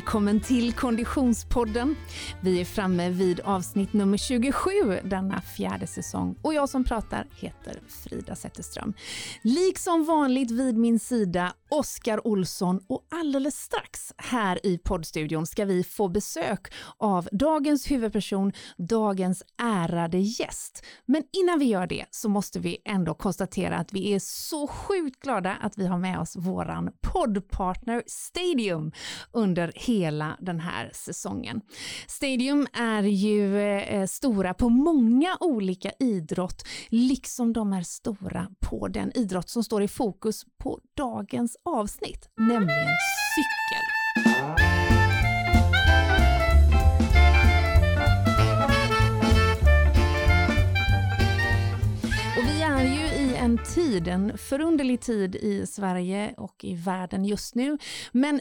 [0.00, 1.96] välkommen till Konditionspodden.
[2.40, 4.70] Vi är framme vid avsnitt nummer 27
[5.04, 8.94] denna fjärde säsong och jag som pratar heter Frida Zetterström.
[9.42, 15.84] Liksom vanligt vid min sida Oskar Olsson och alldeles strax här i poddstudion ska vi
[15.84, 20.84] få besök av dagens huvudperson, dagens ärade gäst.
[21.06, 25.22] Men innan vi gör det så måste vi ändå konstatera att vi är så sjukt
[25.22, 28.92] glada att vi har med oss våran poddpartner Stadium
[29.32, 31.60] under hela hela den här säsongen.
[32.06, 39.12] Stadium är ju eh, stora på många olika idrott, liksom de är stora på den
[39.14, 42.88] idrott som står i fokus på dagens avsnitt, nämligen
[43.34, 44.00] cykel.
[52.46, 57.54] Vi är ju i en tid, en förunderlig tid i Sverige och i världen just
[57.54, 57.78] nu,
[58.12, 58.40] men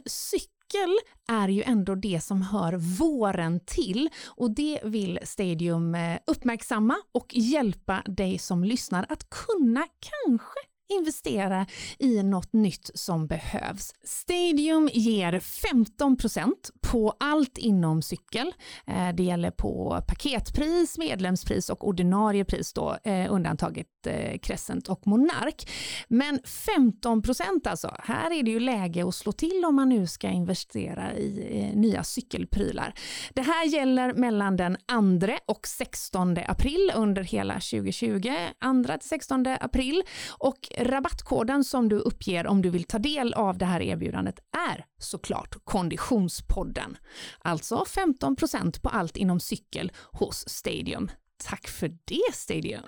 [0.70, 4.10] cykel är ju ändå det som hör våren till.
[4.28, 10.60] Och det vill Stadium eh, uppmärksamma och hjälpa dig som lyssnar att kunna kanske
[10.90, 11.66] investera
[12.00, 13.94] i något nytt som behövs.
[14.04, 18.54] Stadium ger 15% på allt inom cykel.
[18.88, 25.08] Eh, det gäller på paketpris, medlemspris och ordinarie pris då, eh, undantaget eh, Crescent och
[25.08, 25.72] Monark.
[26.08, 30.28] Men 15% alltså, här är det ju läge att slå till om man nu ska
[30.30, 32.94] investera i nya cykelprylar.
[33.34, 34.78] Det här gäller mellan den
[35.20, 38.34] 2 och 16 april under hela 2020,
[38.86, 43.58] 2 till 16 april och rabattkoden som du uppger om du vill ta del av
[43.58, 46.98] det här erbjudandet är såklart Konditionspodden.
[47.40, 51.12] Alltså 15% på allt inom cykel hos Stadium.
[51.44, 52.84] Tack för det Stadium!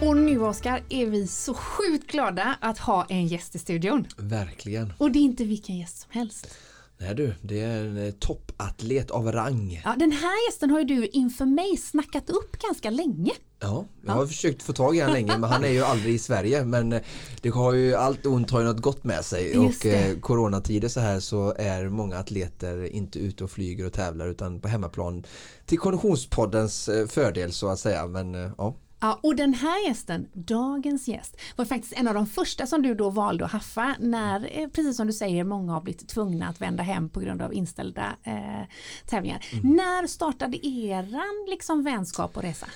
[0.00, 4.06] Och nu Oskar är vi så sjukt glada att ha en gäst i studion.
[4.16, 4.92] Verkligen.
[4.98, 6.56] Och det är inte vilken gäst som helst.
[7.00, 9.82] Nej du, det är en eh, toppatlet av rang.
[9.84, 13.32] Ja, den här gästen har ju du inför mig snackat upp ganska länge.
[13.60, 14.26] Ja, jag har ja.
[14.26, 17.00] försökt få tag i honom länge men han är ju aldrig i Sverige men eh,
[17.40, 21.00] det har ju allt ont har ju något gott med sig och eh, coronatider så
[21.00, 25.24] här så är många atleter inte ute och flyger och tävlar utan på hemmaplan
[25.66, 31.08] till Konditionspoddens eh, fördel så att säga men ja Ja, och den här gästen, dagens
[31.08, 34.68] gäst, var faktiskt en av de första som du då valde att haffa när, eh,
[34.68, 38.16] precis som du säger, många har blivit tvungna att vända hem på grund av inställda
[38.22, 38.66] eh,
[39.06, 39.46] tävlingar.
[39.52, 39.76] Mm.
[39.76, 42.66] När startade eran liksom vänskap och resa?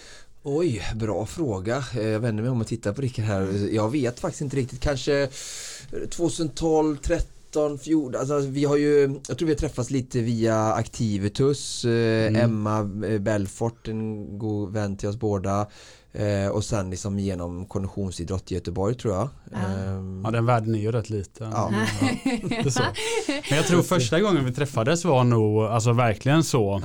[0.42, 1.84] Oj, bra fråga.
[1.96, 3.68] Eh, jag vänder mig om och tittar på Rickard här.
[3.74, 4.80] Jag vet faktiskt inte riktigt.
[4.80, 5.28] Kanske
[6.10, 7.33] 2012, 13
[7.78, 12.40] 14, alltså vi har ju, jag tror vi har träffats lite via Activitus, eh, mm.
[12.40, 12.84] Emma
[13.18, 15.66] Belfort, en god vän till oss båda.
[16.14, 19.28] Eh, och sen liksom genom konditionsidrott i Göteborg tror jag.
[19.52, 21.50] Ja, eh, ja den världen är ju rätt liten.
[21.50, 21.72] Ja.
[22.00, 22.08] ja.
[23.50, 26.82] Men jag tror första gången vi träffades var nog alltså verkligen så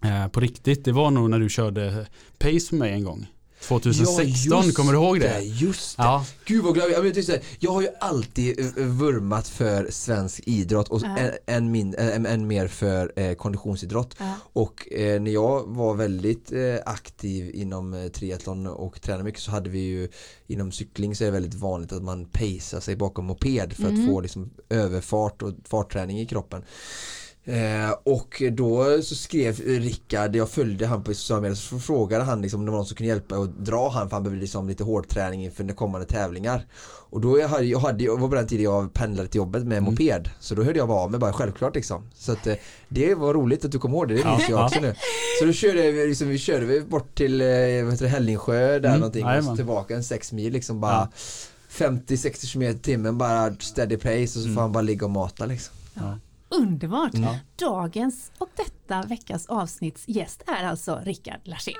[0.00, 0.08] ja.
[0.08, 0.84] eh, på riktigt.
[0.84, 2.06] Det var nog när du körde
[2.38, 3.26] Pace för mig en gång.
[3.68, 5.28] 2016, ja, kommer du ihåg det?
[5.28, 5.42] det?
[5.42, 6.24] Just det, ja.
[6.44, 7.42] Gud vad glad jag är.
[7.58, 11.30] Jag har ju alltid eh, eh, vurmat för svensk idrott och ja.
[11.46, 14.16] än, min, än, än mer för eh, konditionsidrott.
[14.18, 14.34] Ja.
[14.52, 19.50] Och eh, när jag var väldigt eh, aktiv inom eh, triathlon och tränade mycket så
[19.50, 20.08] hade vi ju
[20.46, 24.00] inom cykling så är det väldigt vanligt att man pacear sig bakom moped för mm.
[24.00, 26.64] att få liksom, överfart och fartträning i kroppen.
[27.46, 32.42] Eh, och då så skrev Rickard, jag följde han på sociala medier, så frågade han
[32.42, 34.68] liksom om det var någon som kunde hjälpa och dra han för han behövde liksom
[34.68, 36.66] lite hårdträning inför kommande tävlingar.
[37.10, 39.66] Och då jag hade, jag hade, jag var på den tiden jag pendlade till jobbet
[39.66, 39.90] med mm.
[39.90, 42.02] moped så då hörde jag av mig bara självklart liksom.
[42.14, 42.54] Så att eh,
[42.88, 44.94] det var roligt att du kom ihåg det, det minns ja, jag också nu.
[45.40, 47.46] Så då körde vi, liksom, vi körde bort till eh,
[47.84, 51.86] vad Hällingsjö där mm, någonting och så tillbaka en sex mil liksom bara ja.
[51.86, 54.54] 50-60 km i timmen bara steady pace och så mm.
[54.54, 55.74] får han bara ligga och mata liksom.
[55.94, 56.18] Ja.
[56.56, 57.14] Underbart!
[57.14, 57.34] Mm.
[57.56, 61.74] Dagens och detta veckas avsnitts gäst är alltså Rickard Larsén.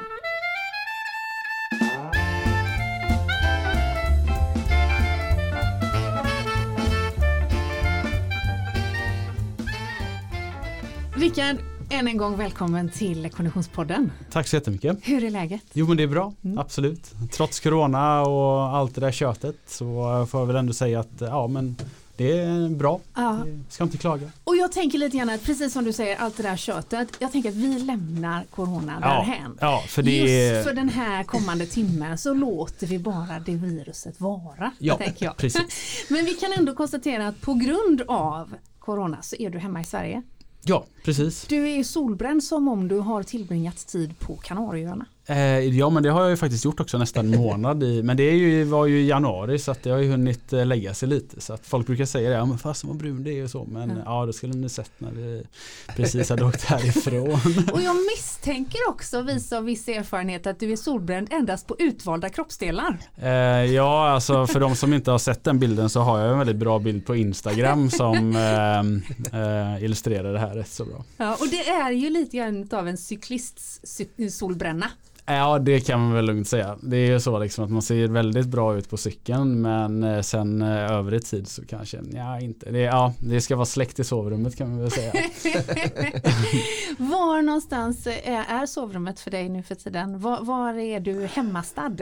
[11.17, 11.57] Rickard,
[11.91, 14.13] än en gång välkommen till Konditionspodden.
[14.31, 14.99] Tack så jättemycket.
[15.03, 15.63] Hur är läget?
[15.73, 16.59] Jo men det är bra, mm.
[16.59, 17.13] absolut.
[17.33, 21.47] Trots corona och allt det där köttet så får jag väl ändå säga att ja
[21.47, 21.77] men
[22.17, 23.01] det är bra.
[23.15, 23.47] Ja.
[23.69, 24.31] Ska inte klaga.
[24.45, 27.09] Och jag tänker lite grann att precis som du säger allt det där köttet.
[27.19, 29.09] Jag tänker att vi lämnar corona ja.
[29.09, 29.59] därhän.
[29.61, 30.11] Ja, för det...
[30.11, 34.73] Just för den här kommande timmen så låter vi bara det viruset vara.
[34.79, 35.37] Ja, tänker jag.
[35.37, 36.07] precis.
[36.09, 39.85] Men vi kan ändå konstatera att på grund av corona så är du hemma i
[39.85, 40.23] Sverige.
[40.63, 41.47] Ja, precis.
[41.47, 45.07] Du är solbränd som om du har tillbringat tid på Kanarieöarna.
[45.27, 48.03] Eh, ja men det har jag ju faktiskt gjort också nästan en månad i.
[48.03, 50.67] Men det är ju, var ju i januari så att det har ju hunnit eh,
[50.67, 51.41] lägga sig lite.
[51.41, 53.65] Så att folk brukar säga det, ja men fasen vad brun det är och så.
[53.65, 55.43] Men ja, ja då skulle ni sett när det
[55.97, 57.33] precis hade åkt härifrån.
[57.73, 62.29] och jag misstänker också, visa av viss erfarenhet, att du är solbränd endast på utvalda
[62.29, 62.99] kroppsdelar.
[63.17, 63.29] Eh,
[63.65, 66.57] ja alltså för de som inte har sett den bilden så har jag en väldigt
[66.57, 71.05] bra bild på Instagram som eh, eh, illustrerar det här rätt så bra.
[71.17, 73.81] Ja, och det är ju lite grann av en cyklists
[74.31, 74.91] solbränna.
[75.27, 76.79] Ja det kan man väl lugnt säga.
[76.83, 80.21] Det är ju så liksom att man ser väldigt bra ut på cykeln men eh,
[80.21, 82.71] sen eh, övrig tid så kanske ja inte.
[82.71, 85.13] Det, ja, det ska vara släkt i sovrummet kan man väl säga.
[86.99, 90.21] var någonstans är, är sovrummet för dig nu för tiden?
[90.21, 91.97] Var, var är du hemmastad?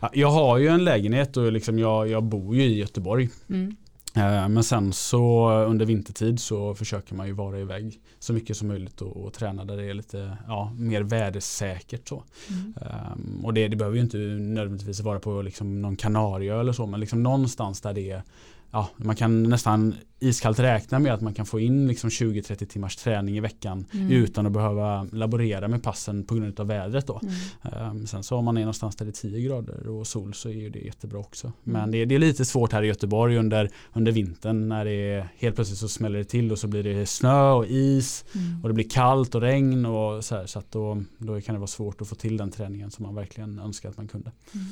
[0.00, 3.28] Ja, jag har ju en lägenhet och liksom jag, jag bor ju i Göteborg.
[3.48, 3.76] Mm.
[4.18, 8.68] Eh, men sen så under vintertid så försöker man ju vara iväg så mycket som
[8.68, 12.08] möjligt och, och träna där det är lite ja, mer vädersäkert.
[12.08, 12.24] Så.
[12.50, 12.74] Mm.
[13.12, 16.86] Um, och det, det behöver ju inte nödvändigtvis vara på liksom någon Kanarieö eller så
[16.86, 18.22] men liksom någonstans där det är
[18.70, 22.96] ja, man kan nästan iskallt räkna med att man kan få in liksom 20-30 timmars
[22.96, 24.10] träning i veckan mm.
[24.12, 27.06] utan att behöva laborera med passen på grund av vädret.
[27.06, 27.20] Då.
[27.22, 27.90] Mm.
[27.90, 30.50] Um, sen så om man är någonstans där det är 10 grader och sol så
[30.50, 31.46] är det jättebra också.
[31.46, 31.54] Mm.
[31.80, 34.90] Men det är, det är, lite svårt här i Göteborg under, under vintern när det
[34.90, 38.62] är, helt plötsligt så smäller det till och så blir det snö och is mm.
[38.62, 41.58] och det blir kallt och regn och så här, så att då, då kan det
[41.58, 44.32] vara svårt att få till den träningen som man verkligen önskar att man kunde.
[44.54, 44.66] Mm.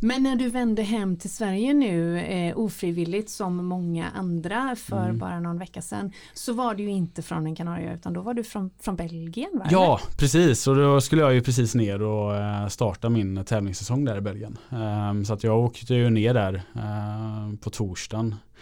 [0.00, 5.18] Men när du vände hem till Sverige nu eh, ofrivilligt som många andra för mm.
[5.18, 8.34] bara någon vecka sedan så var du ju inte från en Kanarieö utan då var
[8.34, 9.66] du från, från Belgien va?
[9.70, 14.16] Ja precis och då skulle jag ju precis ner och eh, starta min tävlingssäsong där
[14.16, 14.58] i Belgien.
[14.70, 18.53] Um, så att jag åkte ju ner där uh, på torsdagen Eh,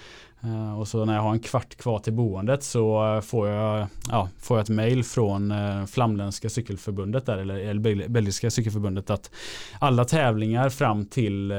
[0.45, 3.87] Eh, och så när jag har en kvart kvar till boendet så eh, får jag,
[4.09, 9.31] ja, får jag ett mail från eh, Flamländska cykelförbundet där, eller, eller Belgiska cykelförbundet att
[9.79, 11.53] alla tävlingar fram till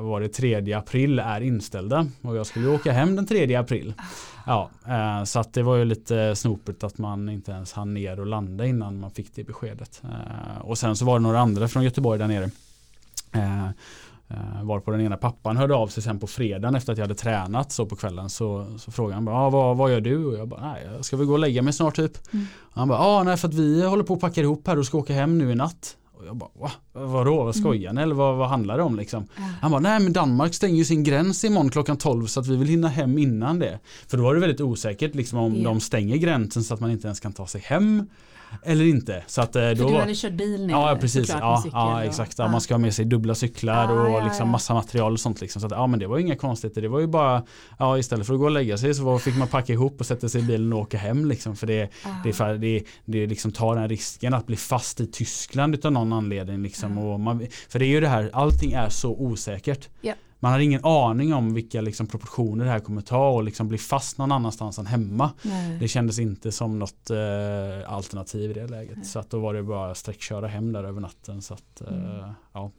[0.00, 2.06] var det 3 april är inställda.
[2.22, 3.94] Och jag skulle åka hem den 3 april.
[4.46, 4.70] Ja,
[5.26, 8.66] så att det var ju lite snopet att man inte ens hann ner och landa
[8.66, 10.02] innan man fick det beskedet.
[10.60, 12.50] Och sen så var det några andra från Göteborg där nere.
[14.30, 17.04] Uh, var på den ena pappan hörde av sig sen på fredagen efter att jag
[17.04, 20.24] hade tränat så på kvällen så, så frågade han bara, ah, vad, vad gör du?
[20.24, 22.32] Och jag bara, nej jag ska väl gå och lägga mig snart typ.
[22.32, 22.46] Mm.
[22.70, 24.98] Han bara, ah, nej för att vi håller på att packa ihop här och ska
[24.98, 25.96] åka hem nu i natt.
[26.18, 26.70] Och jag bara, Va?
[26.92, 28.00] vadå, vad skojar ni?
[28.00, 28.02] Mm.
[28.02, 29.28] Eller vad, vad handlar det om liksom?
[29.36, 29.50] Mm.
[29.60, 32.56] Han bara, nej men Danmark stänger ju sin gräns imorgon klockan 12 så att vi
[32.56, 33.78] vill hinna hem innan det.
[34.06, 35.64] För då var det väldigt osäkert liksom om yeah.
[35.64, 38.06] de stänger gränsen så att man inte ens kan ta sig hem.
[38.62, 39.22] Eller inte.
[39.26, 40.74] Så att, eh, då För du hade kört bil ner?
[40.74, 41.28] Ja precis.
[41.28, 42.38] Ja, ja, exakt.
[42.38, 42.48] Ja.
[42.48, 45.40] Man ska ha med sig dubbla cyklar ah, och liksom massa material och sånt.
[45.40, 45.60] Liksom.
[45.60, 46.82] Så att, ja men det var inga konstigheter.
[46.82, 47.42] Det var ju bara
[47.78, 50.28] ja, istället för att gå och lägga sig så fick man packa ihop och sätta
[50.28, 51.24] sig i bilen och åka hem.
[51.24, 51.56] Liksom.
[51.56, 52.08] För det, ah.
[52.24, 56.62] det, det, det liksom tar den risken att bli fast i Tyskland av någon anledning.
[56.62, 56.98] Liksom.
[56.98, 59.88] Och man, för det är ju det här, allting är så osäkert.
[60.02, 63.68] Yeah man har ingen aning om vilka liksom, proportioner det här kommer ta och liksom
[63.68, 65.30] bli fast någon annanstans än hemma.
[65.42, 65.78] Nej.
[65.80, 68.96] Det kändes inte som något eh, alternativ i det läget.
[68.96, 69.06] Nej.
[69.06, 71.42] Så att då var det bara att sträckköra hem där över natten.
[71.42, 72.30] Så att, eh, mm.
[72.52, 72.70] ja.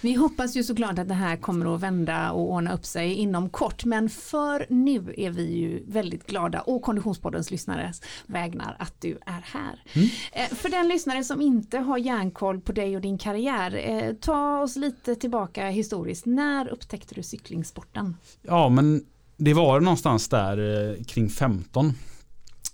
[0.00, 3.50] Vi hoppas ju såklart att det här kommer att vända och ordna upp sig inom
[3.50, 9.18] kort men för nu är vi ju väldigt glada och Konditionspoddens lyssnares vägnar att du
[9.26, 9.82] är här.
[9.92, 10.08] Mm.
[10.32, 14.60] Eh, för den lyssnare som inte har järnkoll på dig och din karriär, eh, ta
[14.60, 16.26] oss lite tillbaka historiskt.
[16.26, 18.16] När upptäckte du cyklingsporten?
[18.42, 19.04] Ja men
[19.36, 21.94] det var någonstans där eh, kring 15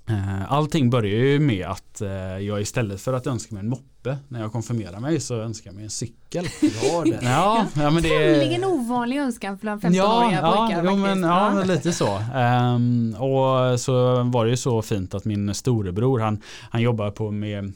[0.08, 2.02] Eh, allting börjar ju med att
[2.40, 3.93] jag istället för att önska mig en moppe
[4.28, 6.14] när jag konfirmerar mig så önskar jag mig en cykel.
[6.82, 7.18] Ja, det.
[7.22, 10.84] Ja, ja, men det Tämligen ovanlig önskan bland 15-åriga ja, pojkar.
[10.84, 12.18] Ja, men, ja, lite så.
[12.34, 17.30] Um, och så var det ju så fint att min storebror han, han jobbar på
[17.30, 17.72] med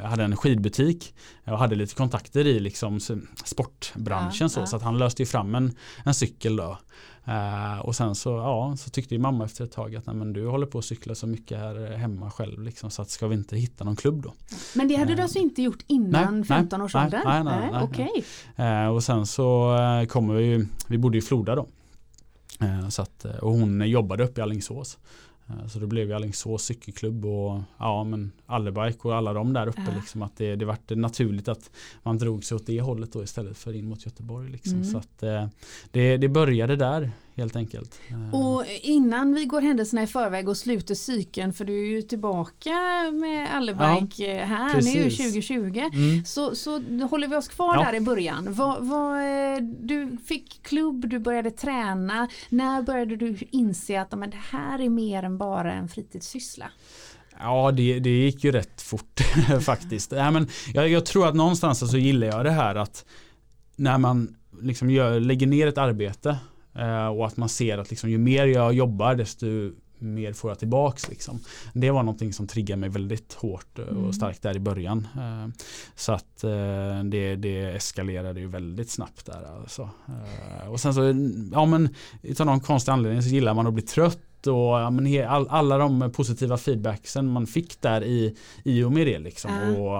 [0.00, 3.00] jag hade en skidbutik och hade lite kontakter i liksom
[3.44, 4.66] sportbranschen ja, så, ja.
[4.66, 5.72] så att han löste ju fram en,
[6.04, 6.78] en cykel då.
[7.28, 10.32] Uh, och sen så, ja, så tyckte ju mamma efter ett tag att nej, men
[10.32, 13.34] du håller på att cykla så mycket här hemma själv liksom, så att ska vi
[13.34, 14.32] inte hitta någon klubb då.
[14.74, 17.22] Men det hade uh, du alltså inte gjort innan nej, 15 års ålder?
[17.24, 18.84] Nej, nej, nej, nej, okay.
[18.84, 19.76] uh, Och sen så
[20.08, 21.66] kommer vi vi bodde i Floda då.
[22.90, 24.98] så att, och hon jobbade uppe i Alingsås.
[25.46, 29.66] Eh, så då blev ju Alingsås cykelklubb och ja men Allerbike och alla de där
[29.66, 29.96] uppe äh.
[29.96, 31.70] liksom att det, det vart naturligt att
[32.02, 34.74] man drog sig åt det hållet då istället för in mot Göteborg liksom.
[34.74, 34.84] Mm.
[34.84, 35.46] Så att eh,
[35.90, 38.00] det, det började där helt enkelt.
[38.08, 38.34] Eh.
[38.34, 42.70] Och innan vi går händelserna i förväg och sluter cykeln för du är ju tillbaka
[43.12, 44.94] med Allerbike ja, här precis.
[44.94, 46.24] nu 2020 mm.
[46.24, 47.84] så, så håller vi oss kvar ja.
[47.84, 48.54] där i början.
[48.54, 49.22] Vad, vad,
[49.62, 52.28] du fick klubb, du började träna.
[52.48, 56.70] När började du inse att men, det här är mer än bara en fritidssyssla?
[57.38, 59.20] Ja, det, det gick ju rätt fort
[59.60, 60.12] faktiskt.
[60.12, 63.04] Ja, men jag, jag, tror att någonstans så gillar jag det här att
[63.76, 66.38] när man liksom gör, lägger ner ett arbete
[66.74, 69.46] eh, och att man ser att liksom, ju mer jag jobbar desto
[70.04, 71.08] mer får jag tillbaks.
[71.08, 71.40] Liksom.
[71.72, 74.12] Det var någonting som triggade mig väldigt hårt och mm.
[74.12, 75.08] starkt där i början.
[75.16, 75.48] Eh,
[75.94, 79.60] så att eh, det, det eskalerade ju väldigt snabbt där.
[79.60, 79.90] Alltså.
[80.08, 81.02] Eh, och sen så,
[81.52, 85.28] ja men utav någon konstig anledning så gillar man att bli trött och ja, men
[85.28, 89.18] all, alla de positiva feedbacksen man fick där i, i och med det.
[89.18, 89.50] Liksom.
[89.50, 89.80] Mm.
[89.80, 89.94] Och,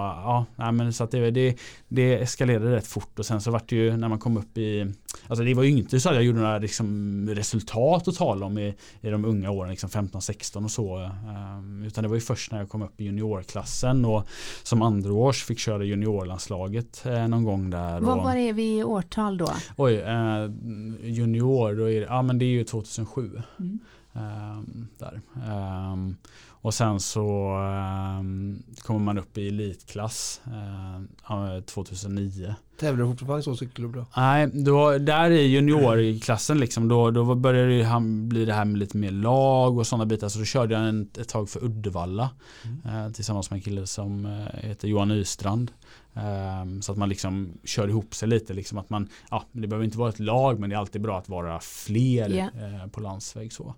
[0.55, 1.55] ja, men så att det, det,
[1.87, 4.93] det eskalerade rätt fort och sen så vart det ju när man kom upp i
[5.27, 8.57] Alltså det var ju inte så att jag gjorde några liksom, resultat att tala om
[8.57, 11.11] i, i de unga åren, liksom 15-16 och så.
[11.57, 14.27] Um, utan det var ju först när jag kom upp i juniorklassen och
[14.63, 17.99] som andra fick köra juniorlandslaget eh, någon gång där.
[17.99, 19.51] Vad var är vi i årtal då?
[19.77, 20.51] Oj, eh,
[21.03, 23.41] junior, då är det, ja men det är ju 2007.
[23.59, 23.79] Mm.
[24.15, 25.21] Um, där.
[25.93, 26.17] Um,
[26.47, 27.55] och sen så
[28.19, 32.55] um, kommer man upp i elitklass uh, 2009.
[32.79, 34.05] Tävlar du fortfarande i så cykelklubb då?
[34.17, 38.97] Nej, då, där i juniorklassen liksom, då, då började det bli det här med lite
[38.97, 40.29] mer lag och sådana bitar.
[40.29, 42.29] Så då körde jag en, ett tag för Uddevalla
[42.63, 43.05] mm.
[43.05, 45.71] uh, tillsammans med en kille som uh, heter Johan Nystrand.
[46.15, 48.53] Um, så att man liksom kör ihop sig lite.
[48.53, 51.17] Liksom att man, ja, det behöver inte vara ett lag men det är alltid bra
[51.17, 52.87] att vara fler yeah.
[52.87, 53.53] på landsväg.
[53.53, 53.75] Så.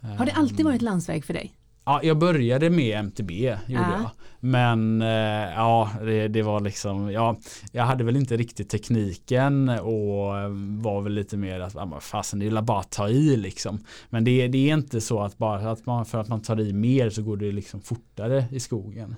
[0.00, 1.54] Har det alltid varit landsväg för dig?
[1.86, 3.92] Ja, jag började med MTB, gjorde ja.
[3.92, 4.10] jag.
[4.40, 7.36] Men eh, ja, det, det, var liksom, ja,
[7.72, 10.34] jag hade väl inte riktigt tekniken och
[10.82, 13.78] var väl lite mer att, ja, fasen det är bara att ta i liksom.
[14.10, 16.72] Men det, det är inte så att bara att man, för att man tar i
[16.72, 19.16] mer så går det liksom fortare i skogen.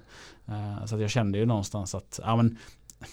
[0.49, 2.59] Eh, så jag kände ju någonstans att, ja men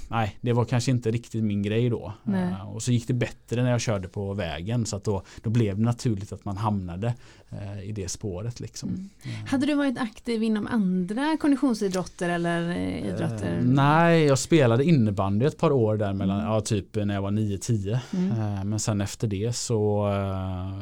[0.08, 2.14] nej, det var kanske inte riktigt min grej då.
[2.28, 5.50] Uh, och så gick det bättre när jag körde på vägen så att då, då
[5.50, 7.14] blev det naturligt att man hamnade
[7.54, 8.60] uh, i det spåret.
[8.60, 8.90] Liksom.
[8.90, 9.10] Mm.
[9.26, 9.48] Uh.
[9.48, 13.62] Hade du varit aktiv inom andra konditionsidrotter eller idrotter?
[13.64, 16.52] nej, jag spelade innebandy ett par år där mellan, mm.
[16.52, 18.00] ja, typ när jag var 9-10.
[18.14, 18.70] Mm.
[18.70, 20.10] men sen efter det så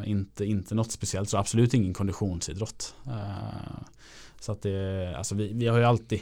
[0.05, 2.95] inte, inte något speciellt, så absolut ingen konditionsidrott.
[4.41, 6.21] Så att det, alltså vi, vi har ju alltid,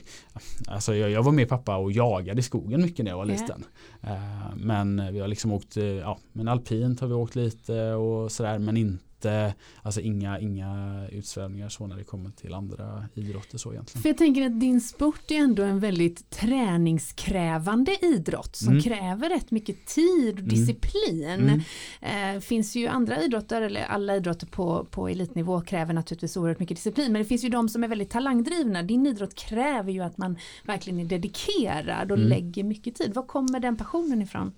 [0.68, 3.66] alltså jag, jag var med pappa och jagade i skogen mycket när jag var liten.
[4.04, 8.32] Uh, men vi har liksom åkt, eh, ja men alpint har vi åkt lite och
[8.32, 13.58] sådär men inte inte, alltså inga, inga utsvävningar så när det kommer till andra idrotter
[13.58, 14.02] så egentligen.
[14.02, 18.82] För jag tänker att din sport är ändå en väldigt träningskrävande idrott som mm.
[18.82, 20.50] kräver rätt mycket tid och mm.
[20.50, 21.64] disciplin.
[22.02, 22.36] Mm.
[22.36, 26.78] Eh, finns ju andra idrotter, eller alla idrotter på, på elitnivå kräver naturligtvis oerhört mycket
[26.78, 28.84] disciplin, men det finns ju de som är väldigt talangdrivna.
[28.84, 32.30] Din idrott kräver ju att man verkligen är dedikerad och mm.
[32.30, 33.14] lägger mycket tid.
[33.14, 34.52] Var kommer den passionen ifrån?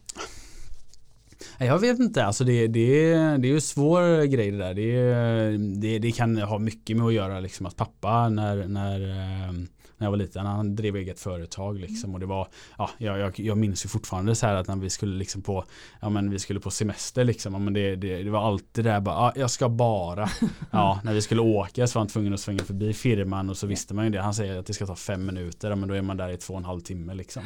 [1.59, 4.73] Jag vet inte, alltså det, det, det är ju svår grej det där.
[4.73, 9.53] Det, det, det kan ha mycket med att göra liksom att pappa när, när eh,
[10.01, 10.45] när jag var liten.
[10.45, 14.47] Han drev eget företag liksom och det var, ja, jag, jag minns ju fortfarande så
[14.47, 15.65] här att när vi skulle liksom på,
[16.01, 18.91] ja men vi skulle på semester liksom, ja, men det, det, det var alltid det
[18.91, 20.29] där bara, ja, jag ska bara,
[20.71, 23.67] ja, när vi skulle åka så var han tvungen att svänga förbi firman och så
[23.67, 24.21] visste man ju det.
[24.21, 26.37] Han säger att det ska ta fem minuter, ja, men då är man där i
[26.37, 27.43] två och en halv timme liksom.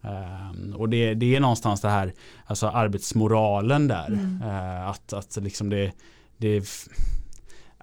[0.00, 2.12] Um, och det, det är någonstans det här,
[2.46, 4.42] alltså arbetsmoralen där, mm.
[4.42, 5.92] uh, att, att liksom det,
[6.36, 6.64] det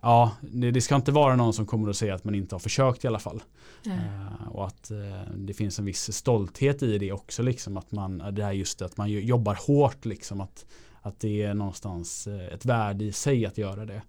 [0.04, 2.60] ja, det, det, ska inte vara någon som kommer att säga att man inte har
[2.60, 3.44] försökt i alla fall.
[3.88, 7.44] Uh, och att uh, det finns en viss stolthet i det också.
[7.44, 10.06] Liksom, att man, det här just att man jobbar hårt.
[10.06, 10.66] Liksom, att,
[11.02, 14.02] att det är någonstans uh, ett värde i sig att göra det.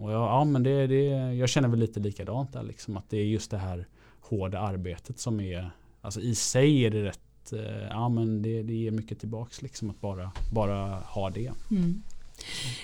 [0.00, 2.62] och ja, ja, men det, det, jag känner väl lite likadant där.
[2.62, 3.86] Liksom, att det är just det här
[4.20, 7.52] hårda arbetet som är, alltså i sig är det rätt,
[7.90, 11.52] ja men det, det ger mycket tillbaks liksom att bara, bara ha det.
[11.70, 12.02] Mm.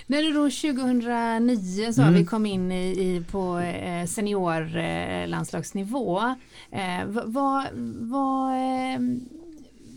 [0.07, 2.13] När du då 2009 så mm.
[2.13, 6.19] vi kom in i, i på eh, seniorlandslagsnivå,
[6.71, 7.67] eh, vad,
[7.99, 8.99] vad, eh,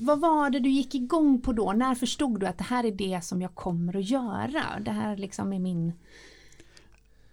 [0.01, 1.73] vad var det du gick igång på då?
[1.73, 4.63] När förstod du att det här är det som jag kommer att göra?
[4.81, 5.93] Det här liksom är min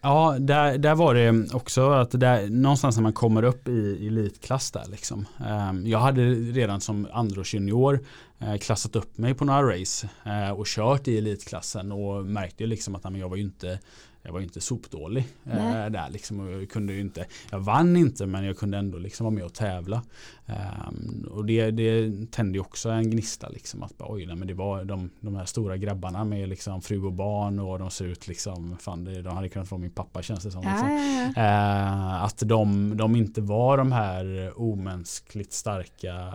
[0.05, 4.72] Ja, där, där var det också att där, någonstans när man kommer upp i elitklass
[4.72, 5.25] där liksom.
[5.45, 8.00] Ehm, jag hade redan som andråsjunior
[8.39, 12.95] eh, klassat upp mig på några race eh, och kört i elitklassen och märkte liksom
[12.95, 13.79] att jag var ju inte
[14.24, 16.39] jag var inte sopdålig eh, där liksom.
[16.39, 19.53] Och jag, kunde inte, jag vann inte men jag kunde ändå liksom vara med och
[19.53, 20.01] tävla.
[20.46, 23.84] Um, och det, det tände också en gnista liksom.
[23.84, 27.13] Att oj, nej, men det var de, de här stora grabbarna med liksom fru och
[27.13, 30.44] barn och de ser ut liksom, fan det, de hade kunnat vara min pappa känns
[30.44, 30.62] det som.
[30.62, 30.89] Liksom.
[30.89, 32.18] Ja, ja, ja.
[32.18, 36.34] Uh, att de, de inte var de här omänskligt starka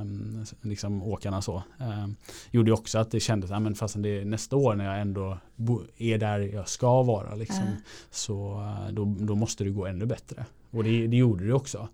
[0.00, 1.62] um, liksom åkarna så.
[1.78, 2.16] Um,
[2.50, 5.38] gjorde också att det kändes, ja men fastän det nästa år när jag ändå
[5.98, 7.34] är där jag ska vara.
[7.34, 7.62] Liksom.
[7.62, 7.74] Uh.
[8.10, 10.46] Så då, då, måste det gå ännu bättre.
[10.70, 11.88] Och det, det gjorde det också.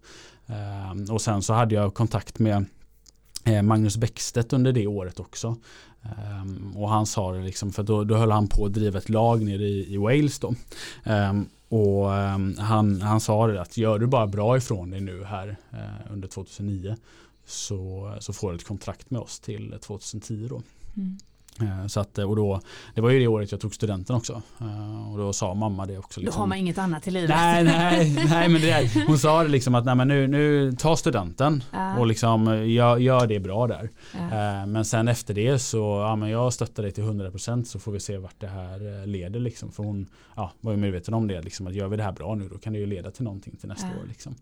[0.50, 2.64] Uh, och sen så hade jag kontakt med
[3.62, 5.56] Magnus Bäckstedt under det året också.
[6.02, 9.08] Um, och han sa det liksom, för då, då höll han på att driva ett
[9.08, 10.54] lag nere i, i Wales då.
[11.04, 15.24] Um, och um, han, han sa det att gör du bara bra ifrån dig nu
[15.24, 16.96] här uh, under 2009
[17.46, 20.62] så, så får du ett kontrakt med oss till 2010 då.
[20.96, 21.18] Mm.
[21.61, 22.61] Eh, så att, och då,
[22.95, 24.42] det var ju det året jag tog studenten också.
[24.61, 26.21] Eh, och då sa mamma det också.
[26.21, 27.30] Liksom, då har man inget annat i livet.
[27.30, 30.97] Nej, nej, nej men det, hon sa det liksom att nej, men nu, nu ta
[30.97, 31.99] studenten uh.
[31.99, 33.83] och liksom gör, gör det bra där.
[34.14, 34.66] Uh.
[34.66, 38.00] Men sen efter det så, ja men jag stöttar dig till 100% så får vi
[38.00, 39.73] se vart det här leder liksom.
[39.73, 42.35] För hon ja, var ju medveten om det, liksom, att gör vi det här bra
[42.35, 43.99] nu då kan det ju leda till någonting till nästa uh.
[44.02, 44.07] år.
[44.09, 44.35] Liksom.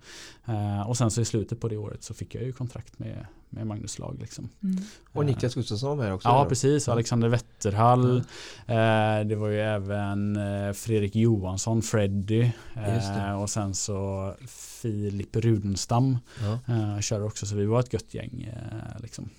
[0.87, 3.67] Och sen så i slutet på det året så fick jag ju kontrakt med, med
[3.67, 4.17] Magnus lag.
[4.21, 4.49] Liksom.
[4.62, 4.77] Mm.
[5.12, 6.29] Och Niklas Gustafsson var med också?
[6.29, 6.88] Ja, precis.
[6.99, 8.25] Alexander Wetterhall.
[8.67, 9.21] Mm.
[9.21, 12.50] Eh, det var ju även eh, Fredrik Johansson, Freddy.
[12.76, 14.35] Eh, och sen så
[14.83, 16.75] Filip Rudenstam ja.
[16.75, 17.47] eh, körde också.
[17.47, 18.50] Så vi var ett gött gäng.
[18.52, 19.31] Eh, liksom.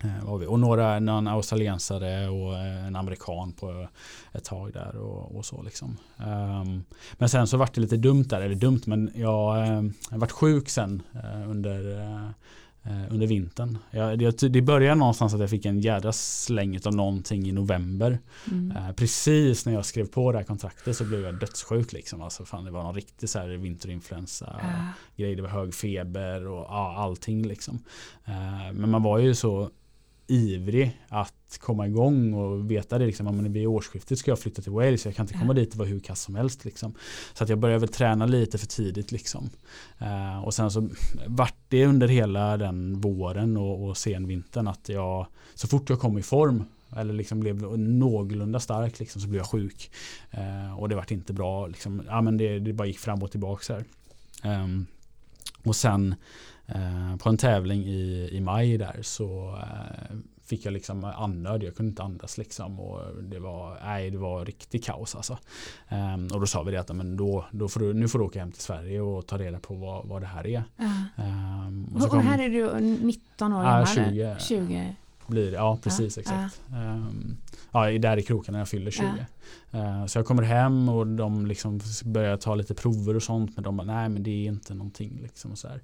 [0.00, 3.88] Eh, och några, någon australiensare och en amerikan på
[4.32, 5.96] ett tag där och, och så liksom.
[6.16, 9.58] Um, men sen så vart det lite dumt där, eller dumt men jag,
[10.10, 11.02] jag varit sjuk sen
[11.48, 12.32] under
[13.10, 13.78] under vintern.
[13.90, 18.18] Jag, det, det började någonstans att jag fick en jädra släng av någonting i november.
[18.50, 18.76] Mm.
[18.76, 21.92] Eh, precis när jag skrev på det här kontraktet så blev jag dödssjuk.
[21.92, 22.22] Liksom.
[22.22, 24.88] Alltså, fan, det var någon riktig så här vinterinfluensa äh.
[25.16, 25.34] grej.
[25.34, 27.46] Det var hög feber och ja, allting.
[27.46, 27.84] Liksom.
[28.24, 29.70] Eh, men man var ju så
[30.26, 34.72] ivrig att komma igång och veta det liksom, men vid årsskiftet ska jag flytta till
[34.72, 36.94] Wales, jag kan inte komma dit och vara hur kass som helst liksom.
[37.34, 39.50] Så att jag började väl träna lite för tidigt liksom.
[40.02, 40.88] Uh, och sen så
[41.26, 46.18] vart det under hela den våren och, och senvintern att jag så fort jag kom
[46.18, 46.64] i form
[46.96, 49.90] eller liksom blev någorlunda stark liksom, så blev jag sjuk.
[50.34, 51.66] Uh, och det vart inte bra.
[51.66, 52.02] Liksom.
[52.06, 53.84] Ja, men det, det bara gick fram och tillbaka.
[54.44, 54.86] Um,
[55.64, 56.51] och sen Eh,
[57.18, 60.16] på en tävling i, i maj där så eh,
[60.52, 61.62] fick jag liksom andnöd.
[61.62, 65.38] Jag kunde inte andas liksom och det var, nej, det var riktigt kaos alltså.
[65.88, 68.24] Um, och då sa vi det att men då, då får du, nu får du
[68.24, 70.64] åka hem till Sverige och ta reda på vad, vad det här är.
[70.80, 71.66] Uh.
[71.66, 73.86] Um, och, och, här är du 19 år gammal?
[73.86, 74.36] 20.
[74.40, 74.96] 20.
[75.26, 76.20] Blir, ja precis uh.
[76.20, 76.60] exakt.
[76.70, 76.96] Uh.
[76.96, 77.36] Um,
[77.72, 79.06] ja, där i kroken när jag fyller 20.
[79.74, 80.06] Uh.
[80.06, 83.76] så jag kommer hem och de liksom börjar ta lite prover och sånt men de
[83.76, 85.80] bara nej men det är inte någonting liksom och så här.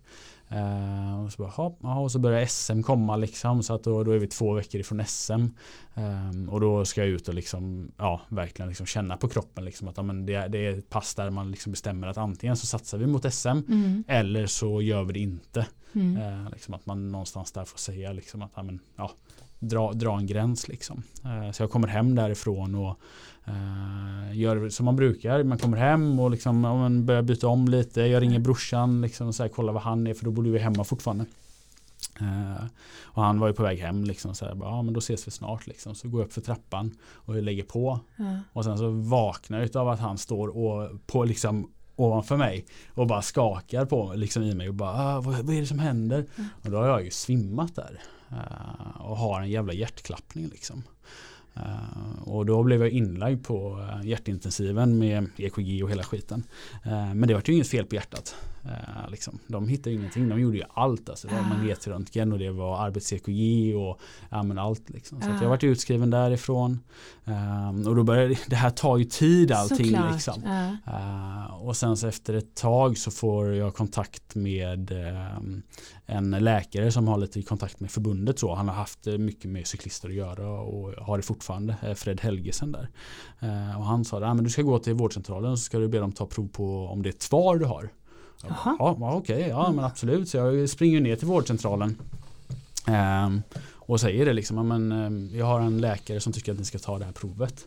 [0.53, 4.13] Uh, och, så bara, hopp, och så börjar SM komma liksom så att då, då
[4.13, 5.33] är vi två veckor ifrån SM.
[5.33, 5.53] Um,
[5.95, 9.89] ehm, och då ska jag ut och liksom, ja, verkligen liksom känna på kroppen liksom
[9.89, 12.67] att ja, men det, det är ett pass där man liksom bestämmer att antingen så
[12.67, 14.05] satsar vi mot SM mm.
[14.09, 15.67] eller så gör vi det inte.
[15.93, 16.17] Mm.
[16.17, 19.11] Uh, liksom att man någonstans där får säga liksom att ja, men, ja,
[19.59, 21.03] dra, dra en gräns liksom.
[21.25, 23.01] Uh, så jag kommer hem därifrån och
[24.33, 25.45] gör som man brukar.
[25.45, 28.01] Man kommer hem och liksom, ja, man börjar byta om lite.
[28.01, 30.59] Jag ringer brorsan liksom, och så här, kollar vad han är för då bor vi
[30.59, 31.27] hemma fortfarande.
[32.23, 32.65] Uh,
[33.03, 35.27] och han var ju på väg hem liksom så här, bara, ja men då ses
[35.27, 35.95] vi snart liksom.
[35.95, 38.01] Så går jag upp för trappan och lägger på.
[38.17, 38.39] Mm.
[38.53, 43.07] Och sen så vaknar jag av att han står och, på liksom ovanför mig och
[43.07, 46.27] bara skakar på liksom i mig och bara ah, vad, vad är det som händer?
[46.37, 46.49] Mm.
[46.63, 48.01] Och då har jag ju svimmat där.
[48.33, 50.83] Uh, och har en jävla hjärtklappning liksom.
[51.59, 56.45] Eh, och då blev jag inlagd på eh, hjärtintensiven med EKG och hela skiten.
[56.85, 58.35] Eh, men det var ju inget fel på hjärtat.
[58.69, 59.39] Uh, liksom.
[59.47, 61.09] De hittade ingenting, de gjorde ju allt.
[61.09, 61.29] Alltså.
[61.29, 64.01] Det var magnetröntgen och det var arbets-EKG och
[64.31, 64.91] ja, men allt.
[64.91, 65.21] Liksom.
[65.21, 66.81] Så jag varit utskriven därifrån.
[67.87, 69.99] och då började det här tar ju tid allting.
[70.13, 70.43] Liksom.
[71.61, 74.93] och sen så efter ett tag så får jag kontakt med
[76.07, 78.39] en läkare som har lite kontakt med förbundet.
[78.39, 78.55] Så.
[78.55, 81.95] Han har haft mycket med cyklister att göra och har det fortfarande.
[81.97, 82.89] Fred Helgesen där.
[83.77, 86.13] och han sa att du ska gå till vårdcentralen och så ska du be dem
[86.13, 87.91] ta prov på om det är ett svar du har.
[88.43, 88.77] Jaha.
[88.79, 90.29] Ja, okej, okay, ja men absolut.
[90.29, 91.97] Så jag springer ner till vårdcentralen.
[93.27, 93.43] Um,
[93.75, 96.79] och säger det liksom, men um, jag har en läkare som tycker att ni ska
[96.79, 97.65] ta det här provet.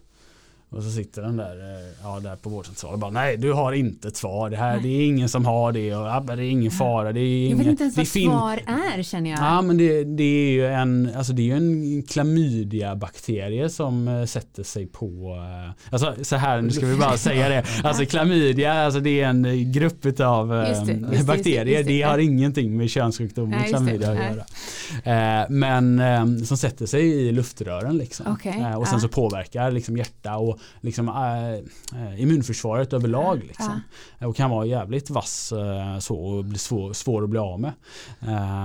[0.71, 3.73] Och så sitter den där, eh, ja, där på vårdcentralen och bara nej du har
[3.73, 4.49] inte ett svar.
[4.49, 7.11] Det, här, det är ingen som har det och ja, det är ingen fara.
[7.11, 9.39] Det är jag vet inte ens vad svar är känner jag.
[9.39, 14.63] Ja men det, det är ju en, alltså det är en klamydia-bakterie som äh, sätter
[14.63, 17.65] sig på, äh, alltså så här nu ska vi bara säga det.
[17.83, 21.65] Alltså klamydia, alltså det är en grupp av just det, just bakterier.
[21.65, 25.45] Just det, det, har ingenting med könssjukdom och klamydia att göra.
[25.49, 28.33] men som sätter sig i luftrören liksom.
[28.33, 33.43] Okay, och sen så påverkar liksom hjärta och liksom, äh, immunförsvaret överlag.
[33.43, 33.81] Liksom.
[34.19, 34.27] Ja.
[34.27, 37.73] Och kan vara jävligt vass äh, så och bli svår, svår att bli av med.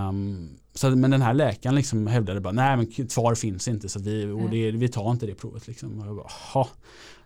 [0.09, 4.01] Um, så, men den här läkaren liksom hävdade bara nej men svar finns inte så
[4.01, 5.69] vi, och det, vi tar inte det provet.
[5.69, 6.01] Liksom.
[6.01, 6.67] Och jag bara,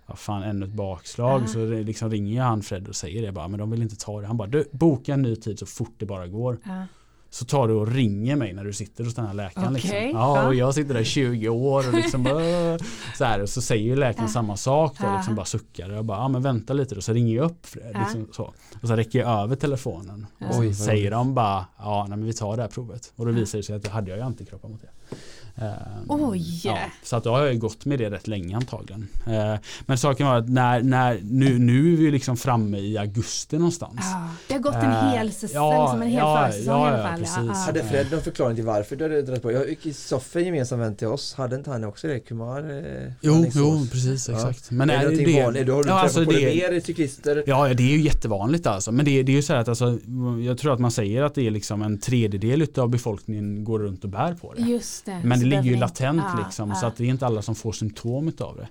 [0.07, 1.43] vad fan ännu ett bakslag.
[1.43, 1.47] Ah.
[1.47, 4.27] Så liksom ringer han Fred och säger det bara, men de vill inte ta det.
[4.27, 6.59] Han bara, du, boka en ny tid så fort det bara går.
[6.65, 6.85] Ah
[7.31, 9.77] så tar du och ringer mig när du sitter hos den här läkaren.
[9.77, 10.05] Okay.
[10.05, 10.21] Liksom.
[10.21, 12.25] Ja, och jag sitter där i 20 år och liksom
[13.19, 14.33] så här, och så säger ju läkaren ja.
[14.33, 15.91] samma sak då, liksom bara suckar.
[15.91, 17.97] Jag bara, ja men vänta lite då, så ringer jag upp Fred.
[17.99, 18.55] Liksom, så.
[18.83, 20.27] Och så räcker jag över telefonen.
[20.49, 23.13] Och så säger de bara, ja nej, men vi tar det här provet.
[23.17, 25.17] Och då visar det sig att det hade jag ju antikroppar mot det.
[25.61, 26.61] Ehm, Oj!
[26.65, 29.09] Ja, så att då har jag gått med det rätt länge antagligen.
[29.27, 33.57] Ehm, men saken var att när, när, nu, nu är vi liksom framme i augusti
[33.57, 34.01] någonstans.
[34.01, 36.91] Ja, det har gått en ehm, hel säsong, ja, liksom en hel ja, försäsong ja,
[36.91, 37.23] i alla fall.
[37.37, 37.53] Ja, ja.
[37.53, 39.53] Hade Fred någon förklaring till varför du hade dragit på?
[39.53, 42.21] Jag gick i Soffe gemensam vän till oss, hade inte han också det?
[42.21, 42.71] Kumar?
[42.71, 44.71] Eh, jo, jo, precis exakt.
[44.71, 45.69] Men är, är det, det vanligt?
[45.69, 47.45] Har du ja, alltså på det, det mer cyklister?
[47.47, 48.93] Ja, det är ju jättevanligt alltså.
[48.93, 49.99] Men det, det är ju så här att alltså,
[50.47, 54.05] jag tror att man säger att det är liksom en tredjedel av befolkningen går runt
[54.05, 54.63] och bär på det.
[54.63, 55.21] Just det.
[55.25, 56.69] Men det ligger ju latent ja, liksom.
[56.69, 56.75] Ja.
[56.75, 58.69] Så att det är inte alla som får symptom av det.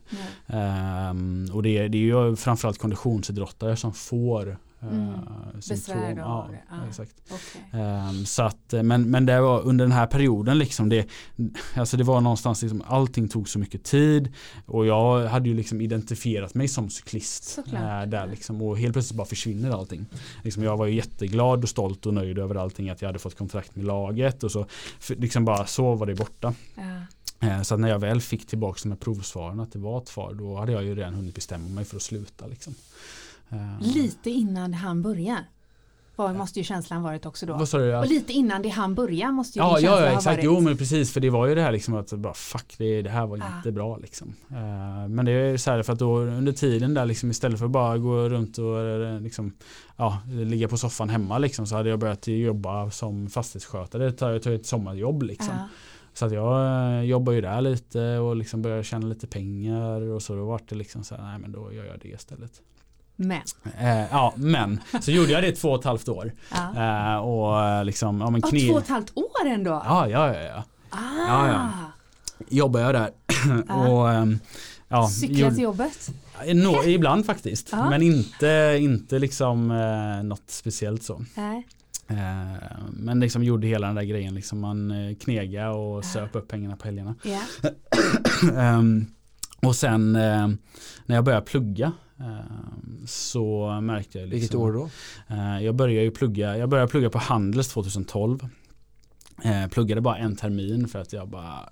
[0.58, 5.62] Um, och det är, det är ju framförallt konditionsidrottare som får Mm.
[5.62, 6.18] symptom.
[6.18, 7.14] Ja, ah, exakt.
[7.26, 7.82] Okay.
[7.82, 11.08] Um, så att, men, men det var under den här perioden liksom det,
[11.76, 14.34] alltså det var någonstans liksom, allting tog så mycket tid
[14.66, 19.18] och jag hade ju liksom identifierat mig som cyklist äh, där liksom, och helt plötsligt
[19.18, 20.06] bara försvinner allting.
[20.44, 23.38] Liksom, jag var ju jätteglad och stolt och nöjd över allting att jag hade fått
[23.38, 24.66] kontrakt med laget och så
[25.08, 26.54] liksom bara så var det borta.
[26.76, 27.02] Ja.
[27.48, 30.34] Eh, så när jag väl fick tillbaka de här provsvaren att det var ett far
[30.34, 32.48] då hade jag ju redan hunnit bestämma mig för att sluta.
[32.48, 32.76] Liksom.
[33.50, 35.44] Eh, lite innan han börjar.
[36.16, 37.66] Var, måste ju känslan varit också då.
[37.72, 40.26] Du, Och lite innan det han börja måste ju ja, ja, ja, exakt.
[40.26, 40.46] ha varit.
[40.46, 43.10] Jo men precis för det var ju det här liksom att bara fuck det, det
[43.10, 43.58] här var ah.
[43.58, 44.28] inte bra liksom.
[44.52, 47.66] Uh, men det är så här för att då under tiden där liksom istället för
[47.66, 49.54] att bara gå runt och liksom
[49.98, 54.12] ja, ligga på soffan hemma liksom så hade jag börjat jobba som fastighetsskötare.
[54.12, 55.54] Ta, ta ett sommarjobb liksom.
[55.54, 55.68] Ah.
[56.14, 56.66] Så att jag
[56.98, 60.70] eh, jobbar ju där lite och liksom börjar tjäna lite pengar och så då vart
[60.70, 62.62] det liksom så här, nej men då gör jag det istället.
[63.22, 63.42] Men.
[63.80, 64.80] Eh, ja, men.
[65.02, 66.32] Så gjorde jag det i två och ett halvt år.
[66.52, 67.14] Ja.
[67.14, 68.68] Eh, och eh, liksom, ja men kne...
[68.68, 69.82] två och ett halvt år ändå?
[69.86, 70.42] Ja, ja, ja.
[70.42, 70.64] ja.
[70.90, 71.28] Ah.
[71.28, 71.70] ja, ja.
[72.50, 73.12] Jobbar jag där.
[73.68, 73.88] Ah.
[73.88, 74.40] och, ehm,
[74.88, 76.10] ja, Cykla till jobbet?
[76.54, 77.74] No, ibland faktiskt.
[77.74, 77.90] Ah.
[77.90, 81.26] Men inte, inte liksom eh, något speciellt så.
[81.36, 81.68] Nej.
[82.08, 86.48] Eh, men liksom gjorde hela den där grejen, liksom man eh, knega och söp upp
[86.48, 87.16] pengarna på helgerna.
[87.24, 88.78] Yeah.
[88.80, 89.08] um,
[89.62, 90.48] och sen eh,
[91.06, 91.92] när jag började plugga eh,
[93.06, 94.90] så märkte jag liksom, Vilket år då?
[95.28, 98.40] Eh, jag började ju plugga, jag började plugga på Handels 2012.
[99.72, 101.70] pluggade bara en termin för att jag bara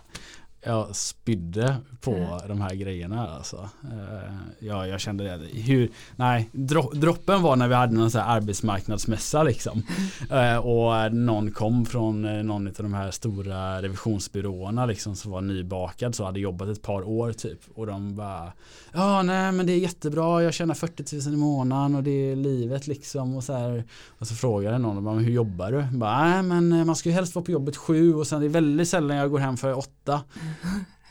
[0.61, 2.47] jag spydde på mm.
[2.47, 3.69] de här grejerna alltså.
[3.83, 5.59] Uh, ja, jag kände det.
[5.59, 9.83] Hur, nej, dro droppen var när vi hade någon sån här arbetsmarknadsmässa liksom.
[10.31, 15.41] Uh, och någon kom från uh, någon av de här stora revisionsbyråerna liksom som var
[15.41, 17.59] nybakad så hade jobbat ett par år typ.
[17.75, 18.53] Och de bara
[18.93, 22.35] Ja nej men det är jättebra jag tjänar 40 000 i månaden och det är
[22.35, 23.83] livet liksom och så här.
[24.07, 25.97] Och så frågade någon bara, hur jobbar du?
[25.97, 28.49] Bara, nej men man ska ju helst vara på jobbet sju och sen är det
[28.49, 30.21] väldigt sällan jag går hem för åtta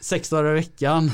[0.01, 1.11] sex dagar i veckan.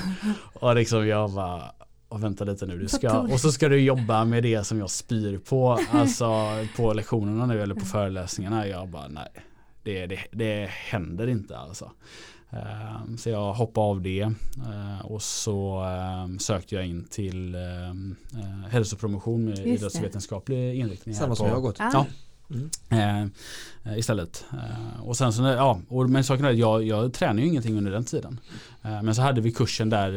[0.55, 1.73] Och liksom jag bara
[2.09, 4.91] och vänta lite nu, du ska, och så ska du jobba med det som jag
[4.91, 8.67] spyr på, alltså på lektionerna nu eller på föreläsningarna.
[8.67, 9.29] Jag bara nej,
[9.83, 11.91] det, det, det händer inte alltså.
[12.51, 14.35] Ehm, så jag hoppade av det ehm,
[15.05, 17.57] och så ehm, sökte jag in till
[18.69, 21.15] hälsopromotion med idrottsvetenskaplig inriktning.
[21.15, 21.79] Samma som jag har gått.
[21.79, 22.07] Ja.
[22.53, 23.31] Mm.
[23.85, 24.45] Eh, istället.
[24.53, 27.79] Eh, och sen så, ja, och, men saken är att jag, jag tränar ju ingenting
[27.79, 28.41] under den tiden.
[28.83, 30.11] Eh, men så hade vi kursen där,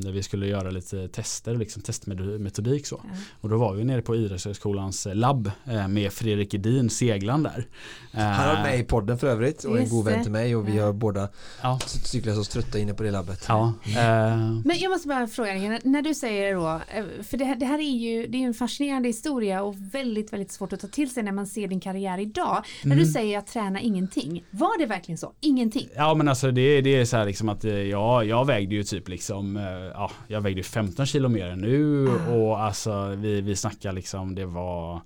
[0.00, 3.00] där vi skulle göra lite tester, liksom testmetodik så.
[3.04, 3.16] Mm.
[3.40, 5.50] Och då var vi nere på Idrottshögskolans labb
[5.88, 7.66] med Fredrik Edin, seglaren där.
[8.12, 10.78] Han var med i podden för övrigt och en god vän till mig och vi
[10.78, 11.28] har båda
[11.62, 11.78] ja.
[11.86, 13.44] cyklat oss trötta inne på det labbet.
[13.48, 13.72] Ja.
[13.96, 14.62] Mm.
[14.64, 16.80] Men jag måste bara fråga dig, när du säger då,
[17.22, 20.52] för det här, det här är ju det är en fascinerande historia och väldigt, väldigt
[20.52, 22.64] svårt att ta till sig när man ser din karriär idag.
[22.84, 23.12] När du du mm.
[23.12, 24.44] säger att träna ingenting.
[24.50, 25.32] Var det verkligen så?
[25.40, 25.88] Ingenting?
[25.96, 27.72] Ja men alltså det, det är så här liksom att eh,
[28.06, 32.08] ja, jag vägde ju typ liksom, eh, ja, jag vägde 15 kilo mer än nu
[32.08, 32.32] ah.
[32.32, 35.00] och alltså vi, vi snackar liksom det var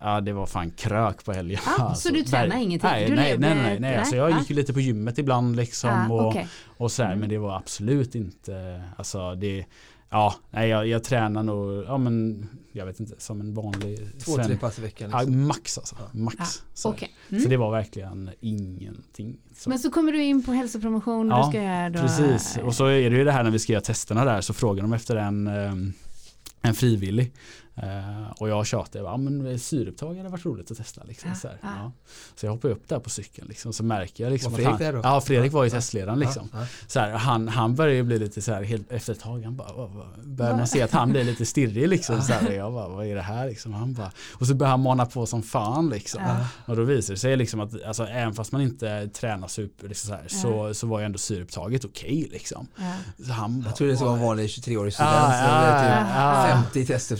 [0.00, 1.60] Ja det var fan krök på helgen.
[1.66, 2.90] Ah, alltså, så du tränar ingenting?
[2.90, 3.96] Nej, du nej, nej, nej, nej.
[3.96, 6.44] Alltså, jag gick ju lite på gymmet ibland liksom ah, och, okay.
[6.76, 7.20] och så här, mm.
[7.20, 9.64] men det var absolut inte, alltså det
[10.10, 14.36] Ja, nej, jag, jag tränar nog, ja men jag vet inte, som en vanlig Två,
[14.36, 15.10] tre pass i veckan?
[15.10, 15.32] Liksom.
[15.32, 15.96] Ja, max alltså.
[16.12, 16.36] Max.
[16.38, 16.90] Ja, så.
[16.90, 17.08] Okay.
[17.30, 17.42] Mm.
[17.42, 19.38] så det var verkligen ingenting.
[19.56, 19.68] Så.
[19.70, 22.00] Men så kommer du in på hälsopromotion ja, du ska göra då...
[22.00, 22.58] precis.
[22.62, 24.82] Och så är det ju det här när vi ska göra testerna där så frågar
[24.82, 25.92] de efter en, ehm,
[26.62, 27.32] en frivillig.
[27.82, 31.02] Uh, och jag tjatade, ja men syreupptag hade varit roligt att testa.
[31.04, 31.92] Liksom, så, här, ja.
[32.34, 34.80] så jag hoppade upp där på cykeln liksom, så märker jag liksom var Fredrik han,
[34.80, 35.00] där då?
[35.02, 36.48] Ja, Fredrik var ju testledaren liksom.
[36.86, 39.72] Så här, han, han började bli lite så här, helt, efter ett tag, han bara,
[39.72, 42.22] vad, vad, börjar man se att han blir lite stirrig liksom.
[42.22, 43.74] Så här, jag bara, vad är det här liksom?
[43.74, 46.22] Han bara, och så börjar han mana på som fan liksom.
[46.66, 50.08] Och då visar det sig liksom att, alltså, även fast man inte tränar super liksom,
[50.08, 52.66] så, här, så, så var ju ändå syreupptaget okej okay, liksom.
[53.26, 55.14] Så han bara, jag trodde det var en vanlig 23-årig student.
[55.14, 57.16] Ja, ja, 50 tester.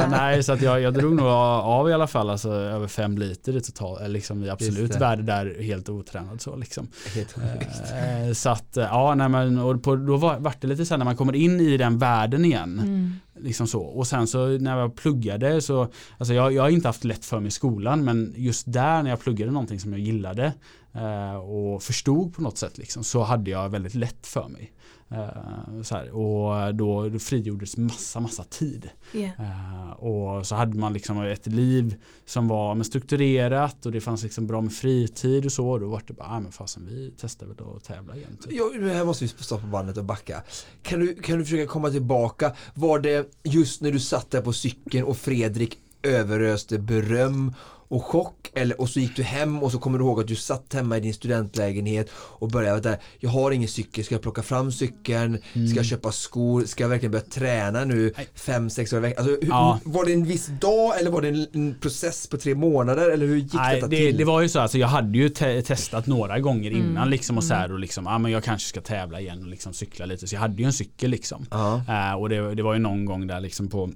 [0.00, 3.18] Ja, nej, så att jag, jag drog nog av i alla fall alltså, över fem
[3.18, 6.88] liter i total, liksom i absolut värde där helt otränad så liksom.
[7.14, 10.96] Helt eh, så att ja, nej, men, och på, då var, var det lite så
[10.96, 12.78] när man kommer in i den världen igen.
[12.78, 13.12] Mm.
[13.38, 13.82] Liksom så.
[13.82, 17.40] Och sen så när jag pluggade så, alltså jag, jag har inte haft lätt för
[17.40, 20.52] mig i skolan men just där när jag pluggade någonting som jag gillade
[20.94, 24.72] eh, och förstod på något sätt liksom, så hade jag väldigt lätt för mig.
[25.12, 28.90] Uh, så här, och då, frigjordes massa, massa tid.
[29.12, 29.90] Yeah.
[29.92, 34.60] Och så hade man liksom ett liv som var strukturerat och det fanns liksom bra
[34.60, 35.68] med fritid och så.
[35.68, 38.36] Och då var det bara, ah, men fasen vi testar väl att tävla igen.
[38.42, 38.52] Typ.
[38.52, 40.42] Ja, här måste vi stoppa bandet och backa.
[40.82, 42.52] Kan du, kan du försöka komma tillbaka?
[42.74, 47.52] Var det just när du satt där på cykeln och Fredrik överöste beröm
[47.94, 50.36] och chock eller, och så gick du hem och så kommer du ihåg att du
[50.36, 54.42] satt hemma i din studentlägenhet och började där, jag har ingen cykel, ska jag plocka
[54.42, 55.68] fram cykeln, mm.
[55.68, 59.24] ska jag köpa skor, ska jag verkligen börja träna nu fem, sex år i veckan?
[59.24, 59.80] Alltså, ja.
[59.84, 63.26] Var det en viss dag eller var det en, en process på tre månader eller
[63.26, 64.16] hur gick Nej, detta det, till?
[64.16, 66.82] Det var ju så, alltså, jag hade ju te testat några gånger mm.
[66.82, 69.48] innan liksom och så här och liksom, ja men jag kanske ska tävla igen och
[69.48, 71.46] liksom cykla lite så jag hade ju en cykel liksom.
[71.52, 73.90] Uh, och det, det var ju någon gång där liksom på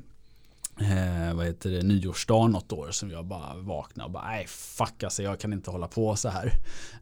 [0.81, 5.03] eh, vad heter det, nyårsdagen något år som jag bara vaknade och bara nej fuck
[5.03, 6.53] alltså jag kan inte hålla på så här.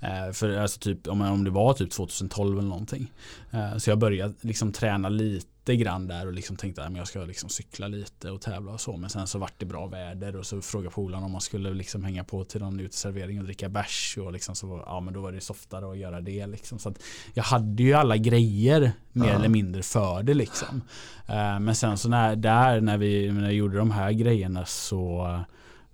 [0.01, 3.13] Eh, för alltså typ om, om det var typ 2012 eller någonting.
[3.51, 7.09] Eh, så jag började liksom träna lite lite grann där och liksom tänkte att jag
[7.09, 8.97] ska liksom cykla lite och tävla och så.
[8.97, 12.05] Men sen så vart det bra väder och så frågade polaren om man skulle liksom
[12.05, 14.19] hänga på till någon uteservering och dricka bärs.
[14.19, 16.79] Och liksom så, ja men då var det softare att göra det liksom.
[16.79, 16.95] Så
[17.35, 19.35] jag hade ju alla grejer mer ja.
[19.35, 20.83] eller mindre för det liksom.
[21.31, 25.41] Uh, men sen så när, där när vi när jag gjorde de här grejerna så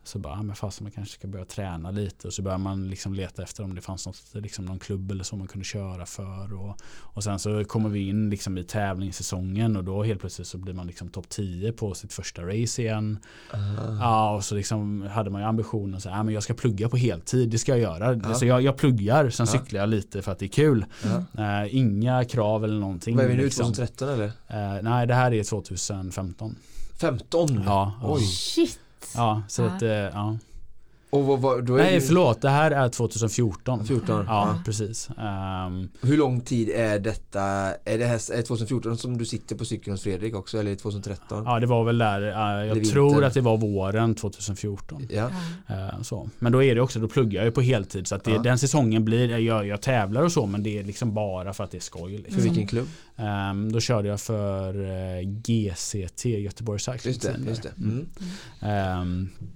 [0.04, 2.88] så bara, ah, men fasen man kanske ska börja träna lite och så börjar man
[2.88, 6.06] liksom leta efter om det fanns något, liksom någon klubb eller så man kunde köra
[6.06, 6.54] för.
[6.54, 10.58] Och, och sen så kommer vi in liksom i tävlingssäsongen och då helt plötsligt så
[10.58, 13.18] blir man liksom topp 10 på sitt första race igen.
[13.54, 13.98] Uh.
[14.00, 16.88] Ja, och så liksom hade man ju ambitionen att säga, ah, men jag ska plugga
[16.88, 18.14] på heltid, det ska jag göra.
[18.14, 18.32] Uh.
[18.32, 19.52] Så jag, jag pluggar, sen uh.
[19.52, 20.84] cyklar jag lite för att det är kul.
[21.38, 23.16] Uh, inga krav eller någonting.
[23.16, 23.66] Vad är vi nu, liksom.
[23.66, 24.26] 2013 eller?
[24.26, 26.56] Uh, nej, det här är 2015.
[27.00, 27.62] 15?
[27.66, 27.92] Ja.
[28.02, 28.22] Oj.
[28.22, 28.78] Shit.
[29.14, 30.36] Ja, så att, eh, ja.
[31.12, 32.00] Och vad, vad, då är Nej, det...
[32.00, 32.42] förlåt.
[32.42, 33.86] Det här är 2014.
[33.86, 34.06] 14.
[34.08, 34.62] Ja, ja.
[34.64, 35.08] precis.
[35.10, 35.88] Um...
[36.00, 37.42] Hur lång tid är detta?
[37.84, 40.58] Är det här är det 2014 som du sitter på cykeln hos Fredrik också?
[40.58, 41.44] Eller 2013?
[41.44, 42.20] Ja, det var väl där.
[42.20, 43.26] jag det tror vinter.
[43.26, 45.06] att det var våren 2014.
[45.10, 45.30] Ja.
[45.70, 46.28] Uh, så.
[46.38, 48.06] Men då är det också, då pluggar jag ju på heltid.
[48.06, 48.38] Så att det, ja.
[48.38, 51.70] den säsongen blir, jag, jag tävlar och så, men det är liksom bara för att
[51.70, 52.16] det är skoj.
[52.16, 52.34] Liksom.
[52.34, 52.88] För vilken klubb?
[53.16, 57.36] Um, då körde jag för uh, eh, GCT, Göteborg Cycling Just det.
[57.48, 57.72] Just det.
[57.78, 58.08] Mm.
[59.00, 59.52] Um, Eh,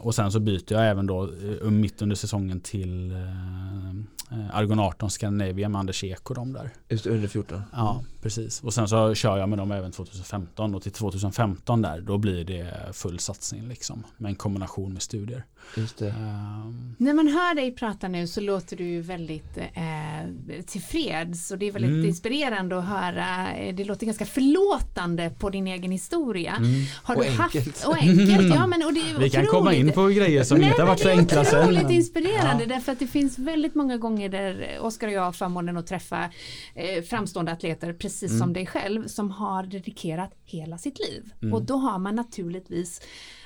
[0.00, 1.24] och sen så byter jag även då
[1.62, 6.70] eh, mitt under säsongen till eh, Argon 18 Scandinavia med Anders Ek och de där.
[6.88, 7.62] Just under 14?
[7.72, 8.62] Ja, precis.
[8.62, 12.44] Och sen så kör jag med dem även 2015 och till 2015 där då blir
[12.44, 15.44] det full satsning liksom med en kombination med studier.
[15.76, 16.08] Just det.
[16.08, 21.68] Um, När man hör dig prata nu så låter du väldigt eh, tillfreds och det
[21.68, 22.06] är väldigt mm.
[22.06, 23.46] inspirerande att höra.
[23.72, 26.56] Det låter ganska förlåtande på din egen historia.
[26.56, 26.70] Mm.
[27.02, 27.66] Har och du enkelt.
[27.66, 28.54] Haft, och enkelt.
[28.54, 30.88] Ja, men, och det är Vi kan komma in på grejer som Nej, inte har
[30.88, 31.58] varit så enkla sen.
[31.58, 32.68] Det är otroligt inspirerande ja.
[32.68, 36.30] därför att det finns väldigt många gånger där Oskar och jag har förmånen att träffa
[36.74, 38.40] eh, framstående atleter precis mm.
[38.40, 41.32] som dig själv som har dedikerat hela sitt liv.
[41.42, 41.54] Mm.
[41.54, 43.00] Och då har man naturligtvis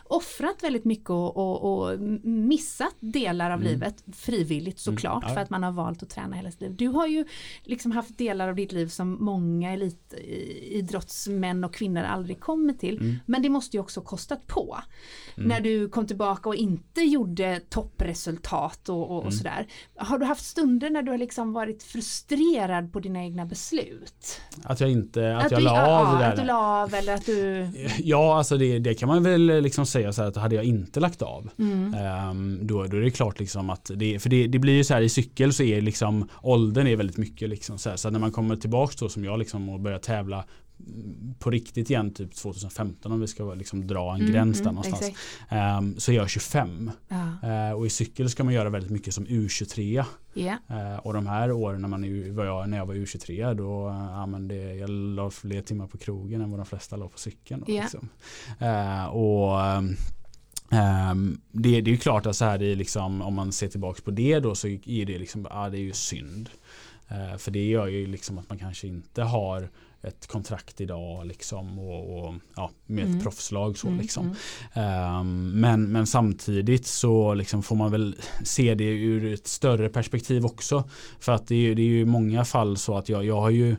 [0.08, 3.72] offrat väldigt mycket och, och, och missat delar av mm.
[3.72, 5.28] livet frivilligt såklart mm.
[5.28, 5.34] ja.
[5.34, 6.76] för att man har valt att träna hela sitt liv.
[6.76, 7.24] Du har ju
[7.62, 12.98] liksom haft delar av ditt liv som många elitidrottsmän och kvinnor aldrig kommer till.
[12.98, 13.16] Mm.
[13.26, 14.78] Men det måste ju också kostat på.
[15.36, 15.48] Mm.
[15.48, 19.32] När du kom tillbaka och inte gjorde toppresultat och, och, mm.
[19.32, 19.66] sådär.
[19.96, 24.40] Har du haft stunder när du har liksom varit frustrerad på dina egna beslut?
[24.62, 26.30] Att jag inte, att, att jag la av ja, det där.
[26.30, 27.68] Att du la av eller att du...
[27.98, 31.00] Ja, alltså det, det kan man väl liksom säga så här att hade jag inte
[31.00, 31.94] lagt av mm.
[32.30, 34.94] um, då, då är det klart liksom att det, för det, det blir ju så
[34.94, 38.18] här i cykel så är liksom åldern är väldigt mycket liksom så, här, så när
[38.18, 40.44] man kommer tillbaks då som jag liksom och börjar tävla
[41.38, 44.74] på riktigt igen typ 2015 om vi ska liksom dra en mm, gräns där mm,
[44.74, 45.18] någonstans.
[45.50, 46.90] Um, så är jag 25.
[47.08, 47.70] Ja.
[47.70, 50.04] Uh, och i cykel ska man göra väldigt mycket som U23.
[50.34, 50.58] Yeah.
[50.70, 54.26] Uh, och de här åren när, man var jag, när jag var U23 då uh,
[54.26, 57.64] men det, jag la fler timmar på krogen än vad de flesta la på cykeln.
[57.66, 57.84] Då, yeah.
[57.84, 58.08] liksom.
[58.62, 59.60] uh, och
[61.10, 64.10] um, det, det är ju klart att så här, liksom, om man ser tillbaka på
[64.10, 66.50] det då så är det liksom, ah, det är ju synd.
[67.10, 69.68] Uh, för det gör ju liksom att man kanske inte har
[70.06, 73.16] ett kontrakt idag liksom och, och ja, med mm.
[73.16, 74.36] ett proffslag så mm, liksom.
[74.72, 75.20] Mm.
[75.20, 80.46] Um, men, men samtidigt så liksom får man väl se det ur ett större perspektiv
[80.46, 80.88] också.
[81.20, 83.50] För att det är, det är ju i många fall så att jag, jag har
[83.50, 83.76] ju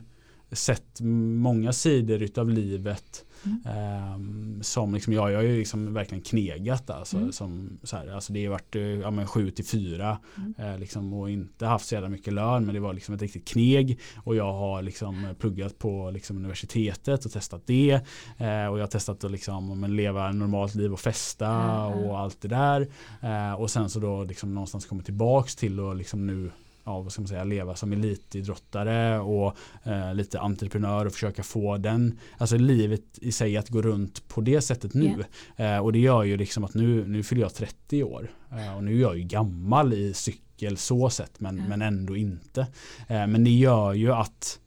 [0.52, 4.62] sett många sidor utav livet Mm.
[4.62, 7.32] som liksom, jag, jag har ju liksom verkligen knegat alltså, mm.
[7.32, 10.54] som, så här, alltså det har varit ja, men 7 till 4 mm.
[10.58, 13.48] eh, liksom, och inte haft så jävla mycket lön men det var liksom ett riktigt
[13.48, 17.90] kneg och jag har liksom pluggat på liksom, universitetet och testat det
[18.38, 22.40] eh, och jag har testat att liksom, men, leva normalt liv och festa och allt
[22.40, 22.88] det där
[23.20, 26.50] eh, och sen så då liksom, någonstans kommit tillbaks till och liksom nu
[26.88, 31.76] ja, vad ska man säga, leva som elitidrottare och eh, lite entreprenör och försöka få
[31.76, 35.24] den, alltså livet i sig att gå runt på det sättet nu.
[35.56, 35.76] Yeah.
[35.76, 38.84] Eh, och det gör ju liksom att nu, nu fyller jag 30 år eh, och
[38.84, 41.68] nu är jag ju gammal i cykel så sett men, mm.
[41.68, 42.60] men ändå inte.
[43.08, 44.60] Eh, men det gör ju att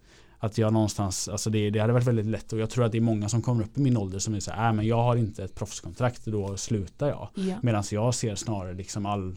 [0.43, 2.97] att jag någonstans, alltså det, det hade varit väldigt lätt och jag tror att det
[2.97, 5.03] är många som kommer upp i min ålder som är så här, äh, men jag
[5.03, 7.29] har inte ett proffskontrakt då slutar jag.
[7.35, 7.55] Ja.
[7.61, 9.35] Medan jag ser snarare liksom all,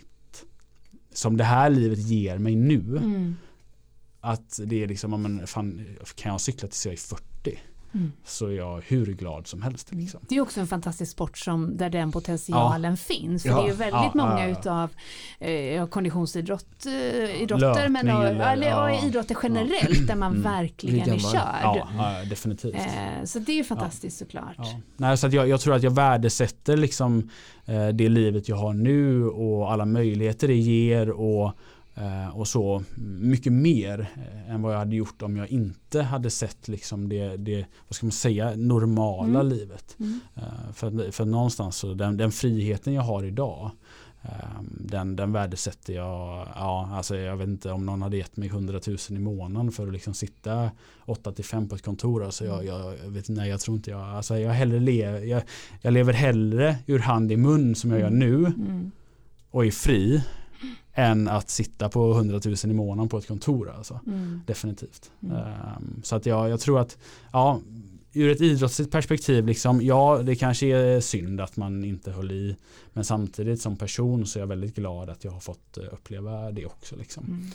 [1.16, 2.80] som det här livet ger mig nu.
[2.96, 3.36] Mm.
[4.20, 7.58] Att det är liksom, men fan, kan jag cykla tills jag är 40?
[7.94, 8.12] Mm.
[8.24, 9.92] Så är jag hur glad som helst.
[9.92, 10.02] Mm.
[10.04, 10.20] Liksom.
[10.28, 12.96] Det är också en fantastisk sport som, där den potentialen ja.
[12.96, 13.42] finns.
[13.42, 13.56] För ja.
[13.56, 14.90] det är ju väldigt ja, många ja, utav
[15.38, 20.42] eh, konditionsidrott, eh, idrotter men och, eller, och idrotter generellt där man mm.
[20.42, 21.62] verkligen är körd.
[21.62, 22.74] Ja, definitivt.
[22.74, 24.58] Eh, så det är ju fantastiskt såklart.
[24.96, 27.30] Nej, så att jag, jag, tror att jag värdesätter liksom,
[27.64, 31.52] eh, det livet jag har nu och alla möjligheter det ger och
[32.34, 32.82] och så
[33.20, 37.36] mycket mer eh, än vad jag hade gjort om jag inte hade sett liksom det,
[37.36, 39.48] det vad ska man säga, normala mm.
[39.48, 39.96] livet.
[40.00, 40.20] Mm.
[40.34, 43.70] Eh, för, för någonstans så den, den, friheten jag har idag
[44.70, 48.80] den, den värdesätter jag, ja, alltså jag vet inte om någon hade gett mig 100
[48.86, 50.70] 000 i månaden för att liksom sitta
[51.04, 52.24] 8 till 5 på ett kontor.
[52.24, 55.42] Alltså jag, jag, jag vet, nej, jag tror inte jag, alltså jag, hellre le, jag,
[55.80, 58.18] jag lever hellre ur hand i mun som jag gör mm.
[58.18, 58.90] nu mm.
[59.50, 60.22] och är fri
[60.94, 63.72] än att sitta på 100 000 i månaden på ett kontor.
[63.76, 64.00] Alltså.
[64.06, 64.40] Mm.
[64.46, 65.10] Definitivt.
[65.22, 65.36] Mm.
[65.36, 66.98] Um, så att jag, jag tror att
[67.32, 67.60] ja,
[68.12, 72.56] ur ett idrottsligt perspektiv, liksom, ja det kanske är synd att man inte höll i.
[72.92, 76.52] Men samtidigt som person så är jag väldigt glad att jag har fått eh, uppleva
[76.52, 76.96] det också.
[76.96, 77.50] Liksom.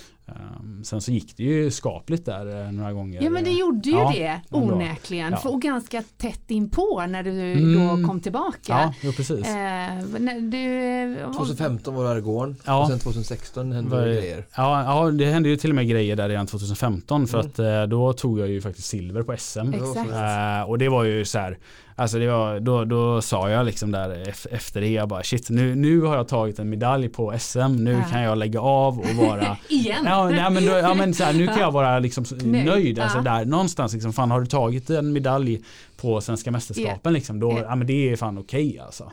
[0.59, 3.21] Um, sen så gick det ju skapligt där uh, några gånger.
[3.21, 5.31] Ja men det gjorde ju ja, det onekligen.
[5.31, 5.37] Ja.
[5.37, 8.01] För, och ganska tätt inpå när du mm.
[8.01, 8.93] då kom tillbaka.
[9.01, 9.47] Ja, precis.
[9.47, 12.81] Uh, du, 2015 var det gården ja.
[12.81, 14.45] och sen 2016 hände det grejer.
[14.55, 17.51] Ja, ja, det hände ju till och med grejer där redan 2015 för mm.
[17.51, 19.73] att uh, då tog jag ju faktiskt silver på SM.
[19.73, 20.67] Exakt.
[20.67, 21.57] och det var ju så här
[21.99, 25.75] Alltså det var, då, då sa jag liksom där efter det, jag bara shit nu,
[25.75, 28.03] nu har jag tagit en medalj på SM, nu ja.
[28.11, 30.05] kan jag lägga av och vara Igen?
[30.05, 32.99] Ja, nej, men, då, ja, men så här, nu kan jag vara liksom nöjd.
[32.99, 35.61] Alltså, där, någonstans liksom, fan har du tagit en medalj
[35.97, 37.13] på svenska mästerskapen yeah.
[37.13, 37.63] liksom, då, yeah.
[37.69, 39.11] ja men det är fan okej okay, alltså.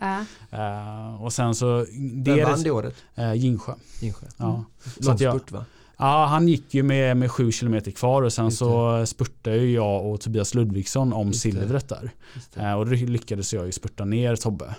[0.53, 1.23] Uh.
[1.23, 1.87] och sen så
[2.25, 2.95] Vem vann det året?
[3.19, 3.73] Uh, Gingsjö.
[4.01, 4.27] Gingsjö.
[4.37, 4.45] Ja.
[4.45, 4.65] Mm.
[4.97, 5.65] Långspurt va?
[5.99, 10.07] Ja, han gick ju med, med sju kilometer kvar och sen så spurtade ju jag
[10.07, 12.11] och Tobias Ludvigsson om silvret där.
[12.57, 14.75] Eh, och då lyckades jag ju spurta ner Tobbe.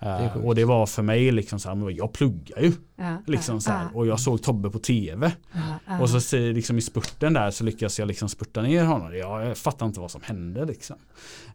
[0.00, 2.72] Det och det var för mig liksom så här, jag pluggar ju.
[2.96, 5.32] Ja, liksom så här, och jag såg Tobbe på tv.
[5.86, 9.16] Ja, och så liksom i spurten där så lyckas jag liksom spurta ner honom.
[9.16, 10.96] Jag fattar inte vad som hände liksom.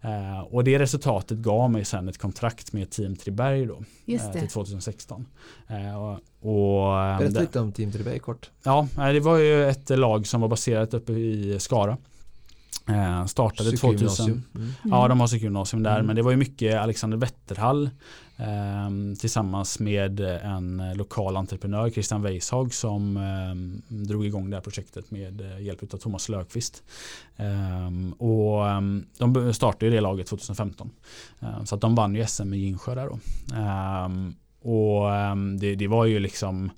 [0.06, 3.84] Uh, och det resultatet gav mig sen ett kontrakt med Team Triberg då.
[4.14, 5.26] Uh, till 2016.
[5.72, 8.50] Uh, och, och, Berätta lite om Team Triberg kort.
[8.64, 11.98] Ja, det var ju ett lag som var baserat uppe i Skara.
[12.90, 14.44] Eh, startade 2000.
[14.56, 14.72] Mm.
[14.84, 15.96] Ja, de har cykelgymnasium där.
[15.96, 16.06] Mm.
[16.06, 22.22] Men det var ju mycket Alexander Wetterhall eh, Ehm, tillsammans med en lokal entreprenör, Christian
[22.22, 26.84] Weishag, som ehm, drog igång det här projektet med eh, hjälp av Thomas Löfqvist.
[27.38, 28.64] Ehm, och
[29.18, 30.90] de startade det laget 2015.
[31.66, 33.20] Så att de vann ju SM i Gingsjö där då.
[34.70, 35.10] och
[35.60, 36.72] det, det var ju liksom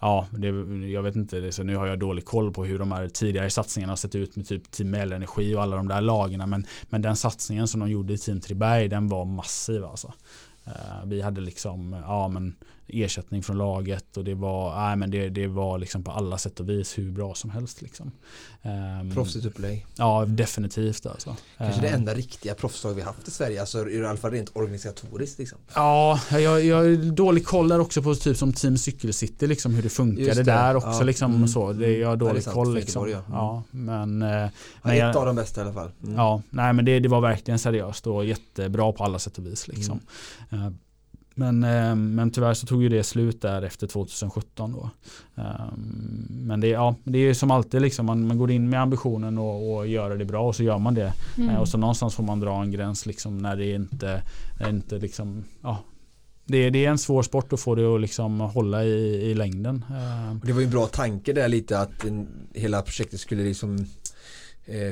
[0.00, 0.48] ja, det,
[0.90, 3.90] jag vet inte, så nu har jag dålig koll på hur de här tidigare satsningarna
[3.90, 6.46] har sett ut med typ Team Elenergi och alla de där lagarna.
[6.46, 10.12] Men, men den satsningen som de gjorde i Team Triberg, den var massiv alltså.
[10.76, 12.56] Eh, vi hade liksom, ja men
[12.92, 16.60] ersättning från laget och det var, nej, men det, det var liksom på alla sätt
[16.60, 17.82] och vis hur bra som helst.
[17.82, 18.12] Liksom.
[18.62, 19.86] Um, Proffsigt upplägg.
[19.96, 21.06] Ja, definitivt.
[21.06, 21.36] Alltså.
[21.58, 21.94] Kanske det ehm.
[21.94, 25.38] enda riktiga proffslag vi haft i Sverige, alltså i alla fall rent organisatoriskt.
[25.38, 25.58] Liksom.
[25.74, 29.82] Ja, jag, jag har dålig koll där också på typ som Team Cykelcity, liksom, hur
[29.82, 30.42] det funkade det.
[30.42, 30.88] där också.
[30.88, 31.02] Ja.
[31.02, 31.48] Liksom, mm.
[31.48, 31.72] så.
[31.72, 32.74] Det, jag har dålig ja, koll.
[32.74, 33.10] Liksom.
[33.10, 33.22] Ja.
[33.30, 33.62] ja.
[33.70, 34.28] men, eh,
[34.82, 35.90] ja, ett jag, av de bästa i alla fall.
[36.02, 36.14] Mm.
[36.16, 39.68] Ja, nej, men det, det var verkligen seriöst och jättebra på alla sätt och vis.
[39.68, 40.00] Liksom.
[41.34, 44.90] Men, eh, men tyvärr så tog ju det slut där efter 2017 då.
[45.42, 49.38] Ehm, men det, ja, det är som alltid liksom, man, man går in med ambitionen
[49.38, 51.12] och, och göra det bra och så gör man det.
[51.36, 51.50] Mm.
[51.50, 54.22] Eh, och så någonstans får man dra en gräns liksom när det inte,
[54.68, 55.78] inte liksom, ja,
[56.44, 59.84] det, det, är en svår sport att få det att liksom hålla i, i längden.
[59.90, 60.40] Ehm.
[60.44, 63.86] Det var ju en bra tanke där lite att en, hela projektet skulle liksom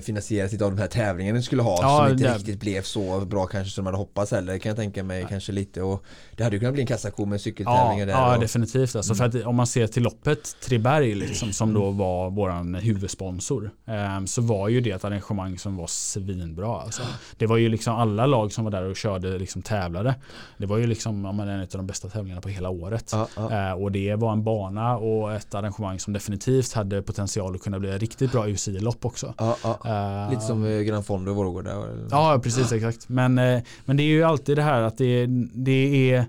[0.02, 2.34] finansieras lite av de här tävlingarna skulle ha ja, som inte det...
[2.34, 5.28] riktigt blev så bra kanske som man hade hoppats heller kan jag tänka mig Nej.
[5.28, 6.04] kanske lite och
[6.36, 8.12] det hade ju kunnat bli en kassako med cykeltävlingar ja, där.
[8.12, 8.40] Ja och...
[8.40, 9.32] definitivt alltså, mm.
[9.32, 14.24] för att om man ser till loppet Triberg liksom, som då var våran huvudsponsor eh,
[14.24, 17.02] så var ju det ett arrangemang som var svinbra alltså.
[17.36, 20.14] Det var ju liksom alla lag som var där och körde liksom tävlade.
[20.56, 23.10] Det var ju liksom ja, en av de bästa tävlingarna på hela året.
[23.12, 23.70] Ja, ja.
[23.70, 27.78] Eh, och det var en bana och ett arrangemang som definitivt hade potential att kunna
[27.78, 29.34] bli ett riktigt bra UCI-lopp också.
[29.64, 31.84] Uh, Lite som uh, Grand Fondo i Vårgårda.
[32.10, 33.08] Ja, precis exakt.
[33.08, 36.26] Men, uh, men det är ju alltid det här att det, det är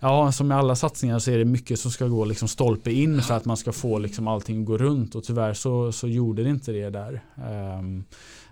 [0.00, 3.22] Ja, som med alla satsningar så är det mycket som ska gå liksom stolpe in
[3.22, 6.42] för att man ska få liksom allting att gå runt och tyvärr så, så gjorde
[6.42, 7.22] det inte det där.
[7.78, 8.43] Um, Eh,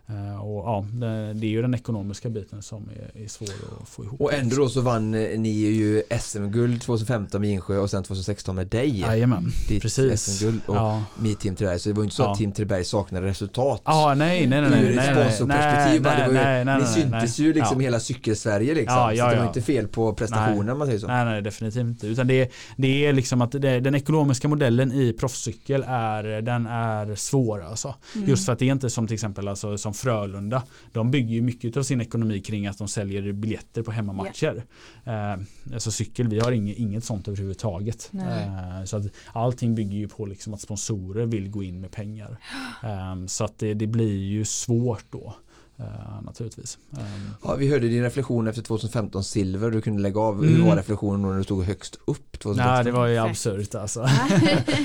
[0.43, 0.87] och ja,
[1.35, 3.49] det, är ju den ekonomiska biten som är, är, svår
[3.83, 4.21] att få ihop.
[4.21, 8.57] Och ändå då så vann eh, ni ju SM-guld 2015 med Insjö och sen 2016
[8.57, 9.01] med dig.
[9.01, 10.23] Jajamän, precis.
[10.23, 11.05] SM-guld och ja.
[11.17, 11.79] med Team Treberg.
[11.79, 12.33] Så det var ju inte så ja.
[12.33, 13.83] att Team Treberg saknade resultat.
[13.85, 14.71] Ja, nej, nej, nej.
[14.71, 16.03] nej, Ur ett sponsorperspektiv.
[16.03, 17.85] Nej, nej, nej, Ni syntes ju liksom ja.
[17.85, 18.99] hela cykel-Sverige liksom.
[18.99, 21.07] Ja, ja, så det var inte fel på prestationen om man säger så.
[21.07, 22.07] Nej, nej, definitivt inte.
[22.07, 27.15] Utan det, det är liksom att det, den ekonomiska modellen i proffscykel är, den är
[27.15, 27.95] svår alltså.
[28.15, 28.29] Mm.
[28.29, 30.63] Just för att det är inte som till exempel alltså, som Frölunda.
[30.93, 34.65] De bygger ju mycket av sin ekonomi kring att de säljer biljetter på hemmamatcher.
[35.07, 35.33] Yeah.
[35.33, 35.39] Eh,
[35.73, 38.11] alltså cykel, vi har inget, inget sånt överhuvudtaget.
[38.15, 42.39] Eh, så att allting bygger ju på liksom att sponsorer vill gå in med pengar.
[42.85, 45.35] Eh, så att det, det blir ju svårt då.
[45.83, 46.79] Uh, naturligtvis.
[46.91, 46.99] Um,
[47.43, 49.71] ja, vi hörde din reflektion efter 2015 silver.
[49.71, 50.39] Du kunde lägga av.
[50.39, 50.55] Mm.
[50.55, 52.39] Hur var reflektionen när du stod högst upp?
[52.39, 52.75] 2015?
[52.75, 54.01] Nej, det var ju absurt alltså.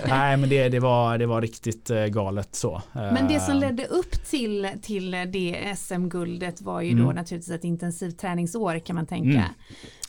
[0.08, 2.82] Nej, men det, det, var, det var riktigt uh, galet så.
[2.94, 3.60] Men det som ehm.
[3.60, 7.06] ledde upp till, till det SM-guldet var ju mm.
[7.06, 9.30] då naturligtvis ett intensivt träningsår kan man tänka.
[9.30, 9.50] Mm.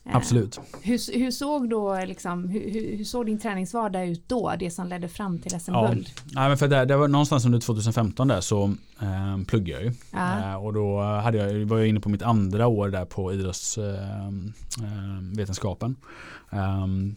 [0.09, 0.61] Eh, Absolut.
[0.83, 4.55] Hur, hur, såg då liksom, hur, hur, såg din träningsvardag ut då?
[4.59, 6.09] Det som ledde fram till SM-guld?
[6.31, 8.65] Ja, men för det, det var någonstans under 2015 där så
[9.01, 9.93] eh, pluggade jag ju.
[10.11, 10.39] Ja.
[10.39, 15.97] Eh, och då hade jag, var jag inne på mitt andra år där på idrottsvetenskapen.
[16.53, 17.17] Eh, ehm,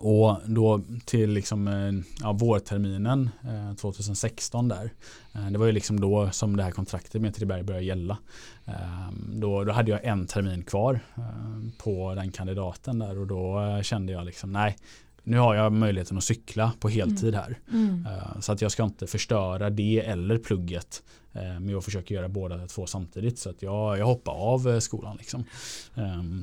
[0.00, 4.92] och då till liksom, eh, ja, vårterminen eh, 2016 där.
[5.32, 8.18] Eh, det var ju liksom då som det här kontraktet med Triberg började gälla.
[8.64, 13.60] Eh, då, då hade jag en termin kvar eh, på den kandidaten där och då
[13.60, 14.76] eh, kände jag liksom nej
[15.22, 17.58] nu har jag möjligheten att cykla på heltid här.
[17.72, 17.88] Mm.
[17.88, 18.42] Mm.
[18.42, 21.02] Så att jag ska inte förstöra det eller plugget.
[21.32, 23.38] Men jag försöker göra båda två samtidigt.
[23.38, 25.44] Så att jag, jag hoppar av skolan liksom.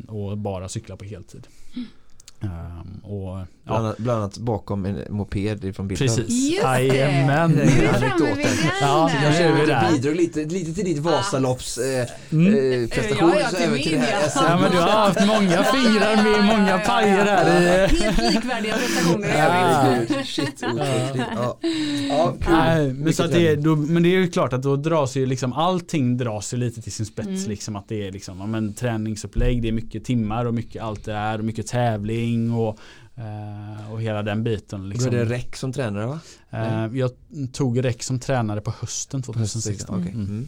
[0.08, 1.48] Och bara cykla på heltid.
[1.76, 1.88] Mm.
[2.42, 3.46] Um, och, ja.
[3.64, 6.08] bland, annat, bland annat bakom en moped från bilden.
[6.08, 7.52] Precis, jajamän.
[7.52, 8.46] Nu är vi framme vid
[8.82, 12.54] ja, Jag känner att du bidrog lite, lite till ditt Vasalopps eh, mm.
[12.84, 13.30] eh, prestation.
[13.30, 17.26] Ja, ja, till till det ja, men du har haft många fingrar med många pajer
[17.26, 17.88] här.
[17.88, 20.24] Helt likvärdiga prestationer ja.
[20.24, 20.62] Shit,
[21.36, 21.58] ja.
[22.10, 25.18] ja, Nej, men, så att det, då, men det är ju klart att då dras
[25.18, 27.28] ju liksom allting dras ju lite till sin spets.
[27.28, 27.50] Mm.
[27.50, 31.14] Liksom, att det är liksom, men, träningsupplägg, det är mycket timmar och mycket allt det
[31.14, 32.80] är och mycket tävling ring och,
[33.16, 34.90] eh, och hela den biten.
[34.90, 35.12] Liksom.
[35.12, 36.20] Du hade REC som tränare va?
[36.50, 37.12] Eh, jag
[37.54, 40.00] tog REC som tränare på hösten 2016.
[40.00, 40.12] Okay.
[40.12, 40.26] Mm.
[40.26, 40.48] Mm.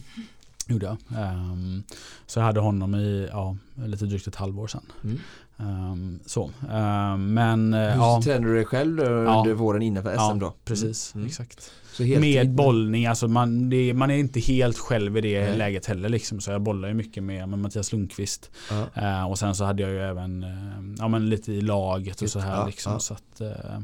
[0.66, 0.96] Gjorde jag.
[1.22, 1.82] Um,
[2.26, 4.82] så jag hade honom i ja, lite drygt ett halvår sedan.
[5.04, 5.18] Mm.
[5.56, 6.44] Um, så.
[6.44, 8.20] Um, men Hur ja.
[8.24, 9.54] tränade du dig själv under ja.
[9.54, 10.54] våren innan för SM ja, då?
[10.64, 11.14] precis.
[11.14, 11.26] Mm.
[11.26, 11.72] Exakt.
[12.20, 15.56] Med bollning, alltså man, det, man är inte helt själv i det Nej.
[15.56, 16.08] läget heller.
[16.08, 18.50] Liksom, så jag bollar ju mycket med, med Mattias Lundqvist.
[18.70, 19.20] Ja.
[19.20, 22.30] Uh, och sen så hade jag ju även uh, ja, men lite i laget och
[22.30, 22.66] så här.
[22.66, 23.80] Liksom, så att, uh,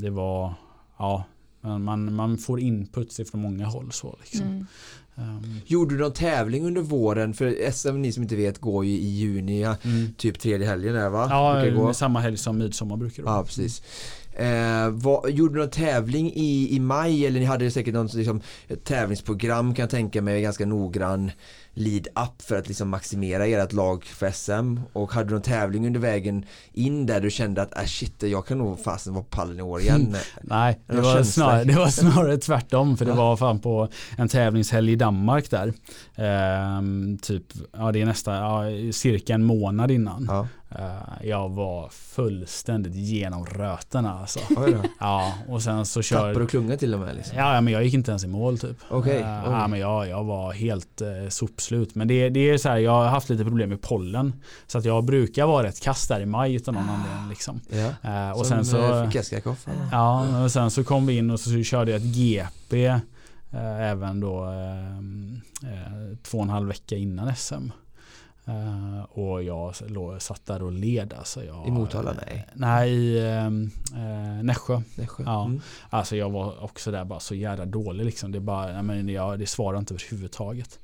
[0.00, 0.54] det var,
[0.98, 1.24] ja,
[1.60, 3.92] man, man får inputs från många håll.
[3.92, 4.46] Så, liksom.
[4.46, 4.66] Mm.
[5.20, 7.34] Um, Gjorde du någon tävling under våren?
[7.34, 10.14] För SM, ni som inte vet, går ju i juni, mm.
[10.16, 11.26] typ tredje helgen där va?
[11.30, 11.94] Ja, gå.
[11.94, 13.82] samma helg som midsommar brukar det Ja, precis.
[14.40, 18.40] Eh, vad, gjorde du någon tävling i, i maj eller ni hade säkert något liksom,
[18.84, 21.30] tävlingsprogram kan jag tänka mig ganska noggrann
[21.74, 26.00] lead-up för att liksom maximera ert lag för SM och hade du någon tävling under
[26.00, 29.58] vägen in där du kände att äh, shit jag kan nog fasen vara på pallen
[29.58, 30.16] i år igen?
[30.42, 34.92] Nej, det var, snarare, det var snarare tvärtom för det var fan på en tävlingshelg
[34.92, 35.72] i Danmark där.
[36.16, 40.26] Ehm, typ, ja det är nästan, ja, cirka en månad innan.
[40.28, 40.46] Ja.
[40.78, 44.40] Uh, jag var fullständigt genom rötterna alltså.
[45.00, 46.16] ja, och sen så kör...
[46.16, 47.16] Tappade du klunga till och med?
[47.16, 47.38] Liksom.
[47.38, 48.76] Ja, men jag gick inte ens i mål typ.
[48.90, 49.18] Okay.
[49.18, 51.94] Uh, ja, men jag, jag var helt uh, sopslut.
[51.94, 54.32] Men det, det är så här, jag har haft lite problem med pollen.
[54.66, 57.28] Så att jag brukar vara rätt kast där i maj utan någon anledning.
[57.28, 57.60] Liksom.
[58.02, 58.34] Ja.
[58.34, 58.76] och Som sen så...
[59.92, 63.00] Ja, och sen så kom vi in och så körde jag ett GP.
[63.52, 64.54] även då
[66.22, 67.70] två och en halv vecka innan SM.
[68.50, 71.14] Uh, och jag låg, satt där och led.
[71.18, 72.14] Alltså jag, I Motala?
[72.26, 72.46] Nej.
[72.54, 73.20] Nej, i
[73.94, 74.82] uh, Nässjö.
[74.94, 75.22] Nässjö.
[75.26, 75.44] Ja.
[75.44, 75.60] Mm.
[75.90, 78.04] Alltså jag var också där bara så jävla dålig.
[78.04, 78.32] Liksom.
[78.32, 80.78] Det, bara, men jag, det svarade inte överhuvudtaget.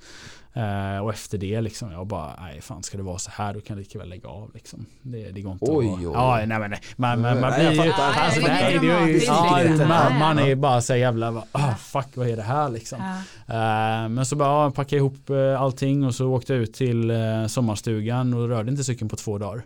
[0.56, 3.60] Uh, och efter det liksom, jag bara, nej fan ska det vara så här då
[3.60, 4.86] kan jag lika väl lägga av liksom.
[5.02, 5.98] Det, det går inte oj, att...
[5.98, 7.92] Oj, Ja, nej men man, man, man blir ju...
[7.92, 12.28] Alltså, det, det, det, det, ja, man, man är bara så jävla, oh, fuck vad
[12.28, 12.98] är det här liksom.
[13.00, 17.10] Uh, men så bara ja, packade ihop uh, allting och så åkte jag ut till
[17.10, 19.62] uh, sommarstugan och rörde inte cykeln på två dagar.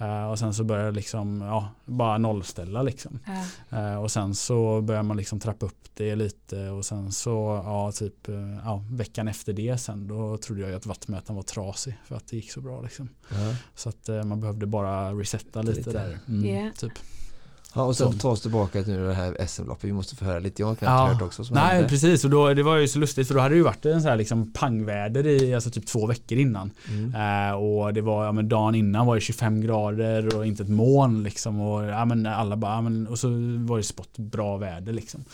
[0.00, 3.18] Uh, och sen så började jag liksom, ja, bara nollställa liksom.
[3.72, 7.92] Uh, och sen så börjar man liksom trappa upp det lite och sen så, ja,
[7.92, 12.16] typ, uh, ja, veckan efter det sen då trodde jag att vattmätaren var trasig för
[12.16, 13.08] att det gick så bra liksom.
[13.74, 15.92] Så att man behövde bara resetta lite, lite.
[15.92, 16.18] där.
[16.28, 16.72] Mm, yeah.
[16.72, 16.92] typ.
[17.74, 19.84] Ja, och sen ta oss tillbaka till det här SM-loppet.
[19.84, 20.62] Vi måste få höra lite.
[20.62, 21.06] Jag har inte ja.
[21.06, 21.44] hört också.
[21.50, 21.88] Nej, hände.
[21.88, 22.24] precis.
[22.24, 24.08] Och då, det var ju så lustigt för då hade det ju varit en så
[24.08, 26.70] här liksom pangväder i alltså typ två veckor innan.
[26.88, 27.14] Mm.
[27.14, 30.68] Uh, och det var, ja men dagen innan var det 25 grader och inte ett
[30.68, 31.60] moln liksom.
[31.60, 35.24] Och, ja, men alla bara, ja, men, och så var det spott bra väder liksom.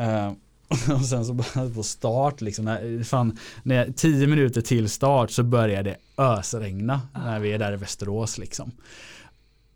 [0.00, 0.32] Uh,
[0.94, 1.38] och sen så
[1.74, 7.40] på start liksom, när, fan, när, tio minuter till start så började det ösregna när
[7.40, 8.72] vi är där i Västerås liksom.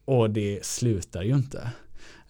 [0.04, 1.70] Och det slutar ju inte.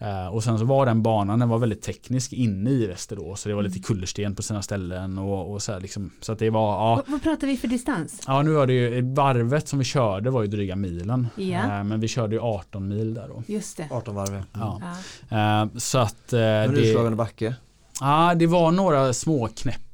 [0.02, 3.40] Uh, och sen så var den banan, den var väldigt teknisk inne i Västerås.
[3.40, 3.82] Så det var lite mm.
[3.82, 6.10] kullersten på sina ställen och, och så här liksom.
[6.20, 7.02] Så att det var, ja.
[7.06, 8.22] Vad pratar vi för distans?
[8.26, 11.28] Ja nu var det ju, varvet som vi körde var ju dryga milen.
[11.36, 11.58] Ja.
[11.58, 13.42] Uh, men vi körde ju 18 mil där då.
[13.46, 13.88] Just det.
[13.90, 14.44] 18 varv mm.
[14.52, 15.62] ja.
[15.64, 16.32] Uh, så att.
[16.32, 17.54] Uh, men utslagen backe?
[18.00, 19.48] Ja, det var några små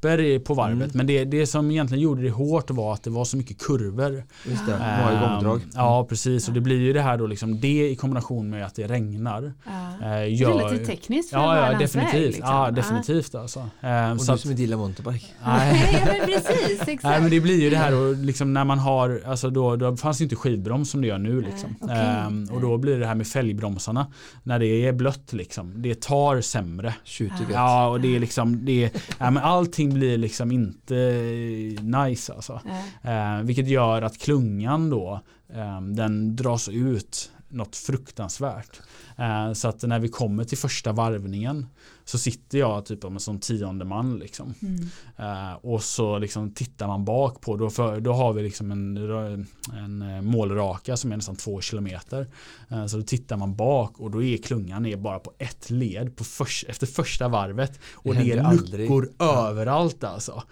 [0.06, 0.76] knäpper på varvet.
[0.76, 0.90] Mm.
[0.94, 4.24] Men det, det som egentligen gjorde det hårt var att det var så mycket kurvor.
[4.44, 5.60] Just det, många um, gångdrag.
[5.74, 6.48] Ja, precis.
[6.48, 9.52] Och det blir ju det här då liksom, det i kombination med att det regnar.
[9.64, 10.22] Ja.
[10.22, 12.26] Uh, gör, Relativt tekniskt för ja, ja, definitivt.
[12.26, 12.54] Liksom.
[12.54, 13.58] Ja, definitivt alltså.
[13.80, 15.26] Um, och så du som inte gillar mountainbike.
[15.46, 16.80] Nej, men precis.
[16.80, 17.02] Exakt.
[17.04, 19.96] Nej, men det blir ju det här och liksom när man har, alltså då, då
[19.96, 21.76] fanns det inte skivbroms som det gör nu liksom.
[21.80, 22.26] Okay.
[22.26, 24.06] Um, och då blir det här med fälgbromsarna.
[24.42, 26.94] När det är blött liksom, det tar sämre.
[27.04, 27.46] Tjutigt.
[27.52, 30.94] Ja, och det är liksom, det är, ja, men allting blir liksom inte
[31.82, 32.60] nice alltså.
[33.02, 35.20] Eh, vilket gör att klungan då,
[35.54, 38.80] eh, den dras ut något fruktansvärt.
[39.16, 41.66] Eh, så att när vi kommer till första varvningen
[42.08, 44.54] så sitter jag typ som tionde man liksom.
[44.62, 44.80] Mm.
[45.20, 48.96] Uh, och så liksom tittar man bak på då, för, då har vi liksom en,
[49.76, 52.26] en eh, målraka som är nästan två kilometer.
[52.72, 56.16] Uh, så då tittar man bak och då är klungan ner bara på ett led
[56.16, 57.80] på för, efter första varvet.
[57.92, 59.20] Och det, det är luckor aldrig.
[59.20, 60.42] överallt alltså.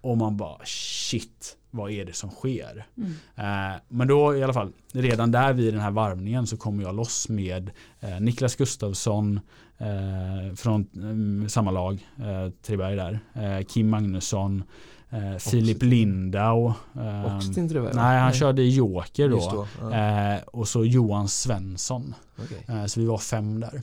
[0.00, 2.86] Och man bara shit vad är det som sker?
[2.96, 3.12] Mm.
[3.36, 6.94] Eh, men då i alla fall, redan där vid den här varvningen så kommer jag
[6.94, 9.40] loss med eh, Niklas Gustafsson
[9.71, 9.71] eh,
[10.56, 14.62] från mm, samma lag, eh, Treberg där, eh, Kim Magnusson,
[15.10, 16.66] eh, Filip Lindau.
[16.66, 18.34] Eh, nej, han nej.
[18.34, 19.36] körde Joker då.
[19.36, 20.38] då ja.
[20.46, 22.14] och så Johan Svensson.
[22.42, 22.88] Okay.
[22.88, 23.82] så vi var fem där.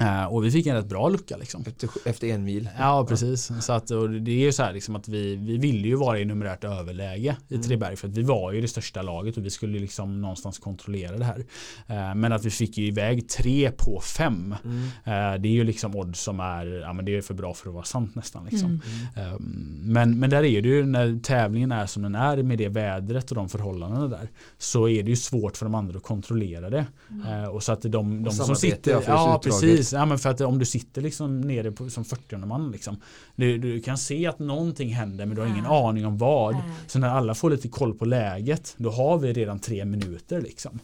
[0.00, 1.64] Uh, och vi fick en rätt bra lucka liksom.
[1.66, 2.68] Efter, efter en mil?
[2.78, 3.50] Ja, precis.
[3.60, 6.18] Så att, och det är ju så här liksom att vi, vi ville ju vara
[6.18, 7.66] i numerärt överläge i mm.
[7.66, 11.16] Treberg för att vi var ju det största laget och vi skulle liksom någonstans kontrollera
[11.18, 11.38] det här.
[11.38, 14.54] Uh, men att vi fick ju iväg tre på fem.
[14.64, 14.76] Mm.
[14.82, 17.68] Uh, det är ju liksom odds som är, ja men det är för bra för
[17.68, 18.80] att vara sant nästan liksom.
[19.16, 19.34] Mm.
[19.34, 22.68] Um, men, men där är det ju när tävlingen är som den är med det
[22.68, 24.30] vädret och de förhållandena där.
[24.58, 26.86] Så är det ju svårt för de andra att kontrollera det.
[27.10, 27.50] Mm.
[27.50, 30.64] och så att de, de som sitter, ja precis Ja, men för att om du
[30.64, 32.96] sitter liksom nere på, som 40 man liksom.
[33.36, 35.88] Du, du, kan se att någonting händer men du har ingen ja.
[35.88, 36.54] aning om vad.
[36.54, 36.62] Ja.
[36.86, 40.78] Så när alla får lite koll på läget då har vi redan tre minuter liksom.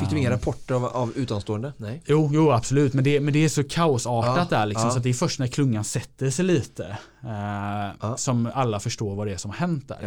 [0.00, 1.72] Fick du inga rapporter av, av utomstående?
[1.76, 2.02] Nej.
[2.06, 4.58] Jo, jo absolut men det, men det är så kaosartat ja.
[4.58, 4.90] där liksom.
[4.90, 9.32] Så det är först när klungan sätter sig lite uh, som alla förstår vad det
[9.32, 10.02] är som har hänt där.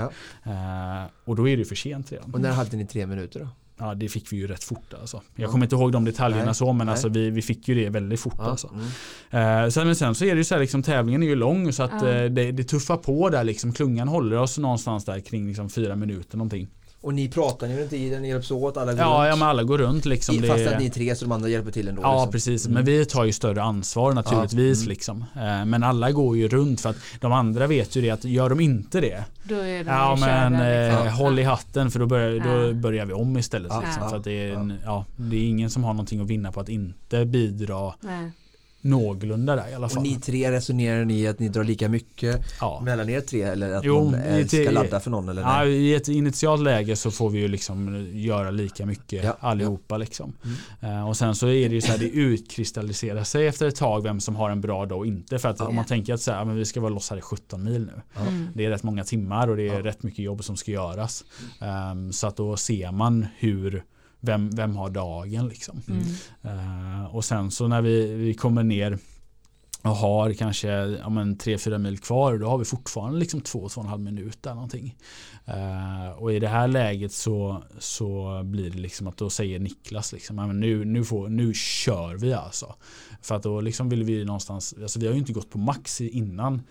[0.48, 2.34] Uh, och då är det för sent redan.
[2.34, 3.48] Och när hade ni tre minuter då?
[3.80, 5.22] Ja, det fick vi ju rätt fort alltså.
[5.36, 7.90] Jag kommer inte ihåg de detaljerna nej, så men alltså vi, vi fick ju det
[7.90, 8.70] väldigt fort ja, alltså.
[9.32, 9.66] Mm.
[9.66, 11.74] Eh, sen, men sen så är det ju så här liksom tävlingen är ju lång
[11.74, 12.10] så att ja.
[12.10, 13.74] eh, det, det tuffar på där liksom.
[13.74, 16.68] Klungan håller oss någonstans där kring liksom fyra minuter någonting.
[17.02, 19.28] Och ni pratar ju inte i den, ni hjälps åt, alla går ja, runt.
[19.30, 20.36] Ja, men alla går runt liksom.
[20.36, 22.02] I, fast att ni är tre så de andra hjälper till ändå.
[22.02, 22.32] Ja, liksom.
[22.32, 22.68] precis.
[22.68, 22.86] Men mm.
[22.86, 24.84] vi tar ju större ansvar naturligtvis ja.
[24.84, 24.90] mm.
[24.90, 25.26] liksom.
[25.36, 28.50] Eh, men alla går ju runt för att de andra vet ju det att gör
[28.50, 31.08] de inte det då är de Ja men liksom.
[31.08, 33.72] eh, håll i hatten för då börjar, då börjar vi om istället.
[33.84, 36.60] Liksom, för att det är, ja, det är ingen som har någonting att vinna på
[36.60, 38.32] att inte bidra Nej
[38.82, 39.98] någorlunda där i alla fall.
[39.98, 42.82] Och ni tre resonerar ni att ni drar lika mycket ja.
[42.86, 45.30] mellan er tre eller att jo, någon ska ladda för någon?
[45.30, 49.38] Eller ja, I ett initialt läge så får vi ju liksom göra lika mycket ja.
[49.40, 50.34] allihopa liksom.
[50.84, 50.98] Mm.
[50.98, 54.04] Uh, och sen så är det ju så här, det utkristalliserar sig efter ett tag
[54.04, 55.40] vem som har en bra dag och inte.
[55.40, 57.22] För att om man tänker att så här, men vi ska vara loss här i
[57.22, 58.22] 17 mil nu.
[58.22, 58.48] Mm.
[58.54, 61.24] Det är rätt många timmar och det är rätt mycket jobb som ska göras.
[61.92, 63.84] Um, så att då ser man hur
[64.20, 65.82] vem, vem har dagen liksom.
[65.88, 66.04] Mm.
[66.46, 69.00] Uh, och sen så när vi, vi kommer ner
[69.82, 74.96] och har kanske ja, 3-4 mil kvar då har vi fortfarande liksom 2-2,5 minuter någonting.
[75.48, 80.14] Uh, och i det här läget så, så blir det liksom att då säger Niklas
[80.14, 82.76] liksom, men nu, nu, får, nu kör vi alltså.
[83.22, 86.02] För att då liksom vill vi någonstans, alltså vi har ju inte gått på max
[86.02, 86.62] innan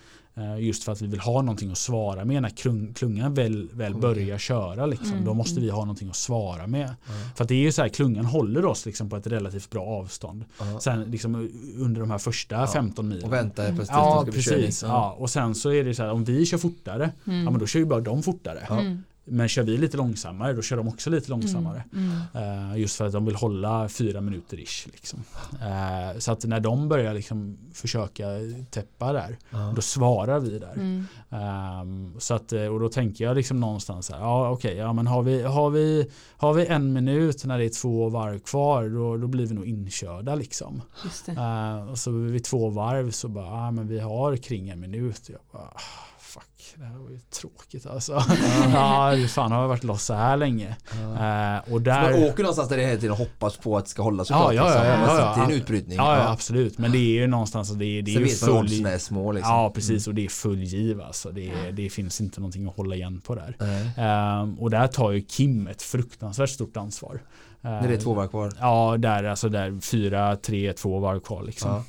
[0.59, 4.37] just för att vi vill ha någonting att svara med när klungan väl, väl börjar
[4.37, 4.85] köra.
[4.85, 5.25] Liksom, mm.
[5.25, 6.83] Då måste vi ha någonting att svara med.
[6.83, 6.95] Mm.
[7.35, 9.85] För att det är ju så här, klungan håller oss liksom på ett relativt bra
[9.85, 10.45] avstånd.
[10.61, 10.79] Mm.
[10.79, 12.67] Sen liksom under de här första ja.
[12.67, 13.23] 15 milen.
[13.23, 14.83] Och väntar på Ja, precis.
[14.83, 15.15] Ja.
[15.19, 17.43] Och sen så är det så här, om vi kör fortare, mm.
[17.43, 18.67] ja men då kör ju bara de fortare.
[19.29, 19.37] Mm.
[19.37, 21.83] Men kör vi lite långsammare då kör de också lite långsammare.
[21.93, 22.11] Mm.
[22.33, 22.71] Mm.
[22.71, 24.87] Uh, just för att de vill hålla fyra minuter ish.
[24.91, 25.23] Liksom.
[25.53, 28.25] Uh, så att när de börjar liksom försöka
[28.69, 29.73] täppa där uh.
[29.73, 30.73] då svarar vi där.
[30.73, 31.05] Mm.
[31.81, 35.07] Um, så att, och då tänker jag liksom någonstans här, ja okej, okay, ja, men
[35.07, 39.17] har vi, har, vi, har vi en minut när det är två varv kvar då,
[39.17, 40.81] då blir vi nog inkörda liksom.
[41.91, 45.29] och så vid två varv så bara, ja men vi har kring en minut.
[45.29, 45.73] Jag bara,
[46.29, 48.23] fuck, det här var ju tråkigt alltså.
[48.73, 50.75] ja, fan har jag varit loss så här länge.
[50.91, 51.57] Ja.
[51.67, 52.01] Uh, och där...
[52.01, 54.53] man åker någonstans där det hela tiden hoppas på att det ska hålla såklart.
[54.53, 55.17] Ja, ja, ja, liksom.
[55.17, 55.97] ja, ja, en utbrytning.
[55.97, 56.77] Ja, ja, absolut.
[56.77, 58.85] Men det är ju någonstans, det är, det är ju full...
[58.85, 59.53] är små liksom.
[59.53, 60.07] Ja, precis.
[60.07, 61.31] Och det är full giv alltså.
[61.31, 63.55] Det, är, det finns inte någonting att hålla igen på där.
[64.41, 67.21] Um, och där tar ju Kim ett fruktansvärt stort ansvar.
[67.61, 68.53] När det är två varv kvar?
[68.59, 71.83] Ja, där alltså där fyra, tre, två varv kvar liksom.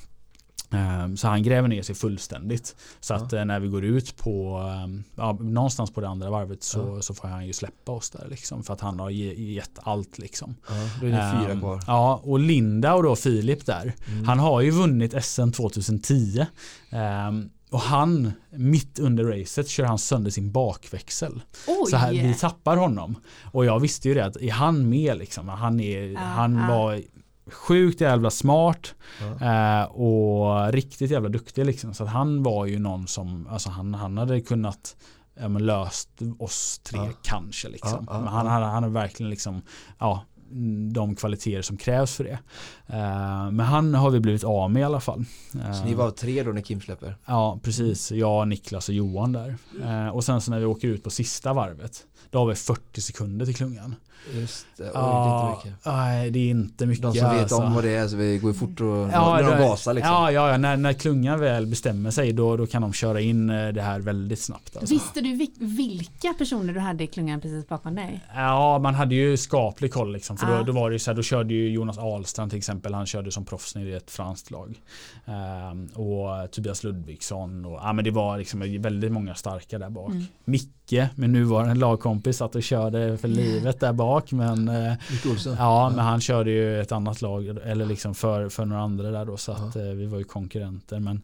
[0.71, 2.77] Ehm, så han gräver ner sig fullständigt.
[3.01, 3.39] Så att ja.
[3.39, 7.03] Eh, när vi går ut på ehm, ja, någonstans på det andra varvet så, ja.
[7.03, 8.63] så får han ju släppa oss där liksom.
[8.63, 10.57] För att han har gett allt liksom.
[10.69, 11.81] Ja, då är det fyra ehm, kvar.
[11.87, 13.95] Ja, och Linda och då Filip där.
[14.09, 14.25] Mm.
[14.25, 16.47] Han har ju vunnit SM 2010.
[17.71, 21.41] Och han, mitt under racet, kör han sönder sin bakväxel.
[21.67, 21.91] Oj.
[21.91, 23.17] Så här, vi tappar honom.
[23.53, 26.69] Och jag visste ju det att är han med liksom, han, är, uh, han uh.
[26.69, 27.03] var
[27.51, 29.81] sjukt jävla smart ja.
[29.81, 31.95] eh, och riktigt jävla duktig liksom.
[31.95, 34.97] Så att han var ju någon som, alltså han, han hade kunnat
[35.41, 37.13] ja, löst oss tre ja.
[37.23, 38.07] kanske liksom.
[38.11, 39.63] men han, han, han har verkligen liksom,
[39.99, 40.25] ja,
[40.93, 42.39] de kvaliteter som krävs för det.
[42.91, 45.25] Uh, men han har vi blivit av med i alla fall.
[45.55, 47.17] Uh, så ni var tre då när Kim släpper?
[47.27, 48.13] Ja, precis.
[48.13, 49.57] Jag, Niklas och Johan där.
[49.81, 53.01] Uh, och sen så när vi åker ut på sista varvet, då har vi 40
[53.01, 53.95] sekunder till klungan.
[54.35, 55.87] Just det, Oj, ja, det är inte mycket.
[55.87, 57.03] Nej, det är inte mycket.
[57.03, 57.57] De som vet alltså.
[57.57, 60.13] om vad det är, så vi går fort och ja, när de gasar liksom.
[60.13, 63.51] Ja, ja, ja när, när klungan väl bestämmer sig då, då kan de köra in
[63.51, 64.77] eh, det här väldigt snabbt.
[64.77, 64.95] Alltså.
[64.95, 68.21] Visste du vilka personer du hade i klungan precis bakom dig?
[68.35, 70.37] Ja, man hade ju skaplig koll liksom.
[70.37, 70.59] För ah.
[70.59, 73.31] då, då, var det så här, då körde ju Jonas Ahlstrand till exempel, han körde
[73.31, 74.81] som proffs i ett franskt lag.
[75.25, 80.11] Um, och Tobias Ludvigsson och ja, men det var liksom väldigt många starka där bak.
[80.11, 80.25] Mm.
[80.45, 84.95] Micke, min nuvarande lagkompis, satt och körde för livet där bak bak men, eh,
[85.59, 89.25] ja, men han körde ju ett annat lag eller liksom för, för några andra där
[89.25, 89.81] då så att ja.
[89.81, 91.23] Eh, vi var ju konkurrenter men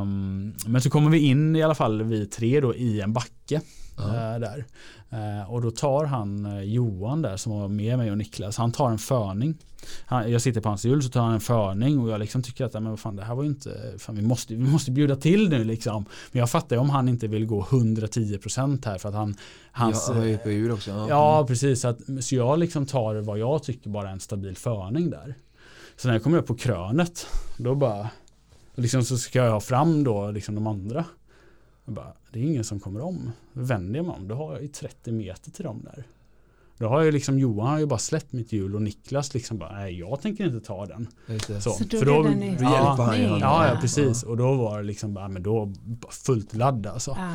[0.00, 3.60] um, men så kommer vi in i alla fall vi tre då i en backe
[3.96, 4.04] ja.
[4.04, 4.64] uh, där
[5.12, 8.72] uh, och då tar han uh, Johan där som var med mig och Niklas han
[8.72, 9.58] tar en förning
[10.06, 12.64] han, jag sitter på hans hjul så tar han en förning och jag liksom tycker
[12.64, 15.16] att men vad fan, det här var ju inte, fan, vi, måste, vi måste bjuda
[15.16, 16.04] till nu liksom.
[16.32, 19.34] Men jag fattar ju om han inte vill gå 110% här för att han
[19.72, 20.90] hans, ja, är på hjul också.
[20.90, 21.80] Ja, ja precis.
[21.80, 25.34] Så, att, så jag liksom tar vad jag tycker bara en stabil förning där.
[25.96, 27.26] Så när jag kommer upp på krönet
[27.56, 28.08] då bara
[28.74, 31.04] liksom så ska jag ha fram då liksom de andra.
[31.84, 33.32] Bara, det är ingen som kommer om.
[33.52, 36.04] Vänder jag mig om då har jag ju 30 meter till dem där.
[36.78, 39.72] Då har ju liksom Johan har ju bara släppt mitt hjul och Niklas liksom bara
[39.72, 41.08] nej jag tänker inte ta den.
[41.40, 44.22] Så, så då för då, den ja, ja, ja, precis.
[44.22, 45.72] Och då var det liksom bara men då
[46.10, 47.10] fullt ladd alltså.
[47.18, 47.34] Ja.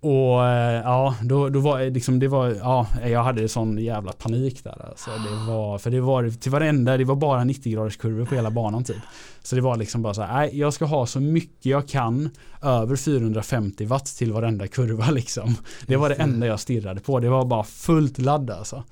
[0.00, 4.64] Och eh, ja, då, då var liksom, det var, ja, jag hade sån jävla panik
[4.64, 4.86] där.
[4.88, 5.10] Alltså.
[5.10, 8.50] Det var, för det var till varenda, det var bara 90 graders kurvor på hela
[8.50, 9.02] banan typ.
[9.42, 12.30] Så det var liksom bara så här, nej, jag ska ha så mycket jag kan
[12.62, 15.56] över 450 watt till varenda kurva liksom.
[15.86, 18.84] Det var det enda jag stirrade på, det var bara fullt ladd alltså.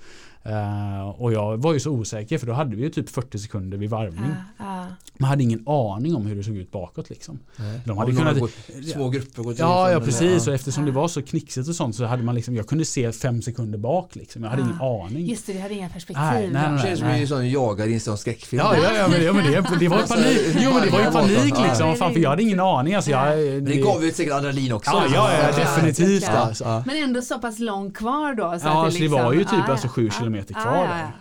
[0.49, 3.79] Uh, och jag var ju så osäker för då hade vi ju typ 40 sekunder
[3.79, 4.25] vid varvning.
[4.25, 4.85] Uh, uh.
[5.21, 7.39] Man hade ingen aning om hur det såg ut bakåt liksom.
[7.85, 8.51] De hade kunnat, gått,
[8.93, 12.05] små grupper gått Ja, ja precis och eftersom det var så knixigt och sånt så
[12.05, 14.43] hade man liksom, jag kunde se fem sekunder bak liksom.
[14.43, 15.27] Jag hade ingen aning.
[15.27, 16.23] Just det, du hade inga perspektiv.
[16.23, 18.63] Nej, nej, nej, det känns som en sån jagare i en sån skräckfilm.
[18.65, 20.41] Ja, ja, ja, men, ja, men det, det var panik.
[20.61, 21.97] Jo men det var ju panik liksom.
[21.97, 22.95] Fan, för jag hade ingen aning.
[22.95, 24.91] Alltså, jag, det, det gav ju säkert adrenalin också.
[24.91, 26.29] Ja, ja, ja definitivt.
[26.29, 26.83] Alltså.
[26.87, 28.59] Men ändå så pass långt kvar då.
[28.59, 31.13] Så ja, att det, liksom, så det var ju typ alltså sju kilometer kvar.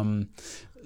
[0.00, 0.26] Um,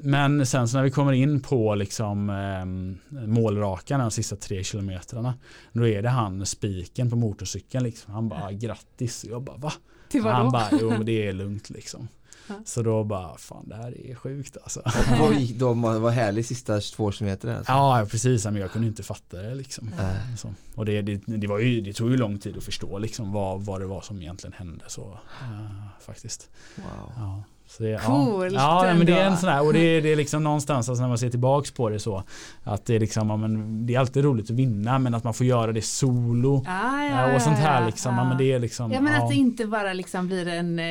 [0.04, 5.34] men sen så när vi kommer in på liksom um, målrakan de sista tre kilometrarna.
[5.72, 8.14] Då är det han spiken på motorcykeln liksom.
[8.14, 9.24] Han bara grattis.
[9.28, 9.72] Jag bara va?
[10.08, 10.36] Till vadå?
[10.36, 12.08] Han bara jo men det är lugnt liksom.
[12.64, 14.82] Så då bara, fan det här är sjukt alltså.
[15.20, 17.56] Vad gick de, var härlig sista två kilometer?
[17.56, 17.72] Alltså.
[17.72, 19.90] Ja precis, men jag kunde inte fatta det liksom.
[19.98, 20.54] Mm.
[20.74, 23.62] Och det, det, det, var ju, det tog ju lång tid att förstå liksom vad,
[23.62, 26.50] vad det var som egentligen hände så uh, faktiskt.
[26.76, 27.12] Wow.
[27.16, 27.42] Ja.
[27.76, 30.12] Så det, Coolt ja, ja men det är en sån här, och det är, det
[30.12, 32.22] är liksom någonstans alltså när man ser tillbaks på det så
[32.64, 35.34] att det är liksom, ja, men det är alltid roligt att vinna men att man
[35.34, 38.14] får göra det solo ah, ja, och sånt här liksom.
[38.14, 38.24] Ja.
[38.24, 40.84] men det är liksom, ja men att det inte bara liksom blir en, eh,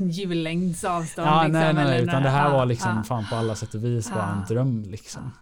[0.00, 1.28] en jullängds avstånd.
[1.28, 3.84] Ja, liksom, nej, nej, nej utan det här var liksom fan på alla sätt och
[3.84, 5.32] vis bara en dröm liksom.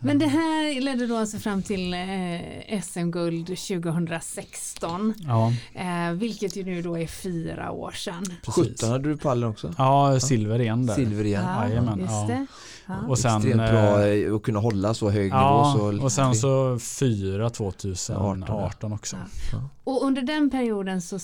[0.00, 5.14] Men det här ledde då alltså fram till eh, SM-guld 2016.
[5.18, 5.52] Ja.
[5.74, 8.24] Eh, vilket ju nu då är fyra år sedan.
[8.46, 9.74] 17 hade du pallen också?
[9.78, 10.94] Ja, silver igen där.
[10.94, 11.44] Silver igen.
[11.44, 12.26] Ja, Jajamän, just ja.
[12.28, 12.46] det.
[13.08, 15.90] Och sen, Extremt bra eh, att kunna hålla så hög ja, nivå.
[15.90, 19.16] Så och sen så fyra 2018 18 också.
[19.52, 19.68] Ja.
[19.84, 21.18] Och under den perioden så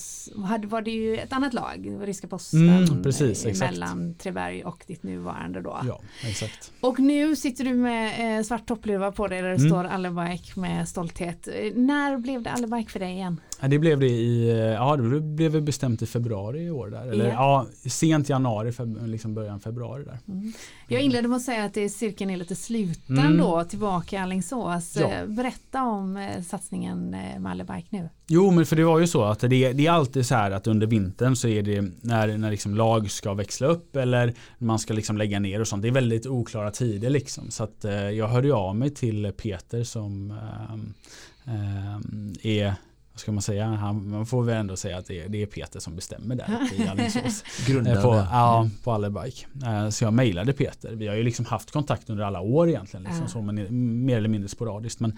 [0.44, 4.84] hade, var det ju ett annat lag, Ryska Posten, mm, precis, eh, mellan Treberg och
[4.86, 5.80] ditt nuvarande då.
[5.86, 6.72] Ja, exakt.
[6.80, 9.70] Och nu sitter du med eh, svart toppluva på dig där det mm.
[9.70, 11.48] står Allerbike med stolthet.
[11.74, 13.40] När blev det Allerbike för dig igen?
[13.62, 17.06] Ja, det blev det i, eh, ja det blev bestämt i februari i år där.
[17.06, 20.18] Eller ja, ja sent januari, feb, liksom början februari där.
[20.28, 20.52] Mm.
[20.88, 23.38] Jag inledde med att säga att det är cirkeln är lite sluten mm.
[23.38, 24.96] då tillbaka i Alingsås.
[24.96, 25.10] Ja.
[25.26, 28.08] Berätta om satsningen med Allerbike nu.
[28.26, 30.66] Jo men för det var ju så att det, det, är alltid så här att
[30.66, 34.94] under vintern så är det när, när liksom lag ska växla upp eller man ska
[34.94, 35.82] liksom lägga ner och sånt.
[35.82, 37.50] Det är väldigt oklara tider liksom.
[37.50, 42.74] Så att eh, jag hörde av mig till Peter som eh, eh, är
[43.22, 45.80] ska man säga, han, man får väl ändå säga att det är, det är Peter
[45.80, 47.44] som bestämmer där i Alingsås.
[47.66, 48.02] Grundande.
[48.02, 49.46] På, ja, på Allerbike.
[49.64, 50.92] Eh, så jag mejlade Peter.
[50.92, 53.04] Vi har ju liksom haft kontakt under alla år egentligen.
[53.04, 55.00] Liksom, så, men mer eller mindre sporadiskt.
[55.00, 55.16] Men,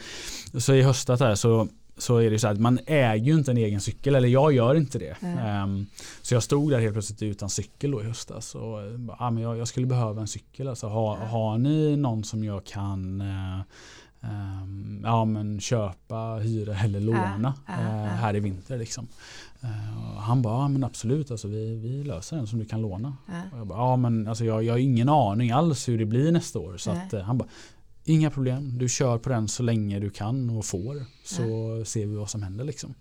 [0.58, 3.56] så i höstas där så så är det så att man äger ju inte en
[3.56, 5.16] egen cykel eller jag gör inte det.
[5.64, 5.86] Um,
[6.22, 8.78] så jag stod där helt plötsligt utan cykel då i höstas och
[9.18, 10.68] ah, men jag, jag skulle behöva en cykel.
[10.68, 13.60] Alltså, ha, har ni någon som jag kan uh,
[14.30, 19.08] um, ja, men köpa, hyra eller låna uh, uh, här i vinter liksom.
[20.18, 23.16] han bara, ja men absolut, alltså, vi, vi löser den som du kan låna.
[23.52, 26.32] Och jag bara, ja men alltså, jag, jag har ingen aning alls hur det blir
[26.32, 26.76] nästa år.
[26.76, 27.48] Så att, han bara,
[28.06, 31.04] Inga problem, du kör på den så länge du kan och får.
[31.24, 31.42] Så
[31.84, 32.94] ser vi vad som händer liksom.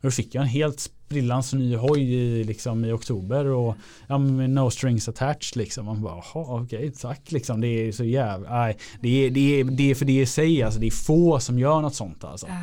[0.00, 3.76] Då fick jag en helt sprillans ny hoj i, liksom, i oktober och
[4.06, 5.86] ja, med no strings attached liksom.
[5.86, 7.60] Man bara, okej okay, tack liksom.
[7.60, 10.62] Det är så jävla, nej, det är, det är, det är för det i sig
[10.62, 10.80] alltså.
[10.80, 12.46] Det är få som gör något sånt alltså.
[12.46, 12.54] Ja.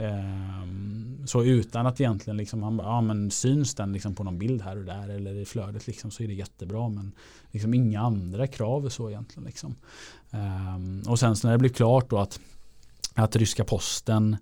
[0.00, 4.38] Um, så utan att egentligen liksom, man bara, ja men syns den liksom på någon
[4.38, 7.12] bild här och där eller i flödet liksom så är det jättebra men
[7.50, 9.74] liksom inga andra krav så egentligen liksom.
[10.30, 12.40] Um, och sen så när det blev klart då att,
[13.14, 14.36] att ryska posten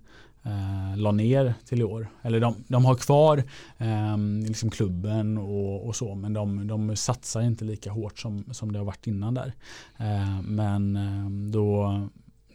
[0.47, 2.09] eh, la ner till i år.
[2.23, 3.45] Eller de, de har kvar
[3.79, 4.19] eh,
[4.49, 8.79] liksom klubben och, och, så men de, de satsar inte lika hårt som, som det
[8.79, 9.53] har varit innan där.
[9.97, 12.01] Eh, men ehm, då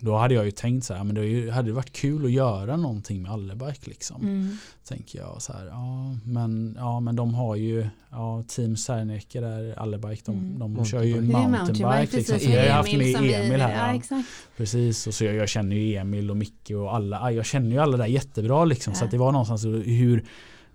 [0.01, 3.21] då hade jag ju tänkt så här, men det hade varit kul att göra någonting
[3.21, 4.21] med Allerbike liksom.
[4.21, 4.57] Mm.
[4.87, 9.79] Tänker jag så här, ja men, ja men de har ju, ja Team Serneke där,
[9.79, 10.75] Allerbike, de, mm.
[10.75, 11.57] de kör ju mountainbike.
[11.57, 12.51] mountainbike liksom.
[12.51, 14.01] Jag har haft med Emil här.
[14.09, 14.23] Ja,
[14.57, 17.77] Precis, och så jag, jag, känner ju Emil och Micke och alla, jag känner ju
[17.77, 18.93] alla där jättebra liksom.
[18.93, 18.99] Ja.
[18.99, 20.25] Så att det var någonstans hur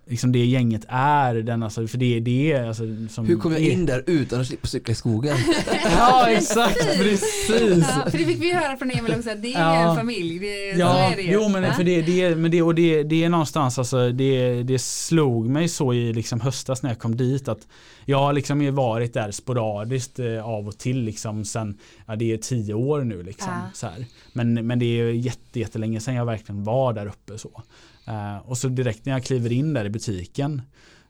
[0.09, 3.61] liksom det gänget är den alltså, för det, det är alltså, som Hur kom jag
[3.61, 5.37] in där utan att slippa cykla i skogen?
[5.85, 7.87] ja exakt, precis.
[7.89, 9.91] Ja, för det fick vi höra från Emil också, det är ja.
[9.91, 10.39] en familj.
[10.39, 13.29] Det, ja, är det jo men för det, det, men det, och det, det är
[13.29, 17.67] någonstans alltså, det, det slog mig så i liksom höstas när jag kom dit att
[18.05, 22.37] jag har liksom varit där sporadiskt eh, av och till liksom sen, ja det är
[22.37, 23.53] tio år nu liksom.
[23.53, 23.71] Ja.
[23.75, 24.07] Så här.
[24.33, 27.63] Men, men det är jätte, jättelänge sedan jag verkligen var där uppe så.
[28.09, 30.63] Uh, och så direkt när jag kliver in där i butiken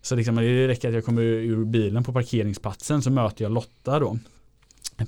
[0.02, 3.98] så liksom, det räcker att jag kommer ur bilen på parkeringsplatsen så möter jag Lotta
[3.98, 4.18] då.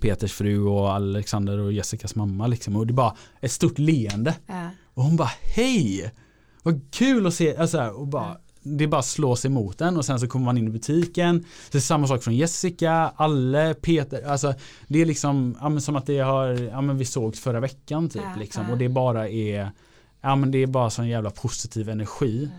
[0.00, 2.76] Peters fru och Alexander och Jessicas mamma liksom.
[2.76, 4.34] Och det är bara ett stort leende.
[4.46, 4.70] Ja.
[4.94, 6.12] Och hon bara hej!
[6.62, 10.28] Vad kul att se, alltså, och bara, det bara slås emot en och sen så
[10.28, 11.44] kommer man in i butiken.
[11.72, 14.22] Är samma sak från Jessica, Alle, Peter.
[14.26, 14.54] Alltså
[14.88, 18.22] det är liksom ja, som att det har, ja men vi sågs förra veckan typ.
[18.24, 18.70] Ja, liksom.
[18.70, 19.70] Och det bara är,
[20.20, 22.50] ja men det är bara sån jävla positiv energi.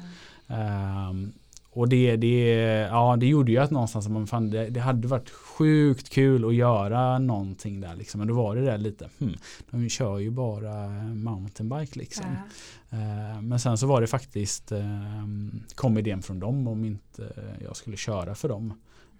[0.47, 1.33] Um,
[1.71, 2.49] och det, det,
[2.91, 6.55] ja, det gjorde ju att någonstans man fann det, det hade varit sjukt kul att
[6.55, 8.19] göra någonting där liksom.
[8.19, 9.35] Men då var det där lite, hmm,
[9.71, 12.25] de kör ju bara mountainbike liksom.
[12.89, 12.97] Ja.
[12.97, 14.79] Uh, men sen så var det faktiskt, uh,
[15.75, 17.33] kom idén från dem om inte
[17.63, 18.73] jag skulle köra för dem.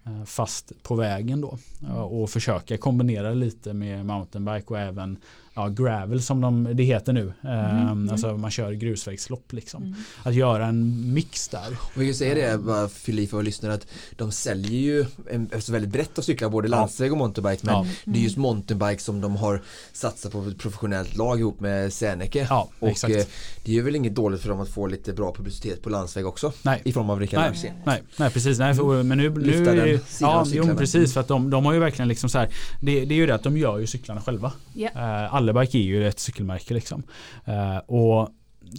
[0.06, 1.58] Uh, fast på vägen då.
[1.82, 1.96] Mm.
[1.96, 5.18] och försöka kombinera lite med mountainbike och även
[5.54, 7.32] ja, gravel som de, det heter nu.
[7.44, 9.82] Mm, um, Alltså man kör grusvägslopp liksom.
[9.82, 9.94] Mm.
[10.22, 11.76] Att göra en mix där.
[11.94, 13.86] Och vi kan säga det, bara fylla i för våra lyssnare, att
[14.16, 17.66] de säljer ju en, alltså väldigt brett av cyklar, både landsväg och mountainbike.
[17.66, 17.86] Men ja.
[18.04, 22.46] det är just mountainbike som de har satsat på ett professionellt lag ihop med Serneke.
[22.50, 23.16] Ja, och exakt.
[23.16, 23.24] Eh,
[23.64, 26.52] det är väl inget dåligt för dem att få lite bra publicitet på landsväg också.
[26.62, 26.80] Nej.
[26.84, 28.58] I form av Rickard nej, nej, nej, precis.
[28.58, 31.14] Nej, för, men nu, nu är det, ja, jo, precis.
[31.14, 32.48] För att de, de har ju verkligen liksom så här,
[32.80, 34.52] det, det är ju det att de gör ju cyklarna själva.
[34.74, 34.96] Yeah.
[34.96, 37.02] Uh, Allebike är ju ett cykelmärke liksom.
[37.48, 38.28] Uh, och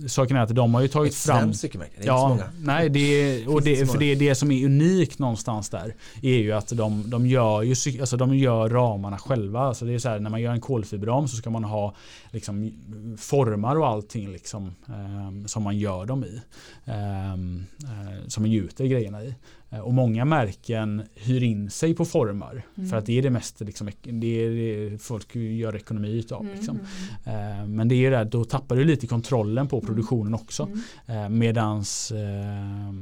[0.07, 1.53] saken är att de har ju tagit ett fram...
[1.53, 2.75] cykelmärke, det är ja, inte så många.
[2.77, 6.67] Nej, det, och det, för det, det som är unikt någonstans där är ju att
[6.67, 9.59] de, de, gör, ju, alltså de gör ramarna själva.
[9.59, 11.95] Alltså det är så här, när man gör en kolfiberram så ska man ha
[12.31, 12.71] liksom,
[13.17, 16.41] formar och allting liksom, um, som man gör dem i.
[16.85, 19.35] Um, uh, som man gjuter grejerna i.
[19.71, 22.65] Eh, och många märken hyr in sig på formar.
[22.77, 22.89] Mm.
[22.89, 26.41] För att det är det mest liksom, det är det folk gör ekonomi utav.
[26.41, 26.53] Mm.
[26.55, 26.79] Liksom.
[27.25, 27.59] Mm.
[27.59, 29.87] Eh, men det är det, då tappar du lite kontrollen på mm.
[29.87, 30.69] produktionen också.
[31.07, 31.23] Mm.
[31.23, 32.93] Eh, medans eh,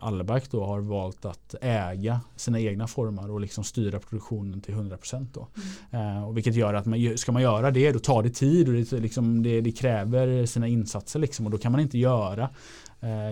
[0.00, 5.26] Alleback då har valt att äga sina egna formar och liksom styra produktionen till 100%.
[5.32, 5.48] Då.
[5.90, 6.24] Mm.
[6.24, 8.92] och vilket gör att man, ska man göra det då tar det tid och det,
[8.92, 11.20] liksom, det, det kräver sina insatser.
[11.20, 12.48] Liksom, och då kan man inte göra eh,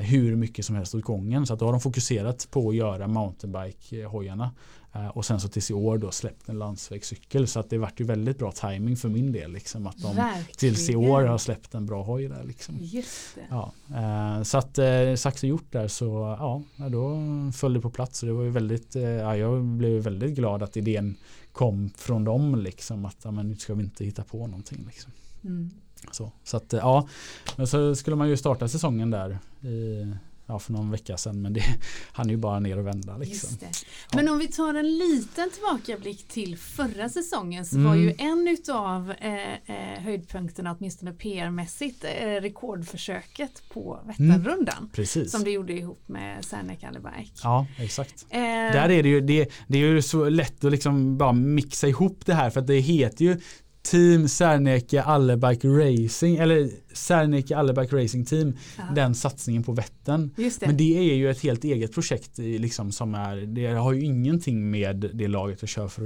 [0.02, 1.46] hur mycket som helst åt gången.
[1.46, 4.50] Så att då har de fokuserat på att göra mountainbike-hojarna.
[4.96, 7.46] Eh, och sen så tills i år då släppt en landsvägscykel.
[7.46, 9.52] Så att det vart ju väldigt bra timing för min del.
[9.52, 10.56] Liksom, att de Verkligen.
[10.56, 12.44] tills i år har släppt en bra hoj där.
[12.44, 12.78] Liksom.
[12.80, 17.18] Just Ja, eh, så att eh, sagt och gjort där så ja, då
[17.54, 18.22] föll det på plats.
[18.22, 21.16] Och det var ju väldigt, eh, ja, jag blev väldigt glad att idén
[21.52, 22.54] kom från dem.
[22.54, 24.84] Liksom, att ja, men nu ska vi inte hitta på någonting.
[24.86, 25.12] Liksom.
[25.44, 25.70] Mm.
[26.10, 27.08] Så, så att ja,
[27.56, 30.06] men så skulle man ju starta säsongen där i,
[30.46, 31.62] ja, för någon vecka sedan men det
[32.12, 33.16] hann ju bara ner och vända.
[33.16, 33.58] Liksom.
[34.14, 37.88] Men om vi tar en liten tillbakablick till förra säsongen så mm.
[37.88, 44.90] var ju en utav eh, eh, höjdpunkterna åtminstone PR-mässigt eh, rekordförsöket på Vätternrundan.
[44.96, 45.28] Mm.
[45.28, 47.30] Som du gjorde ihop med Serneke Allebike.
[47.42, 48.26] Ja exakt.
[48.30, 48.38] Eh.
[48.38, 52.26] Där är det, ju, det, det är ju så lätt att liksom bara mixa ihop
[52.26, 53.40] det här för att det heter ju
[53.90, 58.82] Team Serneke Allebike Racing eller Serneke Alleback Racing Team ja.
[58.94, 60.30] den satsningen på Vättern.
[60.36, 60.66] Det.
[60.66, 64.70] Men det är ju ett helt eget projekt liksom, som är, det har ju ingenting
[64.70, 66.02] med det laget att köra för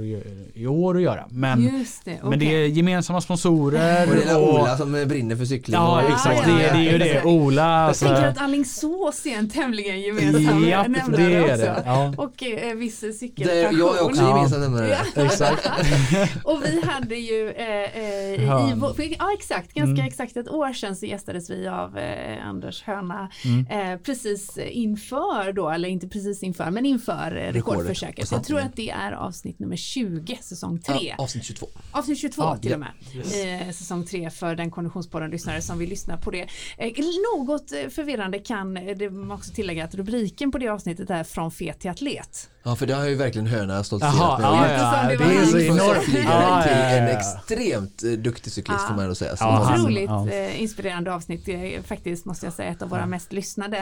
[0.53, 1.27] i år att göra.
[1.29, 2.13] Men det.
[2.13, 2.29] Okay.
[2.29, 4.09] men det är gemensamma sponsorer.
[4.09, 5.75] Och det är Ola som brinner för cykling.
[5.75, 7.23] Ja exakt, ja, ja, det, det, är ju det.
[7.23, 7.61] Ola.
[7.61, 8.05] Jag alltså.
[8.05, 11.83] tänker att Allingsås är en tämligen gemensam ja, nämnare det är det.
[11.85, 12.13] Ja.
[12.17, 13.79] Och eh, viss cykelpassion.
[13.79, 14.97] Jag är också gemensam nämnare.
[15.15, 15.69] exakt.
[16.43, 20.07] och vi hade ju eh, eh, i, ja exakt, ganska mm.
[20.07, 23.67] exakt ett år sedan så gästades vi av eh, Anders Höna mm.
[23.67, 28.31] eh, precis inför då, eller inte precis inför, men inför eh, rekordförsöket.
[28.31, 30.95] Jag tror att det är avsnitt nummer 20, säsong 3.
[31.01, 31.67] Ja, avsnitt 22.
[31.91, 32.91] Avsnitt 22 ah, till och med.
[33.15, 33.35] Yes.
[33.35, 36.47] Eh, säsong 3 för den konditionspodden-lyssnare som vill lyssna på det.
[36.77, 36.91] Eh,
[37.37, 41.79] något eh, förvirrande kan det också tillägga att rubriken på det avsnittet är Från fet
[41.79, 42.49] till atlet.
[42.63, 44.47] Ja för det har ju verkligen Höna stoltserat med.
[44.47, 46.25] Ja, ja, det, det är så enormt.
[46.25, 49.35] Ja, till en extremt duktig cyklist får man ändå säga.
[49.39, 51.49] Ja, otroligt eh, inspirerande avsnitt,
[51.85, 53.77] faktiskt måste jag säga ett av våra mest lyssnade.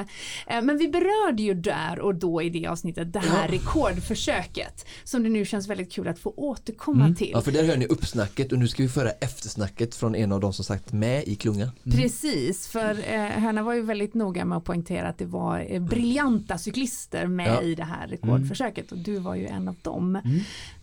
[0.47, 5.23] Eh, men vi berörde ju där och då i det avsnittet det här rekordförsöket som
[5.23, 7.15] det nu känns väldigt kul att få återkomma mm.
[7.15, 7.32] till.
[7.34, 10.39] Ja för där hör ni uppsnacket och nu ska vi föra eftersnacket från en av
[10.39, 11.71] de som sagt med i klungan.
[11.86, 11.97] Mm.
[11.97, 15.82] Precis, för eh, Höna var ju väldigt noga med att poängtera att det var eh,
[15.82, 20.15] briljanta cyklister med i det här rekordförsöket försöket och du var ju en av dem.
[20.15, 20.39] Mm.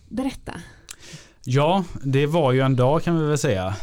[0.09, 0.53] Berätta.
[1.43, 3.75] Ja, det var ju en dag kan vi väl säga.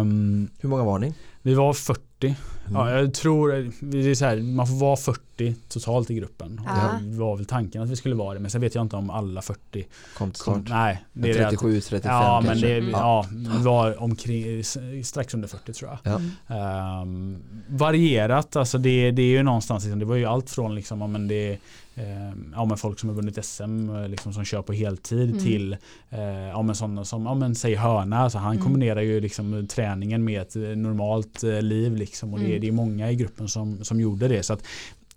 [0.00, 1.14] Um, Hur många var ni?
[1.42, 2.00] Vi var 40.
[2.22, 2.36] Mm.
[2.72, 6.60] Ja, jag tror det är så här, man får vara 40 40 totalt i gruppen.
[6.66, 6.98] Ja.
[7.02, 9.10] Det var väl tanken att vi skulle vara det men sen vet jag inte om
[9.10, 9.86] alla 40
[10.16, 10.64] kom till kom.
[10.68, 12.80] Nej, det är det att- 37, 35 Ja, men kanske.
[12.80, 13.26] det ja.
[13.58, 14.64] var omkring,
[15.04, 16.12] strax under 40 tror jag.
[16.12, 16.20] Ja.
[16.56, 21.12] Ehm, varierat, alltså det, det är ju någonstans, liksom, det var ju allt från liksom,
[21.12, 21.58] men det,
[21.96, 25.42] ehm, ja, men folk som har vunnit SM eh, liksom, som kör på heltid Mm.
[25.42, 25.76] till
[26.10, 28.62] eh, ja, men sådana som, ja, men, säg Hörna, alltså, han Mm.
[28.64, 32.60] kombinerar ju liksom, träningen med ett eh, normalt eh, liv liksom, och det, Mm.
[32.60, 34.42] det är många i gruppen som, som gjorde det.
[34.42, 34.62] Så att,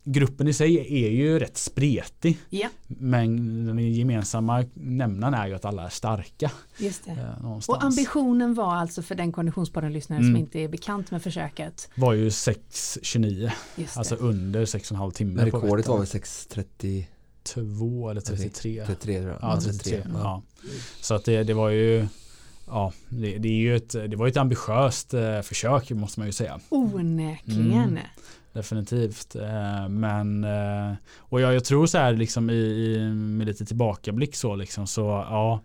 [0.03, 5.65] Gruppen i sig är ju rätt spretig Ja, men den gemensamma nämnaren är ju att
[5.65, 6.51] alla är starka.
[6.77, 7.11] just det.
[7.11, 7.77] Eh, någonstans.
[7.77, 10.39] Och ambitionen var alltså för den konditionspodden-lyssnare som Mm.
[10.41, 11.89] inte är bekant med försöket.
[11.95, 15.33] var ju 6.29, Just alltså under 6,5 timmar.
[15.35, 17.05] Men rekordet var väl 6.30
[17.43, 18.83] 2 eller 33.
[18.85, 19.39] 33 tror jag.
[19.41, 20.03] Ja, 33.
[20.13, 20.19] Ja.
[20.23, 20.41] Ja.
[21.01, 22.07] Så att det, det var ju
[22.67, 26.31] Ja, det, det, är ju ett, det var ett ambitiöst eh, försök måste man ju
[26.33, 26.59] säga.
[26.69, 27.71] Onekligen.
[27.71, 27.97] Mm.
[28.59, 29.35] Definitivt.
[29.35, 34.35] Eh, men eh, och jag, jag tror så här liksom i, i med lite tillbakablick
[34.35, 35.61] så liksom så ja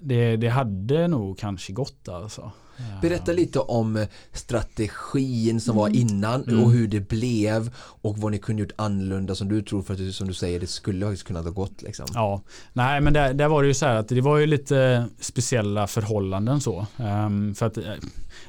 [0.00, 2.50] det, det hade nog kanske gått alltså.
[2.78, 6.00] Eh, Berätta lite om strategin som var Mm.
[6.00, 6.64] innan Mm.
[6.64, 10.14] och hur det blev och vad ni kunde gjort annorlunda som du tror för att
[10.14, 12.06] som du säger det skulle ha kunnat ha gått liksom.
[12.14, 15.04] Ja, nej men där, där var det ju så här att det var ju lite
[15.20, 16.86] speciella förhållanden så.
[16.96, 17.78] Ehm, för att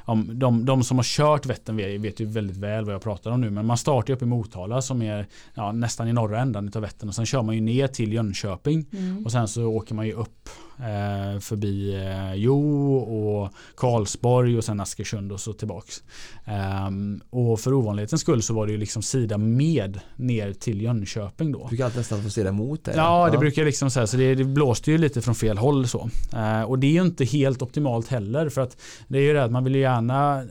[0.06, 3.32] om de, de som har kört Vättern vet, vet ju väldigt väl vad jag pratar
[3.32, 3.50] om nu.
[3.50, 6.82] Men man startar ju upp i Motala som är ja, nästan i norra ändan av
[6.82, 8.86] Vättern och sen kör man ju ner till Jönköping.
[8.92, 9.26] Mm.
[9.26, 10.50] Och sen så åker man ju upp
[10.80, 16.04] eh, förbi eh, Jo och Karlsborg och sen Askersund och så tillbaks.
[16.46, 21.52] Ehm, och för ovanlighetens skull så var det ju liksom sida med ner till Jönköping
[21.52, 21.60] då.
[21.60, 22.94] Du brukar alltid nästan få se det emot dig.
[22.98, 24.08] Ja, det brukar jag liksom säga.
[24.08, 26.10] Så det, det blåste ju lite från fel håll så.
[26.34, 28.50] Eh, och det är ju inte helt optimalt heller.
[28.50, 30.44] För att det är ju det att man vill ju gärna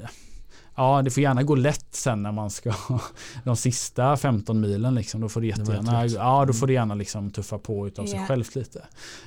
[0.76, 2.72] Ja, det får gärna gå lätt sen när man ska
[3.44, 5.20] de sista 15 milen liksom.
[5.20, 8.18] Då får det Det jättegärna, ja, då får det gärna liksom tuffa på utav sig
[8.18, 8.26] Ja.
[8.26, 8.78] självt lite.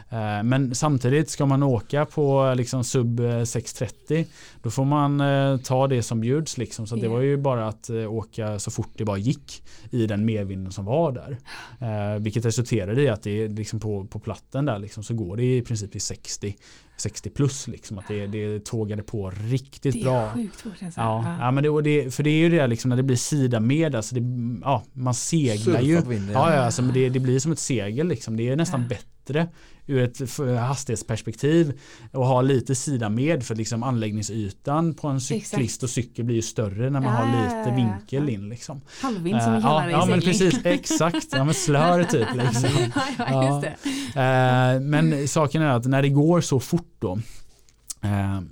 [0.09, 4.25] Eh, men samtidigt ska man åka på liksom sub eh, 630
[4.63, 6.87] då får man eh, ta det som bjuds liksom.
[6.87, 7.11] Så det Ja.
[7.11, 10.85] var ju bara att eh, åka så fort det bara gick i den medvinden som
[10.85, 11.37] var där.
[11.79, 15.57] Eh, vilket resulterade i att det liksom på, på platten där liksom, så går det
[15.57, 16.55] i princip i 60
[16.97, 20.21] 60 plus liksom att det, det tågade på riktigt Det bra.
[20.21, 20.99] är sjukt fort alltså.
[21.01, 23.15] Ja, ja men det, och det, för det är ju det liksom när det blir
[23.17, 24.21] sida med, alltså det,
[24.61, 25.93] ja, man seglar ju.
[25.95, 26.55] Surfa på vinden, Ja, ja.
[26.55, 28.37] ja alltså, men det, det blir som ett segel liksom.
[28.37, 28.87] Det är nästan Ja.
[28.87, 29.47] bättre
[29.87, 31.79] ur ett hastighetsperspektiv
[32.11, 35.83] att ha lite sida med för liksom anläggningsytan på en cyklist Exakt.
[35.83, 38.81] och cykel blir ju större när man Ja, har lite vinkel in liksom.
[39.01, 41.27] Halvvind som vi kallar ja, det i ja men precis, exakt.
[41.31, 42.69] Ja men slör typ liksom.
[43.17, 43.63] ja,
[44.15, 44.73] ja.
[44.75, 47.19] Eh, men saken är att när det går så fort då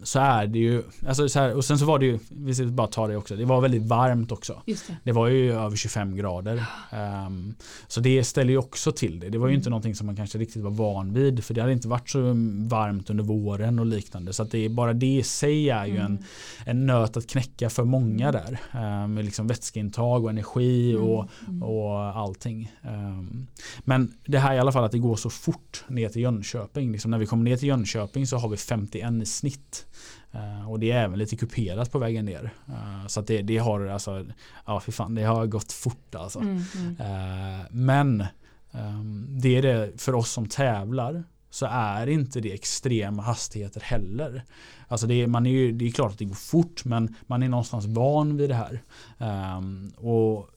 [0.03, 2.65] så är det ju, alltså så här, och sen så var det ju, vi ska
[2.65, 4.61] bara ta det också, det var väldigt varmt också.
[4.65, 4.97] Just det.
[5.03, 6.65] Det var ju över 25 grader.
[6.91, 7.55] Ehm,
[7.87, 9.29] så det ställer ju också till det.
[9.29, 9.59] Det var ju Mm.
[9.59, 11.43] inte någonting som man kanske riktigt var van vid.
[11.43, 12.19] För det hade inte varit så
[12.67, 14.33] varmt under våren och liknande.
[14.33, 16.23] Så att det är, bara det i sig är ju en, Mm.
[16.65, 18.59] en nöt att knäcka för många där.
[18.71, 21.63] Ehm, med liksom vätskeintag och energi och, Mm.
[21.63, 22.71] och allting.
[22.83, 23.47] Ehm,
[23.79, 26.91] men det här i alla fall att det går så fort ner till Jönköping.
[26.91, 29.85] Liksom när vi kommer ner till Jönköping så har vi 51 i snitt.
[30.31, 32.53] Eh, och det är även lite kuperat på vägen ner.
[32.67, 34.25] Eh, så att det, det har alltså,
[34.65, 36.39] ja för fan det har gått fort alltså.
[36.39, 36.95] Mm, mm.
[36.99, 38.25] Eh, men
[38.71, 44.43] ehm, det är det för oss som tävlar så är inte det extrema hastigheter heller.
[44.87, 47.43] Alltså det är, man är ju, det är klart att det går fort men man
[47.43, 48.81] är någonstans van vid det här.
[49.17, 50.49] Ehm, och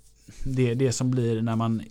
[0.45, 1.83] det, det som blir när man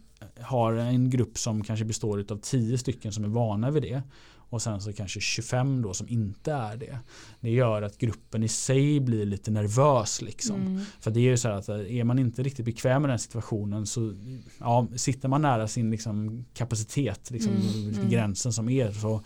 [0.41, 4.01] har en grupp som kanske består av 10 stycken som är vana vid det
[4.49, 6.99] och sen så kanske 25 då som inte är det.
[7.39, 10.55] Det gör att gruppen i sig blir lite nervös liksom.
[10.61, 10.81] Mm.
[10.99, 13.85] För det är ju så här att är man inte riktigt bekväm med den situationen
[13.87, 14.13] så
[14.59, 18.09] ja, sitter man nära sin liksom, kapacitet, liksom, Mm, mm.
[18.09, 19.21] gränsen som är så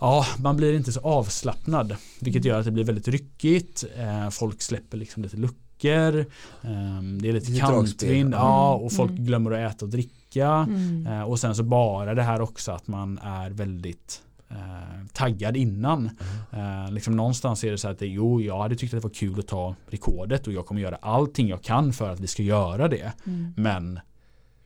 [0.00, 2.48] Ja, man blir inte så avslappnad vilket Mm.
[2.52, 3.84] gör att det blir väldigt ryckigt.
[3.96, 6.18] Eh, folk släpper liksom lite luckor.
[6.62, 8.34] Eh, det är lite Lite kantvind.
[8.34, 9.24] Ja, Mm, och folk mm.
[9.24, 10.14] glömmer att äta och dricka.
[10.36, 11.06] Mm.
[11.06, 16.10] Eh, och sen så bara det här också att man är väldigt eh, taggad innan.
[16.52, 19.14] Eh, liksom någonstans är det så att det, jo, jag hade tyckt att det var
[19.14, 22.42] kul att ta rekordet och jag kommer göra allting jag kan för att vi ska
[22.42, 23.12] göra det.
[23.26, 23.54] Mm.
[23.56, 24.00] Men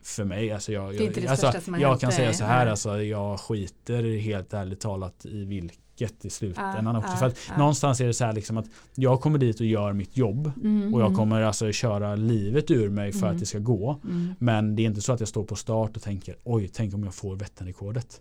[0.02, 4.54] för mig, alltså jag, det alltså, jag kan säga så här, alltså, jag skiter helt
[4.54, 7.16] ärligt talat i vilket snacket i slutändan också.
[7.16, 10.16] För att någonstans är det så här liksom att jag kommer dit och gör mitt
[10.16, 11.16] jobb Mm, och jag mm.
[11.18, 13.30] kommer alltså köra livet ur mig för Mm.
[13.34, 14.00] att det ska gå.
[14.04, 14.34] Mm.
[14.38, 17.04] Men det är inte så att jag står på start och tänker oj, tänk om
[17.04, 18.20] jag får Vätternrekordet.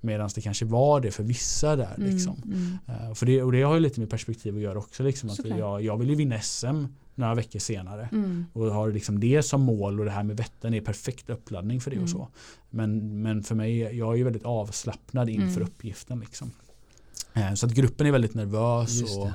[0.00, 1.94] Medan det kanske var det för vissa där.
[1.98, 2.36] Mm, Liksom.
[2.44, 2.78] mm.
[3.08, 5.02] Eh, För det, och det har ju lite med perspektiv att göra också.
[5.02, 6.84] Liksom, att jag, jag vill ju vinna SM
[7.16, 8.08] några veckor senare.
[8.12, 8.46] Mm.
[8.52, 11.90] Och har liksom det som mål och det här med Vättern är perfekt uppladdning för
[11.90, 12.04] det Mm.
[12.04, 12.28] och så.
[12.70, 15.62] Men, men för mig, jag är ju väldigt avslappnad inför Mm.
[15.62, 16.20] uppgiften.
[16.20, 16.50] Liksom.
[17.34, 19.26] Eh, Så att gruppen är väldigt nervös Just och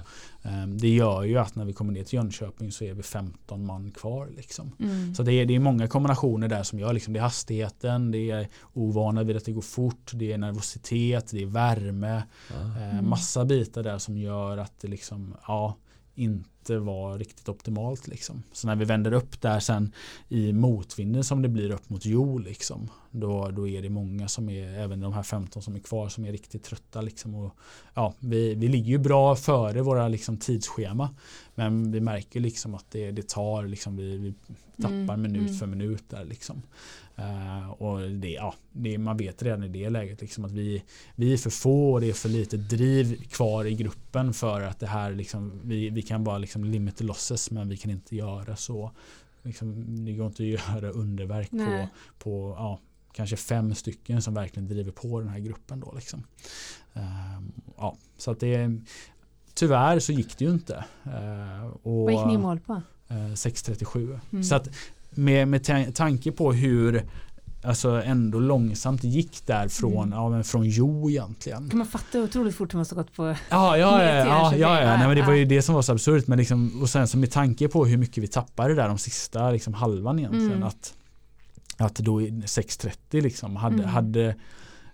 [0.44, 0.50] det.
[0.50, 3.66] eh, det gör ju att när vi kommer ner till Jönköping så är vi 15
[3.66, 4.30] man kvar.
[4.38, 4.72] Liksom.
[4.80, 5.16] Mm.
[5.16, 8.32] Så det är, det är många kombinationer där som gör liksom, det är hastigheten, det
[8.32, 12.24] är ovana vid att det går fort, det är nervositet, det är värme.
[12.50, 12.56] Ja.
[12.82, 13.10] Eh, Mm.
[13.10, 15.76] Massa bitar där som gör att det liksom, ja,
[16.20, 18.08] inte var riktigt optimalt.
[18.08, 18.44] Liksom.
[18.52, 19.92] Så när vi vänder upp där sen
[20.30, 24.50] i motvinden som det blir upp mot Jo, liksom, då, då är det många som
[24.50, 27.02] är, även de här 15 som är kvar, som är riktigt trötta.
[27.02, 27.56] Liksom, och,
[27.94, 31.10] ja, vi, vi ligger ju bra före våra liksom, tidsschema.
[31.56, 34.34] Men vi märker liksom att det, det tar, liksom, vi, vi
[34.82, 35.54] tappar Mm, minut mm.
[35.54, 36.26] för minut där.
[36.26, 36.62] Liksom.
[37.20, 40.84] Eh, och det, ja, det, man vet redan i det läget liksom, att vi,
[41.16, 44.80] vi är för få och det är för lite driv kvar i gruppen för att
[44.80, 48.56] det här liksom, vi, vi kan bara liksom limit losses men vi kan inte göra
[48.56, 48.92] så.
[49.42, 51.90] Liksom, det går inte att göra underverk på, Nej.
[52.20, 52.80] på ja,
[53.14, 55.80] kanske fem stycken som verkligen driver på den här gruppen.
[55.80, 56.24] Då, liksom.
[56.94, 58.82] Ehm, ja, så att det
[59.54, 60.86] Tyvärr så gick det ju inte.
[61.04, 62.82] Eh, och, Vad gick ni i mål på?
[63.08, 64.20] eh, 6.37.
[64.32, 64.44] Mm.
[64.44, 64.70] Så att
[65.12, 67.06] med, med ta- tanke på hur
[67.64, 70.12] alltså ändå långsamt gick där från, Mm.
[70.12, 71.70] ja, men från Jo egentligen.
[71.70, 73.26] Kan man fatta hur otroligt fort måste ha gått på...
[73.28, 74.98] Ja, ja, ja, ja, ja, ja.
[74.98, 76.28] Nej, men det var ju det som var så absurt.
[76.28, 79.52] Men liksom, och sen så med tanke på hur mycket vi tappade där de sista
[79.52, 80.52] liksom, halvan egentligen.
[80.52, 80.64] Mm.
[80.64, 80.94] Att,
[81.78, 83.86] att då i 6.30 liksom hade, Mm.
[83.90, 84.36] hade,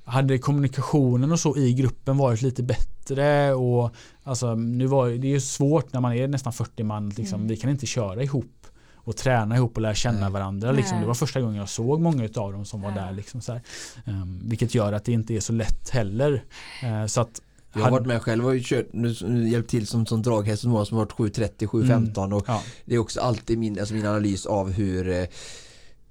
[0.03, 3.53] hade kommunikationen och så i gruppen varit lite bättre.
[3.53, 3.91] Och,
[4.24, 7.09] alltså, nu var, det är ju svårt när man är nästan 40 man.
[7.09, 7.47] Liksom, Mm.
[7.47, 8.64] Vi kan inte köra ihop
[9.06, 10.32] och träna ihop och lära känna Nej.
[10.32, 10.72] varandra.
[10.72, 11.01] Liksom.
[11.01, 12.95] Det var första gången jag såg många av dem som var Ja.
[12.95, 13.12] där.
[13.12, 13.62] Liksom, så här.
[14.06, 16.43] Um, vilket gör att det inte är så lätt heller.
[16.84, 17.41] Uh, så att
[17.74, 20.72] Jag har varit med själv och kört, nu, nu hjälpt till som, som draghäst som
[20.72, 22.62] har varit 7.30, 7.15 och ja.
[22.86, 25.26] det är också alltid min, alltså min analys av hur eh,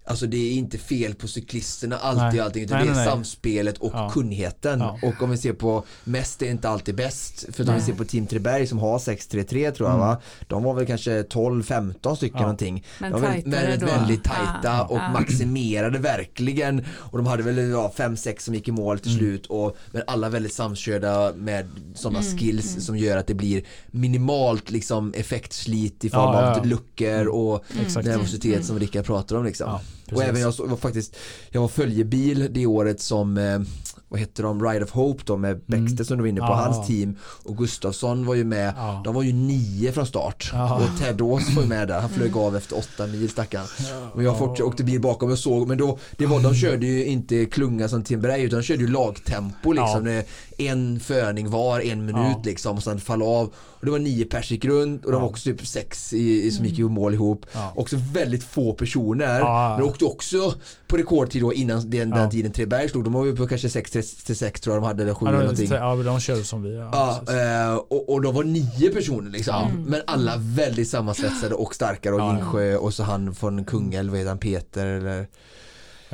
[0.06, 2.40] Alltså det är inte fel på cyklisterna alltid Nej.
[2.40, 4.10] allting utan Nej, det är nej, samspelet och Ja.
[4.10, 4.80] kunnigheten.
[4.80, 4.98] Ja.
[5.02, 7.44] Och om vi ser på mest är inte alltid bäst.
[7.52, 10.06] För om vi ser på Team Treberg som har 633 tror jag Mm.
[10.08, 10.20] va.
[10.48, 12.42] De var väl kanske 12-15 stycken Ja.
[12.42, 12.84] någonting.
[12.98, 13.86] Men De var väldigt, då.
[13.86, 15.10] väldigt tajta Ja, och ja.
[15.12, 16.84] maximerade verkligen.
[16.96, 19.18] Och de hade väl 5-6 som gick i mål till Mm.
[19.18, 19.46] slut.
[19.46, 22.80] Och, men alla väldigt samkörda med sådana Mm, skills mm.
[22.80, 26.62] som gör att det blir minimalt liksom effektslit i form av ja.
[26.64, 28.06] luckor och Exakt.
[28.06, 28.62] nervositet Mm.
[28.64, 29.78] som Rickard pratar om liksom.
[30.06, 30.28] Ja, och precis.
[30.28, 31.16] även jag var faktiskt,
[31.50, 33.60] jag var följebil det året som eh,
[34.08, 36.54] vad hette de, Ride of Hope då med Bäckstedt som du var inne på, Ja.
[36.54, 39.00] hans team och Gustafsson var ju med, Ja.
[39.04, 40.74] de var ju nio från start Ja.
[40.76, 43.66] och Ted Ross var ju med där, han flög av efter åtta mil stackaren.
[44.14, 47.04] Och jag fort, åkte bil bakom och såg, men då, det var, de körde ju
[47.04, 50.22] inte klunga som Timberlake utan de körde ju lagtempo liksom.
[50.58, 53.52] En förning var, en minut liksom och sen fall av.
[53.56, 56.50] Och det var nio pers gick runt och de var också typ sex i, i,
[56.50, 57.46] som gick i mål ihop.
[57.74, 59.40] Också väldigt få personer.
[59.76, 60.54] Men åkte också
[60.94, 62.30] på rekordtid då innan den, den Ja.
[62.30, 63.04] tiden Treberg slog.
[63.04, 65.44] De var ju på kanske 6-6 tror jag de hade eller 7 Ja, eller de,
[65.44, 65.72] någonting.
[65.72, 66.74] ja, de körde som vi.
[66.76, 67.32] Ja, Ja,
[67.70, 69.54] eh, och, och de var nio personer liksom.
[69.70, 69.82] Mm.
[69.82, 72.34] Men alla väldigt sammansvetsade och starkare och Ja, ja.
[72.36, 75.26] Gingsjö och så han från Kungälv, vad heter han, Peter eller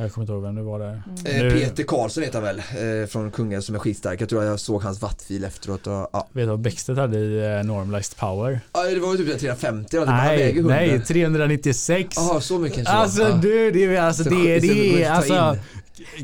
[0.01, 1.03] Jag kommer inte ihåg vem det var där.
[1.25, 2.59] eh, Nu- Peter Karlsson heter han väl,
[3.03, 4.21] eh, från Kungälv som är skitstark.
[4.21, 6.29] Jag tror jag såg hans wattfil efteråt och ja.
[6.33, 8.61] Vet du vad Bäckstedt hade i eh, Normalized Power?
[8.73, 10.75] ja det var ju typ 350 eller han Nej, väger 100.
[10.77, 12.15] nej 396.
[12.17, 13.37] Jaha, så mycket kanske Alltså ja.
[13.43, 15.57] du, det är alltså Så- det, det ta alltså.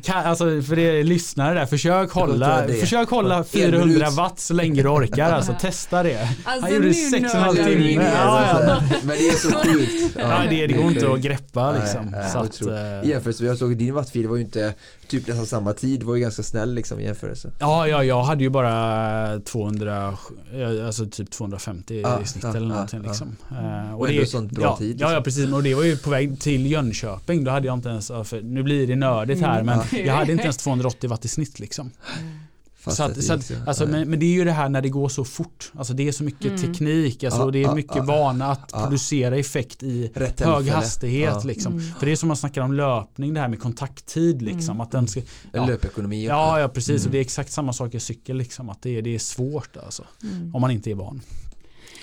[0.02, 2.72] Kan, alltså för er lyssnare där, försök hålla, det.
[2.74, 4.12] försök hålla En 400 minut.
[4.12, 6.28] watt så länge du orkar alltså, testa det.
[6.44, 8.04] Alltså, Han gjorde nu 6,5 nördar vi timmar.
[8.04, 8.82] Ja, ja.
[9.02, 10.16] Men det är så sjukt.
[10.18, 12.06] Ja, det, det går inte att greppa Nej, liksom.
[12.06, 14.74] nej, så jag att, tror- eh, I jämförelse, jag såg din wattfil var ju inte
[15.08, 17.50] typ nästan samma tid, det var ju ganska snäll liksom i jämförelse.
[17.58, 20.16] Ja, ja, jag hade ju bara 200,
[20.54, 23.08] ja, alltså typ 250 Ja, i snitt ja, eller någonting ja.
[23.08, 23.36] liksom.
[23.50, 25.12] Eh, Och ändå sånt bra ja, tid, Ja, liksom.
[25.12, 25.52] ja, precis.
[25.52, 27.44] Och det var ju på väg till Jönköping.
[27.44, 28.10] Då hade jag inte ens,
[28.42, 29.66] nu blir det nördigt här, Mm.
[29.66, 29.98] men Ja.
[30.06, 31.90] jag hade inte ens 280 watt i snitt liksom.
[31.90, 32.45] Fast
[32.86, 35.08] Så att, så att, alltså, men, men det är ju det här när det går
[35.08, 35.72] så fort.
[35.78, 36.60] Alltså det är så mycket Mm.
[36.62, 38.02] teknik, alltså, Ja, och det är mycket ja.
[38.02, 38.80] vana att Ja.
[38.82, 40.72] producera effekt i Rätt hög tillfälle.
[40.72, 41.44] hastighet.
[41.44, 41.72] Liksom.
[41.72, 41.84] Mm.
[41.98, 44.42] För det är som man snackar om löpning, det här med kontakttid.
[44.42, 44.80] Liksom, Mm.
[44.80, 46.26] att den ska, En ja, löpekonomi.
[46.26, 46.88] ja, ja, precis.
[47.00, 47.06] Mm.
[47.06, 48.36] Och det är exakt samma sak i cykel.
[48.36, 50.54] Liksom, att det är, det är svårt alltså, Mm.
[50.54, 51.20] om man inte är van.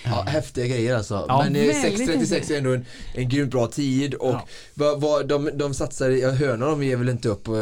[0.05, 1.25] Ja, häftiga grejer alltså.
[1.27, 1.41] Ja.
[1.43, 4.45] Men eh, Väldigt 6.36 är ändå en, en grymt bra tid och Ja.
[4.73, 7.53] vad, vad, de, de satsar, i- ja, Hörna de ger väl inte upp eh,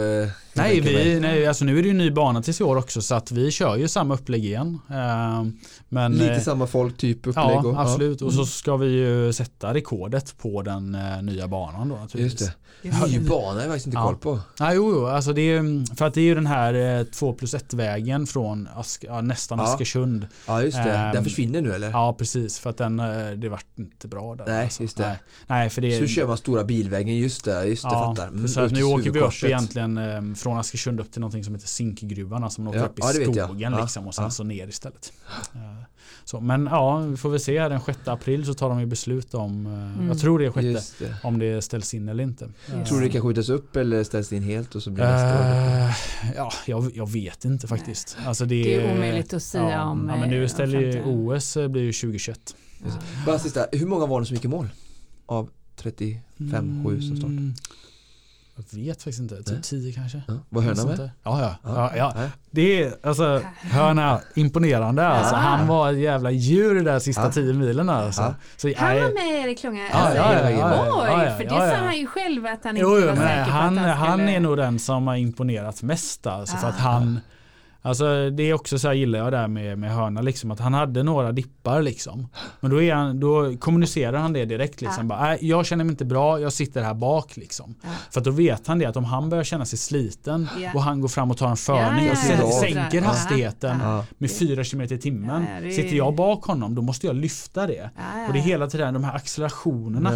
[0.54, 3.16] Nej, vi, nej alltså nu är det ju ny bana tills i år också så
[3.16, 4.80] att vi kör ju samma upplägg igen.
[4.90, 5.52] Uh,
[5.90, 7.36] men, Lite eh, samma folk typ upplägg?
[7.36, 8.22] Ja, och, absolut.
[8.22, 8.28] Ja.
[8.28, 12.42] Och så ska vi ju sätta rekordet på den uh, nya banan då naturligtvis.
[12.42, 13.08] Just det.
[13.08, 14.06] Ny bana har jag faktiskt inte ja.
[14.06, 14.40] koll på.
[14.60, 17.54] Ja, jo, jo, alltså det är, för att det är ju den här 2 plus
[17.54, 19.66] 1 vägen från Ask, ja, nästan ja.
[19.66, 20.28] Askersund.
[20.48, 21.06] Ja, just det.
[21.06, 21.92] Um, den försvinner nu eller?
[21.92, 22.60] Ja, precis.
[22.60, 22.98] För att den,
[23.38, 24.46] det vart inte bra där.
[24.46, 24.84] Nej, alltså.
[24.84, 25.08] just det.
[25.08, 25.18] Nej.
[25.48, 27.66] Nej, för det så kör man stora bilvägen, just det.
[27.66, 28.28] Just det, ja, fattar.
[28.28, 31.68] Mm, så nu åker vi upp egentligen um, från Askersund upp till någonting som heter
[31.68, 32.44] Zinkgruvan.
[32.44, 34.30] Alltså man åker ja, upp i ja, skogen liksom och sen ja.
[34.30, 35.14] så ner istället.
[35.56, 35.62] Uh,
[36.24, 37.68] så, men ja, vi får väl se.
[37.68, 40.08] Den 6 april så tar de ju beslut om, uh, mm.
[40.08, 41.16] jag tror det är 6, det.
[41.24, 42.46] om det ställs in eller inte.
[42.46, 45.12] Uh, tror du det kan skjutas upp eller ställs in helt och så blir det
[45.12, 46.34] nästa år?
[46.36, 48.18] Ja, jag, jag, vet inte faktiskt.
[48.26, 50.10] Alltså det, det är omöjligt att säga ja, om.
[50.10, 52.56] Ja, men nu ställer ju OS blir ju 2021.
[53.26, 54.70] Bara sista, hur många var det som gick i mål?
[55.26, 57.32] Av 35-7 som start?
[58.70, 60.22] Jag vet faktiskt inte, typ 10 kanske.
[60.28, 60.34] Ja.
[60.50, 61.10] Var Hörna med?
[61.24, 61.56] Ja, ja.
[61.64, 62.30] ja, ja.
[62.52, 65.36] Det är alltså Hörna imponerande alltså.
[65.36, 68.36] Han var ett jävla djur där sista 10 milen alltså.
[68.58, 69.90] Så, han var med Erik Klunga?
[69.92, 73.16] Alltså, ja, ja, Oj, för det sa han ju själv att han inte jo, var
[73.16, 76.68] säker på han, att han, han är nog den som har imponerat mest alltså, för
[76.68, 77.20] att han
[77.84, 80.74] Alltså det är också så här gillar jag där med, med hörna liksom att han
[80.74, 82.28] hade några dippar liksom.
[82.60, 85.04] Men då, är han, då kommunicerar han det direkt liksom.
[85.10, 85.18] Ja.
[85.18, 87.76] Bara, jag känner mig inte bra, jag sitter här bak liksom.
[87.82, 87.90] Ja.
[88.12, 90.72] För då vet han det att om han börjar känna sig sliten ja.
[90.76, 93.80] och han går fram och tar en förning och sänker hastigheten
[94.18, 95.48] med 4 km i timmen.
[95.48, 95.72] Är...
[95.72, 97.90] Sitter jag bak honom då måste jag lyfta det.
[98.28, 100.12] Och det är hela tiden de här accelerationerna.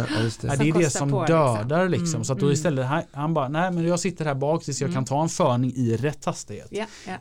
[0.58, 0.68] det.
[0.68, 1.36] är det som på, liksom.
[1.36, 2.14] dödar liksom.
[2.14, 2.52] Mm, så att då mm.
[2.52, 4.94] istället han, han bara, nej men jag sitter här bak tills jag mm.
[4.94, 6.72] kan ta en förning i rätt hastighet.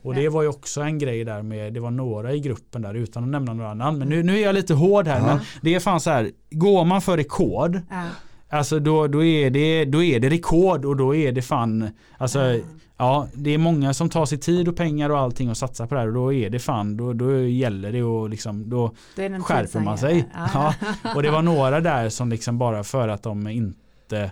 [0.01, 2.93] Och det var ju också en grej där med, det var några i gruppen där
[2.93, 3.99] utan att nämna några namn.
[3.99, 5.19] Men nu, nu är jag lite hård här.
[5.19, 5.25] Ja.
[5.25, 8.03] Men det är fan så här, går man för rekord ja.
[8.49, 12.39] Alltså då, då, är det, då är det rekord och då är det fan Alltså
[12.39, 12.61] ja.
[12.97, 15.95] ja det är många som tar sig tid och pengar och allting och satsar på
[15.95, 18.95] det här och då är det fan då, då gäller det och liksom då
[19.41, 20.29] skärper man sig.
[20.53, 20.73] Ja.
[21.15, 24.31] Och det var några där som liksom bara för att de inte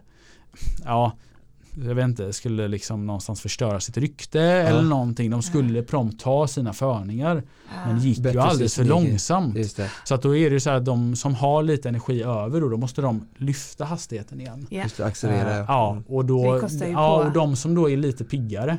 [0.85, 1.11] Ja
[1.75, 4.43] jag vet inte, skulle liksom någonstans förstöra sitt rykte ja.
[4.43, 5.31] eller någonting.
[5.31, 5.85] De skulle ja.
[5.85, 7.43] prompt ta sina förningar.
[7.69, 7.87] Ja.
[7.87, 9.57] Men gick Bättre ju alldeles för långsamt.
[10.03, 12.69] Så att då är det så här att de som har lite energi över då,
[12.69, 14.67] då måste de lyfta hastigheten igen.
[14.69, 14.83] Ja.
[14.83, 15.65] Just det, accelerera.
[15.67, 18.77] Ja, och, då, ja, och de som då är lite piggare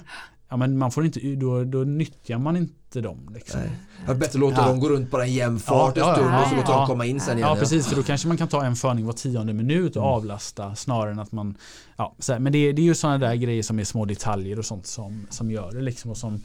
[0.48, 3.30] ja, men man får inte, då, då nyttjar man inte dem.
[3.34, 3.60] Liksom.
[3.60, 3.70] Nej.
[4.06, 4.68] Det bättre låta ja.
[4.68, 7.06] dem gå runt på en jämn fart ja, en stund och så låta dem komma
[7.06, 7.48] in sen igen.
[7.48, 10.14] Ja precis, för då kanske man kan ta en förning var tionde minut och mm.
[10.14, 11.56] avlasta snarare än att man
[11.96, 14.58] ja, så här, Men det, det är ju sådana där grejer som är små detaljer
[14.58, 16.40] och sånt som, som gör det liksom och som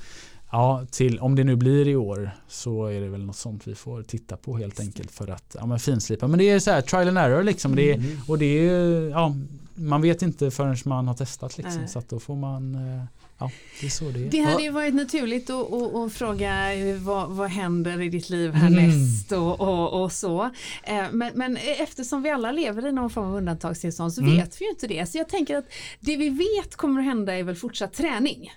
[0.52, 3.76] Ja, till, om det nu blir i år så är det väl något sånt vi
[3.76, 6.28] får titta på helt enkelt för att ja, men finslipa.
[6.28, 7.76] Men det är så här trial and error liksom.
[7.76, 9.36] Det är, och det är, ja,
[9.76, 11.88] man vet inte förrän man har testat liksom.
[11.88, 13.04] Så att då får man eh,
[13.40, 14.30] Ja, det är så det är.
[14.30, 18.52] Det hade ju varit naturligt att, att, att fråga vad, vad händer i ditt liv
[18.54, 19.44] härnäst mm.
[19.44, 20.44] och, och, och, så.
[20.84, 24.36] Eh, men, men, eftersom vi alla lever i någon form av undantagstillstånd så mm.
[24.38, 25.06] vet vi ju inte det.
[25.06, 25.66] Så jag tänker att
[26.00, 28.52] det vi vet kommer att hända är väl fortsatt träning.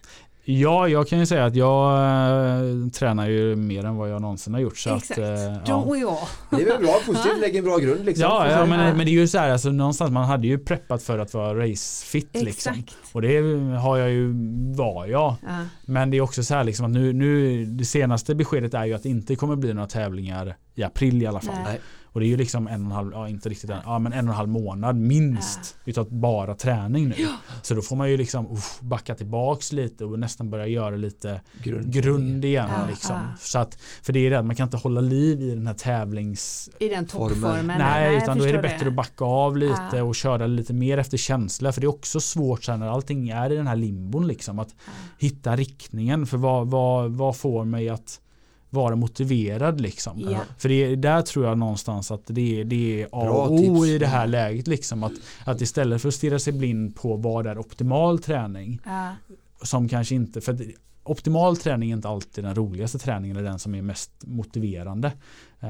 [0.45, 4.55] Ja, jag kan ju säga att jag äh, tränar ju mer än vad jag någonsin
[4.55, 4.79] har gjort.
[4.79, 5.85] Så Exakt, att, äh, ja.
[5.93, 6.17] we all.
[6.51, 8.05] Det är väl bra, positivt, lägger en bra grund.
[8.05, 8.23] Liksom.
[8.23, 11.03] Ja, ja men, men det är ju så här, alltså, någonstans man hade ju preppat
[11.03, 12.31] för att vara racefit.
[12.33, 12.85] Liksom.
[13.13, 13.37] Och det
[13.83, 14.33] har jag ju,
[14.77, 15.35] var jag.
[15.43, 15.65] Ja.
[15.85, 18.95] Men det är också så här liksom, att nu, nu, det senaste beskedet är ju
[18.95, 21.59] att det inte kommer bli några tävlingar i april i alla fall.
[21.65, 21.81] Nej.
[22.13, 24.13] Och det är ju liksom en och en halv, ja inte riktigt en, ja men
[24.13, 25.91] en och en halv månad minst ja.
[25.91, 27.15] utav bara träning nu.
[27.19, 27.33] Ja.
[27.63, 31.41] Så då får man ju liksom uff, backa tillbaks lite och nästan börja göra lite
[31.63, 32.69] grund, grund igen.
[32.71, 33.21] Ja, liksom.
[33.39, 35.75] Så att, för det är det att man kan inte hålla liv i den här
[35.75, 36.71] tävlings...
[36.79, 37.67] I den toppformen.
[37.67, 38.89] Nej, Nej utan då är det bättre det.
[38.89, 41.73] att backa av lite och köra lite mer efter känsla.
[41.73, 44.59] För det är också svårt sen när allting är i den här limbon liksom.
[44.59, 44.75] Att
[45.19, 46.27] hitta riktningen.
[46.27, 48.21] För vad, vad, vad får mig att
[48.73, 50.21] vara motiverad liksom.
[50.21, 50.41] Ja.
[50.59, 54.07] För det, där tror jag någonstans att det, det är A och O i det
[54.07, 55.03] här läget liksom.
[55.05, 55.13] Att,
[55.45, 58.81] att istället för att stirra sig blind på vad är optimal träning.
[58.85, 59.09] Ja.
[59.63, 60.59] Som kanske inte, för
[61.05, 65.13] optimal träning är inte alltid den roligaste träningen eller den som är mest motiverande.
[65.61, 65.69] Eh,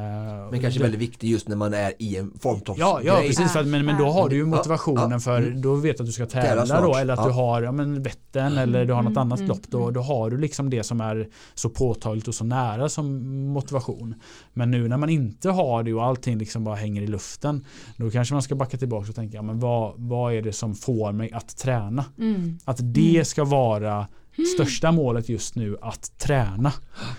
[0.50, 2.88] men kanske det, väldigt viktig just när man är i en formtoppsgrej.
[2.88, 5.60] Ja, ja precis, för, men, men då har du ju motivationen ja, för mm.
[5.60, 7.26] då vet du att du ska tävla då eller att ja.
[7.26, 9.62] du har ja, men Vättern mm, eller du har något mm, annat mm, lopp.
[9.68, 9.94] Då, mm.
[9.94, 14.14] då har du liksom det som är så påtagligt och så nära som motivation.
[14.52, 18.10] Men nu när man inte har det och allting liksom bara hänger i luften då
[18.10, 21.12] kanske man ska backa tillbaka och tänka ja, men vad, vad är det som får
[21.12, 22.04] mig att träna?
[22.64, 24.06] Att det ska vara
[24.54, 26.72] största målet just nu att träna.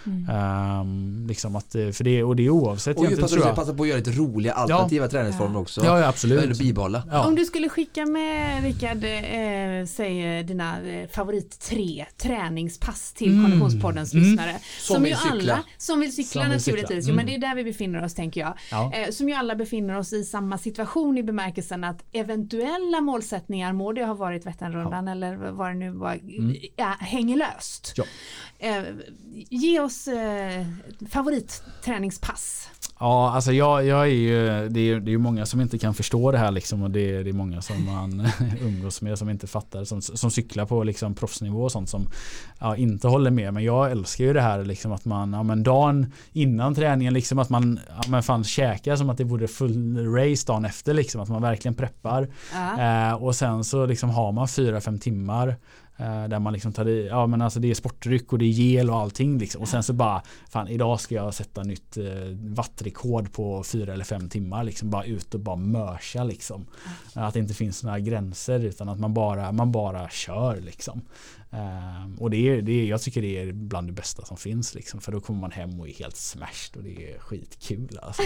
[0.06, 0.80] Mm.
[0.80, 3.56] Um, liksom att, för det, och det är oavsett och egentligen tror jag.
[3.56, 5.10] passa på att göra lite roliga alternativa ja.
[5.10, 5.86] träningsformer också.
[5.86, 6.44] Ja, ja absolut.
[6.44, 7.04] Eller bibehålla.
[7.12, 7.28] Ja.
[7.28, 13.44] Om du skulle skicka med Rickard, eh, säg dina eh, favorit tre träningspass till mm.
[13.44, 14.26] Konditionspoddens mm.
[14.26, 14.60] lyssnare.
[14.80, 15.54] Som, som vill cykla.
[15.54, 17.06] Alla, som vill cykla naturligtvis.
[17.06, 17.16] Mm.
[17.16, 18.54] men det är där vi befinner oss tänker jag.
[18.72, 18.92] Ja.
[18.94, 23.94] Eh, som ju alla befinner oss i samma situation i bemärkelsen att eventuella målsättningar, må
[23.94, 25.12] det ha varit Vätternrundan ja.
[25.12, 26.56] eller vad det nu var, mm.
[27.04, 27.94] Hänger löst.
[27.96, 28.04] Ja.
[28.60, 28.84] Eh,
[29.50, 30.66] ge oss eh,
[31.10, 32.70] favoritträningspass.
[33.00, 36.32] Ja, alltså jag, jag är ju, det är, det är många som inte kan förstå
[36.32, 38.28] det här liksom och det, det är många som man
[38.62, 42.10] umgås med som inte fattar, som, som cyklar på liksom proffsnivå och sånt som
[42.60, 43.54] ja, inte håller med.
[43.54, 47.40] Men jag älskar ju det här liksom att man, ja men dagen innan träningen liksom
[47.40, 51.22] att man, ja men fan käkar som att det vore full race dagen efter liksom,
[51.22, 52.28] att man verkligen preppar.
[52.54, 53.10] Ja.
[53.10, 55.56] Eh, och sen så liksom har man fyra fem timmar
[56.04, 58.90] där man liksom tar i, ja men alltså det är sportdryck och det är gel
[58.90, 59.62] och allting liksom.
[59.62, 62.06] Och sen så bara, fan idag ska jag sätta nytt eh,
[62.40, 64.90] wattrekord på fyra eller fem timmar liksom.
[64.90, 66.66] Bara ut och bara mörsa liksom.
[67.14, 71.02] Att det inte finns några gränser utan att man bara, man bara kör liksom.
[71.54, 74.76] Um, och det är, det är, jag tycker det är bland det bästa som finns
[74.76, 78.22] liksom, för då kommer man hem och är helt smashed och det är skitkul alltså.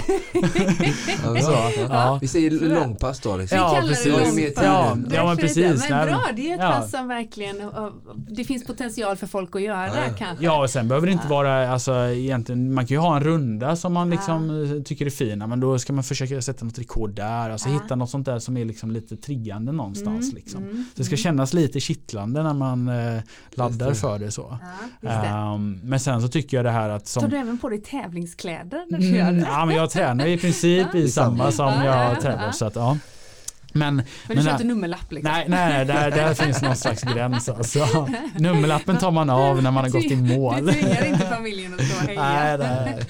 [1.26, 1.72] alltså ja.
[1.90, 2.18] Ja.
[2.22, 3.38] Vi säger långpass då.
[3.38, 3.58] Liksom.
[3.58, 4.36] Ja, precis.
[4.36, 5.90] Det ja, ja, men precis.
[5.90, 7.72] Men bra, det är ett pass som verkligen
[8.30, 10.14] det finns potential för folk att göra ja.
[10.18, 10.46] kanske.
[10.46, 13.76] Ja, och sen behöver det inte vara, alltså egentligen, man kan ju ha en runda
[13.76, 17.50] som man liksom tycker är fin, men då ska man försöka sätta något rekord där,
[17.50, 20.64] alltså hitta något sånt där som är liksom lite triggande någonstans mm, liksom.
[20.64, 21.18] Mm, det ska mm.
[21.18, 22.90] kännas lite kittlande när man
[23.50, 24.58] laddar för det så.
[25.02, 27.22] Ja, um, men sen så tycker jag det här att som...
[27.22, 29.40] Tar du även på dig tävlingskläder när du gör det?
[29.40, 32.98] Ja men jag tränar i princip i samma som jag tävlar så att ja.
[33.78, 35.12] Men, men du men, kör inte nummerlapp?
[35.12, 35.32] Liksom.
[35.32, 37.50] Nej, nej där, där finns någon slags gräns.
[37.50, 38.08] Alltså.
[38.38, 40.66] Nummerlappen tar man av när man har gått i mål.
[40.66, 42.58] Du tvingar inte familjen att stå och heja.
[42.58, 43.06] Nej,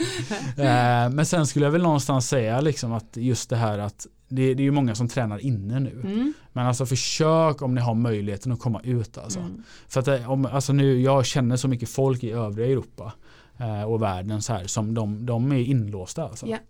[0.55, 0.67] nej.
[0.67, 4.53] Eh, men sen skulle jag väl någonstans säga liksom att just det här att det,
[4.53, 6.01] det är ju många som tränar inne nu.
[6.03, 6.33] Mm.
[6.53, 9.17] Men alltså försök om ni har möjligheten att komma ut.
[9.17, 9.39] Alltså.
[9.39, 9.63] Mm.
[9.87, 13.13] För att eh, om, alltså nu, jag känner så mycket folk i övriga Europa
[13.57, 16.23] eh, och världen så här som de, de är inlåsta.
[16.23, 16.47] Alltså.
[16.47, 16.61] Yeah.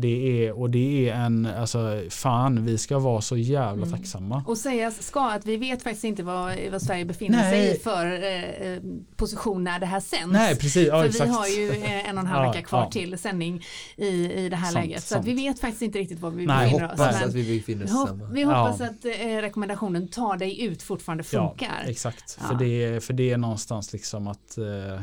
[0.00, 3.98] Det är, och det är en, alltså fan vi ska vara så jävla mm.
[3.98, 4.44] tacksamma.
[4.46, 7.50] Och sägas ska att vi vet faktiskt inte vad, vad Sverige befinner Nej.
[7.50, 8.82] sig i för eh, eh,
[9.16, 10.32] position när det här sänds.
[10.32, 10.88] Nej, precis.
[10.88, 11.30] Ja, för exakt.
[11.30, 12.90] vi har ju eh, en och en halv vecka kvar ja.
[12.90, 13.62] till sändning
[13.96, 15.02] i, i det här sant, läget.
[15.02, 15.26] Så sant.
[15.26, 17.00] vi vet faktiskt inte riktigt var vi Nej, befinner oss.
[17.00, 19.10] Hoppas att vi befinner oss hopp, Vi hoppas att eh,
[19.40, 21.82] rekommendationen ta dig ut fortfarande funkar.
[21.84, 22.32] Ja, exakt.
[22.32, 25.00] För, det, för det är någonstans liksom att eh,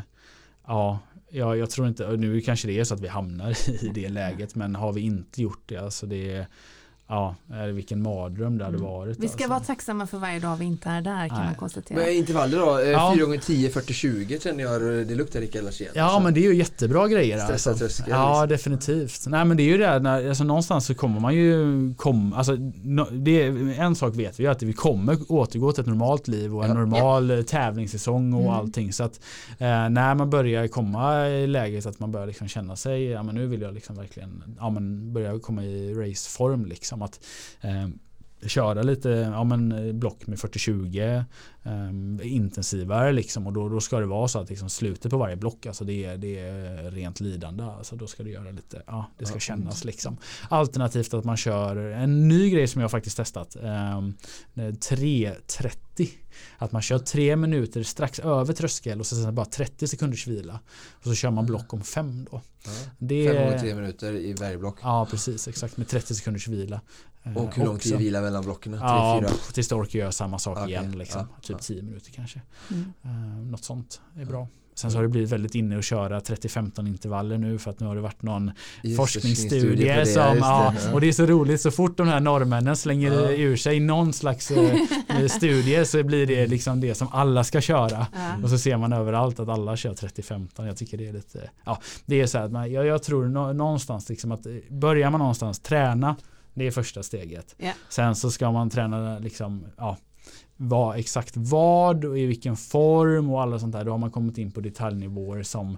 [0.67, 0.99] ja
[1.29, 4.55] Ja, jag tror inte, nu kanske det är så att vi hamnar i det läget
[4.55, 6.47] men har vi inte gjort det, alltså det
[7.07, 7.35] Ja,
[7.73, 8.89] vilken mardröm det hade mm.
[8.89, 9.19] varit.
[9.19, 9.49] Vi ska alltså.
[9.49, 11.45] vara tacksamma för varje dag vi inte är där kan Nej.
[11.45, 11.99] man konstatera.
[11.99, 12.79] Men intervaller då?
[12.79, 13.13] Eh, ja.
[13.17, 15.91] 4 x 10 40 20 känner jag det luktar lika illa igen.
[15.95, 17.39] Ja men det är ju jättebra grejer.
[17.39, 17.85] Stressa alltså.
[17.85, 18.05] tröskel.
[18.09, 19.25] Ja definitivt.
[19.27, 22.57] Nej men det är ju det när, alltså, någonstans så kommer man ju kom, alltså,
[22.83, 26.55] no, det är, en sak vet vi att vi kommer återgå till ett normalt liv
[26.55, 26.75] och en ja.
[26.75, 27.43] normal ja.
[27.43, 28.53] tävlingssäsong och mm.
[28.53, 28.93] allting.
[28.93, 29.19] Så att
[29.57, 33.35] eh, när man börjar komma i läget att man börjar liksom känna sig, ja men
[33.35, 37.25] nu vill jag liksom verkligen, ja men börja komma i raceform liksom liksom att
[37.61, 41.23] eh, köra lite ja, men eh, block med 40-20 eh,
[42.23, 45.65] intensivare liksom och då, då ska det vara så att liksom slutet på varje block
[45.65, 49.25] alltså det är, det är rent lidande alltså då ska du göra lite ja det
[49.25, 50.17] ska kännas liksom
[50.49, 54.01] alternativt att man kör en ny grej som jag faktiskt testat eh,
[54.55, 56.09] 3.30
[56.57, 60.59] att man kör tre minuter strax över tröskel och sen bara 30 sekunders vila.
[60.93, 62.41] Och så kör man block om fem då.
[62.65, 62.71] Ja.
[62.97, 64.77] Det, fem gånger tre minuter i varje block.
[64.81, 66.81] Ja precis exakt med 30 sekunders vila.
[67.35, 68.73] Och hur lång tid vila mellan blocken?
[68.73, 69.23] Ja,
[69.53, 70.69] tills du orkar göra samma sak okay.
[70.69, 70.91] igen.
[70.91, 71.27] Liksom.
[71.35, 72.41] Ja, typ 10 minuter kanske.
[72.71, 72.93] Mm.
[73.05, 74.47] Uh, något sånt är bra.
[74.75, 77.85] Sen så har det blivit väldigt inne att köra 30-15 intervaller nu för att nu
[77.85, 78.51] har det varit någon
[78.83, 82.75] just forskningsstudie det, som, ja, och det är så roligt så fort de här norrmännen
[82.75, 83.31] slänger ja.
[83.31, 88.07] ur sig någon slags eh, studie så blir det liksom det som alla ska köra
[88.13, 88.33] ja.
[88.43, 91.79] och så ser man överallt att alla kör 30-15 jag tycker det är lite, ja
[92.05, 96.15] det är så här, man, jag, jag tror någonstans liksom att börjar man någonstans träna
[96.55, 97.55] det är första steget.
[97.89, 99.97] Sen så ska man träna liksom, ja,
[100.57, 103.85] vad, exakt vad och i vilken form och alla sånt där.
[103.85, 105.77] Då har man kommit in på detaljnivåer som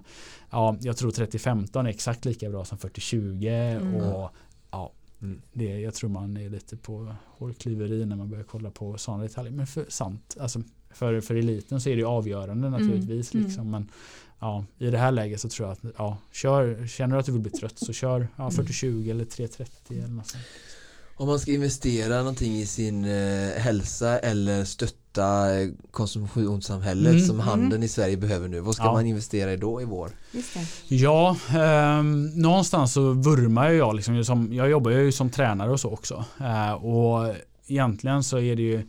[0.50, 3.94] ja, jag tror 30-15 är exakt lika bra som 40-20 mm.
[3.94, 4.30] och
[4.70, 4.92] ja,
[5.22, 5.42] mm.
[5.52, 9.52] det, jag tror man är lite på hårklyveri när man börjar kolla på sådana detaljer.
[9.52, 12.80] Men för, sant, alltså, för, för eliten så är det avgörande mm.
[12.80, 13.34] naturligtvis.
[13.34, 13.46] Mm.
[13.46, 13.90] Liksom, men
[14.38, 17.32] ja, i det här läget så tror jag att ja, kör, känner du att du
[17.32, 19.10] vill bli trött så kör ja, 40-20 mm.
[19.10, 20.44] eller 3-30 eller något sånt.
[21.20, 27.26] Om man ska investera någonting i sin eh, hälsa eller stötta eh, konsumtionssamhället mm.
[27.26, 27.82] som handeln mm.
[27.82, 28.60] i Sverige behöver nu.
[28.60, 28.92] Vad ska ja.
[28.92, 30.10] man investera i då i vår?
[30.88, 32.02] Ja, eh,
[32.34, 34.24] någonstans så vurmar jag liksom.
[34.24, 36.24] Som, jag jobbar ju som tränare och så också.
[36.40, 37.34] Eh, och
[37.66, 38.82] egentligen så är det ju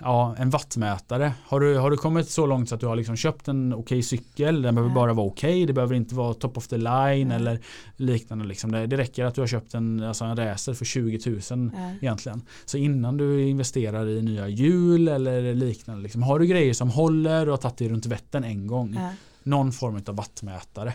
[0.00, 1.32] ja, en wattmätare.
[1.44, 3.82] Har du, har du kommit så långt så att du har liksom köpt en okej
[3.82, 5.66] okay cykel, den behöver bara vara okej, okay.
[5.66, 7.36] det behöver inte vara top of the line ja.
[7.36, 7.60] eller
[7.96, 8.44] liknande.
[8.44, 8.72] Liksom.
[8.72, 11.40] Det, det, räcker att du har köpt en, alltså en racer för 20 000
[11.74, 11.90] ja.
[12.00, 12.42] egentligen.
[12.64, 17.46] Så innan du investerar i nya hjul eller liknande, liksom, har du grejer som håller
[17.46, 18.98] och har tagit dig runt Vättern en gång,
[19.42, 20.92] någon form av wattmätare.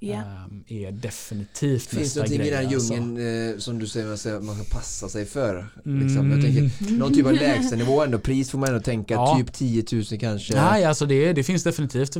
[0.00, 0.44] Yeah.
[0.68, 1.98] är definitivt Finns nästa grej.
[1.98, 2.94] Finns det någonting i den alltså.
[2.94, 3.64] djungeln alltså.
[3.64, 5.66] som du säger att man ska passa sig för?
[5.74, 6.18] Liksom.
[6.18, 6.30] Mm.
[6.30, 9.36] Jag tänker, någon typ av lägstanivå ändå, pris får man ändå tänka, ja.
[9.38, 10.54] typ 10 000 kanske?
[10.54, 12.16] Nej, alltså det, det finns definitivt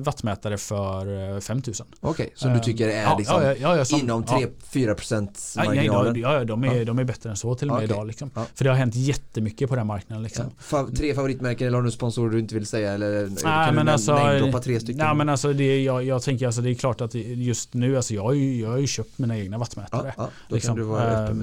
[0.00, 1.62] wattmätare för 5 000.
[2.00, 6.20] Okej, okay, som du tycker är ja, liksom ja, som, inom 3-4% marginalen?
[6.20, 7.94] Ja, de, är, de är bättre än så till och med okay.
[7.96, 8.06] idag.
[8.06, 8.30] Liksom.
[8.54, 10.22] För det har hänt jättemycket på den marknaden.
[10.22, 10.44] Liksom.
[10.58, 12.92] Fa tre favoritmärken eller har du sponsorer du inte vill säga?
[12.92, 15.06] Eller, nej, kan men du alltså, tre stycken?
[15.06, 17.96] Nej, men alltså det, jag, jag tänker alltså det är klart klart att just nu,
[17.96, 20.14] alltså jag har ju, jag har ju köpt mina egna wattmätare.
[20.16, 20.76] Ja, ja, liksom.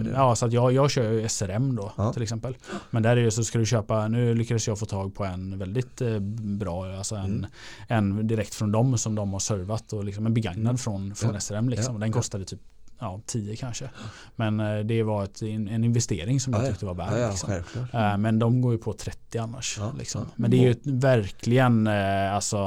[0.04, 0.12] det.
[0.12, 2.14] Ja, så att jag, jag kör ju SRM då ja.
[2.14, 2.58] till exempel.
[2.90, 5.58] Men där är det så ska du köpa, nu lyckades jag få tag på en
[5.58, 6.20] väldigt eh,
[6.60, 8.18] bra, alltså en, mm.
[8.18, 10.78] en direkt från dem som de har servat och liksom en begagnad mm.
[10.78, 12.00] från, från SRM liksom.
[12.00, 12.60] Den kostade typ
[13.00, 13.90] ja, 10 kanske.
[14.36, 17.20] Men eh, det var ett, en investering som jag tyckte var värd.
[17.20, 17.52] Ja, liksom.
[17.94, 19.80] Eh, men de går ju på 30 annars.
[19.98, 20.26] Liksom.
[20.36, 22.58] Men det är ju verkligen eh, alltså,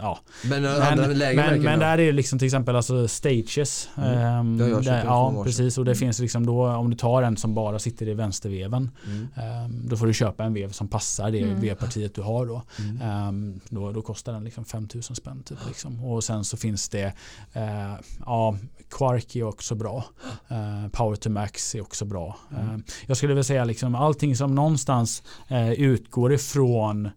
[0.00, 0.18] ja.
[0.44, 3.88] Men, men, men, men där är det liksom till exempel alltså stages.
[3.96, 4.38] Mm.
[4.38, 5.78] Um, där, ja, precis.
[5.78, 5.98] Och det mm.
[5.98, 8.90] finns liksom då om du tar en som bara sitter i vänsterveven.
[9.06, 9.64] Mm.
[9.64, 11.60] Um, då får du köpa en vev som passar det mm.
[11.60, 12.62] vevpartiet du har då.
[13.28, 13.92] Um, då.
[13.92, 15.58] Då kostar den liksom 5000 spänn typ.
[15.66, 16.04] Liksom.
[16.04, 17.06] Och sen så finns det
[17.56, 18.56] uh, ja,
[18.90, 20.04] Quark är också bra.
[20.50, 22.36] Uh, Power to Max är också bra.
[22.50, 22.74] Mm.
[22.74, 27.10] Uh, jag skulle vilja säga liksom allting som någonstans uh, utgår ifrån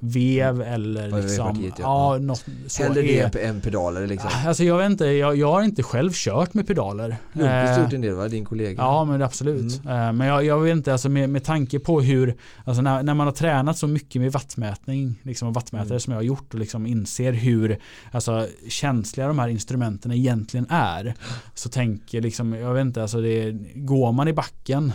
[0.00, 1.70] vev eller liksom.
[1.78, 4.30] Ja, något, så Hellre det än pedaler liksom.
[4.46, 7.16] Alltså jag vet inte, jag, jag har inte själv kört med pedaler.
[7.32, 8.82] Lundqvist har gjort en del va, din kollega?
[8.82, 9.84] Ja men absolut.
[9.84, 10.16] Mm.
[10.16, 13.26] Men jag, jag vet inte, alltså med, med tanke på hur, alltså när, när man
[13.26, 16.00] har tränat så mycket med vattmätning, liksom och vattmätare mm.
[16.00, 17.78] som jag har gjort och liksom inser hur
[18.12, 21.14] alltså, känsliga de här instrumenten egentligen är.
[21.54, 24.92] Så tänker liksom, jag vet inte, alltså det, går man i backen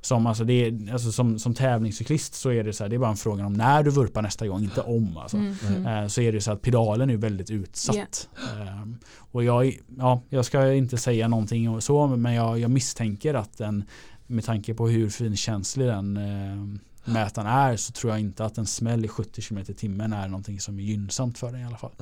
[0.00, 3.10] som, alltså det, alltså som, som tävlingscyklist så är det så här, det är bara
[3.10, 5.16] en fråga om när du vurpar nästa nästa gång, inte om.
[5.16, 5.36] Alltså.
[5.36, 5.86] Mm.
[5.86, 6.10] Mm.
[6.10, 8.28] Så är det så att pedalen är väldigt utsatt.
[8.56, 8.88] Yeah.
[9.32, 13.58] Och jag, ja, jag ska inte säga någonting och så, men jag, jag misstänker att
[13.58, 13.84] den,
[14.26, 18.66] med tanke på hur finkänslig den eh, mätaren är så tror jag inte att en
[18.66, 21.76] smäll i 70 km i timmen är någonting som är gynnsamt för den i alla
[21.76, 21.92] fall.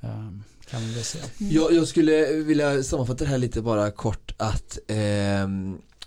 [0.00, 0.42] Mm.
[0.70, 1.24] kan man väl säga.
[1.38, 5.48] Jag, jag, skulle vilja sammanfatta det här lite bara kort att eh,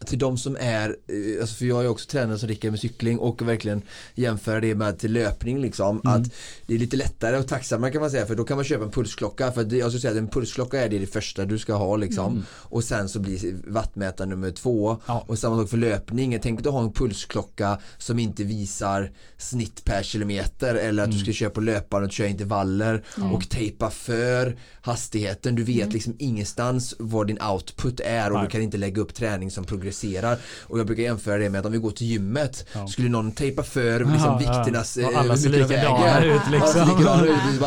[0.05, 3.19] till de som är, eh, alltså för jag är också tränare som Rickard med cykling
[3.19, 3.81] och verkligen
[4.15, 6.01] jämföra det med till löpning liksom.
[6.05, 6.21] Mm.
[6.21, 6.31] Att
[6.65, 8.91] det är lite lättare och tacksammare kan man säga för då kan man köpa en
[8.91, 9.51] pulsklocka.
[9.51, 12.31] För jag skulle säga att en pulsklocka är det, det första du ska ha liksom.
[12.31, 12.43] Mm.
[12.51, 14.97] Och sen så blir wattmätaren nummer två.
[15.05, 15.25] Ja.
[15.27, 16.39] Och samma sak för löpning.
[16.41, 21.17] Tänk att du har en pulsklocka som inte visar snitt per kilometer eller att mm.
[21.17, 23.03] du ska köra på löparen och köra intervaller
[23.33, 25.55] och tejpa för hastigheten.
[25.55, 25.93] Du vet mm.
[25.93, 28.45] liksom ingenstans vad din output är och Nej.
[28.45, 30.37] du kan inte lägga upp träning som progresserar.
[30.63, 32.87] Och jag brukar jämföra det med att om vi går till gymmet ja.
[32.87, 35.11] skulle någon tejpa för liksom, vikternas ja.
[35.15, 36.89] alla ser likadana ut liksom.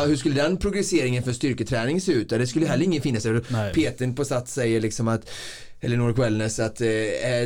[0.07, 2.29] hur skulle den progresseringen för styrketräning se ut?
[2.29, 3.25] Det skulle heller ingen finnas.
[3.73, 5.29] Peten på Sats säger liksom att
[5.83, 6.87] eller Nordic Wellness att eh,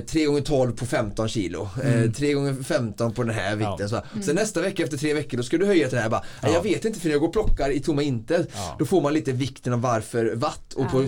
[0.07, 1.70] 3 gånger 12 på 15 kilo.
[1.84, 2.14] Eh, mm.
[2.14, 3.76] 3 gånger 15 på den här vikten.
[3.80, 3.88] Ja.
[3.88, 3.95] Så.
[3.95, 4.24] Mm.
[4.24, 6.10] Sen nästa vecka efter tre veckor då ska du höja till det här.
[6.10, 6.49] Bara, ja.
[6.49, 8.49] Jag vet inte för jag går och plockar i tomma intet.
[8.53, 8.76] Ja.
[8.80, 10.74] Då får man lite vikten av varför watt.
[10.74, 11.07] Och på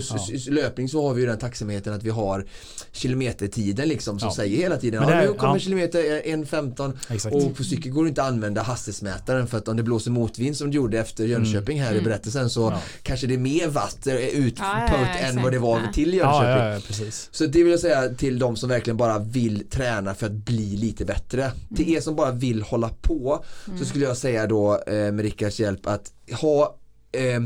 [0.50, 2.46] löpning så har vi ju den tacksamheten att vi har
[2.92, 5.08] kilometertiden liksom som säger hela tiden.
[5.08, 9.58] Ja, nu kommer kilometer 1.15 och på cykel går det inte att använda hastighetsmätaren för
[9.58, 11.32] att om det blåser motvind som det gjorde efter mm.
[11.32, 12.00] Jönköping här mm.
[12.00, 14.62] i berättelsen så kanske det är mer watt utput
[15.20, 17.17] än vad det var till Jönköping.
[17.30, 20.76] Så det vill jag säga till de som verkligen bara vill träna för att bli
[20.76, 21.42] lite bättre.
[21.42, 21.76] Mm.
[21.76, 23.78] Till er som bara vill hålla på mm.
[23.78, 26.76] så skulle jag säga då eh, med Rickards hjälp att ha
[27.12, 27.40] eh,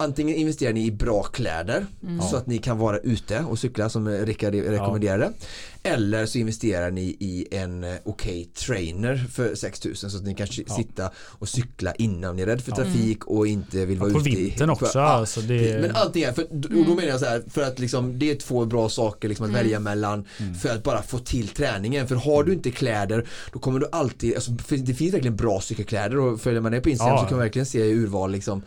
[0.00, 2.20] Antingen investerar ni i bra kläder mm.
[2.20, 5.24] så att ni kan vara ute och cykla som Rickard rekommenderade.
[5.24, 5.46] Ja.
[5.88, 10.34] Eller så investerar ni i en eh, okej okay trainer för 6000 så att ni
[10.34, 10.74] kan ja.
[10.74, 14.20] sitta och cykla innan ni är rädd för trafik och inte vill vara ja, på
[14.20, 14.86] ute På vintern också.
[14.86, 15.80] För, alltså det...
[15.80, 16.96] Men allting är, för, och då mm.
[16.96, 19.62] menar jag så här, för att liksom, det är två bra saker liksom att mm.
[19.62, 20.54] välja mellan mm.
[20.54, 22.08] för att bara få till träningen.
[22.08, 26.18] För har du inte kläder då kommer du alltid, alltså, det finns verkligen bra cykelkläder
[26.18, 27.22] och följer man det på Instagram ja.
[27.22, 28.62] så kan man verkligen se urval liksom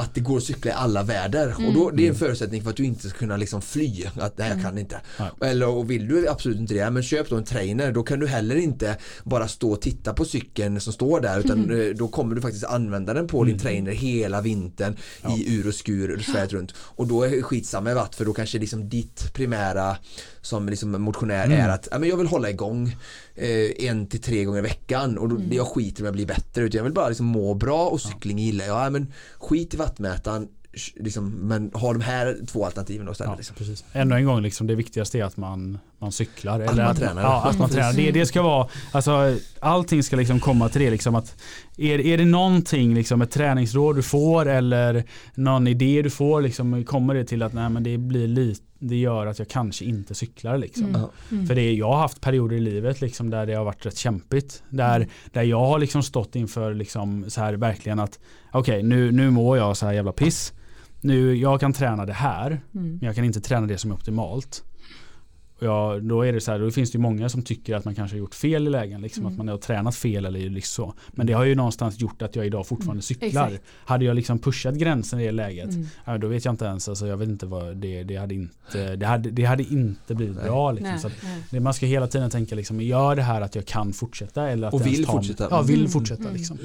[0.00, 1.66] att det går att cykla i alla väder mm.
[1.66, 4.04] och då, det är en förutsättning för att du inte ska kunna liksom fly.
[4.16, 4.64] Att nej, jag mm.
[4.64, 5.00] kan inte.
[5.18, 5.32] Mm.
[5.40, 7.92] Eller och vill du absolut inte det, men köp då en trainer.
[7.92, 11.64] Då kan du heller inte bara stå och titta på cykeln som står där utan
[11.64, 11.96] mm.
[11.96, 13.62] då kommer du faktiskt använda den på din mm.
[13.62, 15.36] trainer hela vintern ja.
[15.36, 16.74] i ur och skur Sverige runt.
[16.76, 19.96] Och då är det skitsamma i vatt för då kanske liksom ditt primära
[20.42, 21.60] som liksom motionär mm.
[21.60, 22.96] är att ja, men jag vill hålla igång
[23.34, 25.52] eh, en till tre gånger i veckan och då, mm.
[25.52, 28.00] jag skiter i om jag blir bättre utan jag vill bara liksom må bra och
[28.00, 28.86] cykling gillar jag.
[28.86, 30.48] Ja, men skit i vattmätaren
[30.94, 33.30] Liksom, men ha de här två alternativen då istället.
[33.30, 33.56] Ja, liksom.
[33.56, 33.84] precis.
[33.92, 36.60] Ännu en gång, liksom, det viktigaste är att man, man cyklar.
[36.60, 37.22] Att eller man att, tränar.
[37.22, 37.92] Ja, att man tränar.
[37.92, 40.90] Det, det ska vara, alltså, allting ska liksom komma till det.
[40.90, 41.42] Liksom, att
[41.76, 45.04] är, är det någonting, liksom, ett träningsråd du får eller
[45.34, 48.96] någon idé du får, liksom, kommer det till att nej, men det blir lite det
[48.96, 50.58] gör att jag kanske inte cyklar.
[50.58, 50.84] Liksom.
[50.84, 51.04] Mm.
[51.30, 51.46] Mm.
[51.46, 54.62] För det, jag har haft perioder i livet liksom, där det har varit rätt kämpigt.
[54.68, 55.08] Där, mm.
[55.32, 58.18] där jag har liksom stått inför liksom, så här, verkligen att
[58.52, 60.52] okej okay, nu, nu mår jag så här jävla piss.
[61.00, 62.62] Nu, jag kan träna det här mm.
[62.72, 64.64] men jag kan inte träna det som är optimalt.
[65.60, 68.16] Ja, då är det så här, då finns det många som tycker att man kanske
[68.16, 69.32] har gjort fel i lägen, liksom mm.
[69.32, 70.94] att man har tränat fel eller liksom så.
[71.08, 73.02] Men det har ju någonstans gjort att jag idag fortfarande mm.
[73.02, 73.46] cyklar.
[73.46, 73.64] Exakt.
[73.84, 75.86] Hade jag liksom pushat gränsen i det läget, mm.
[76.04, 78.96] ja, då vet jag inte ens, alltså, jag vet inte vad det, det hade inte,
[78.96, 80.44] det hade, det hade inte blivit nej.
[80.44, 80.72] bra.
[80.72, 80.90] Liksom.
[80.90, 81.10] Nej, så
[81.50, 84.68] det, man ska hela tiden tänka, liksom, gör det här att jag kan fortsätta eller
[84.68, 85.48] att Och vill fortsätta.
[85.50, 85.90] Ja, vill mm.
[85.90, 86.22] fortsätta.
[86.22, 86.34] Mm.
[86.34, 86.58] Liksom.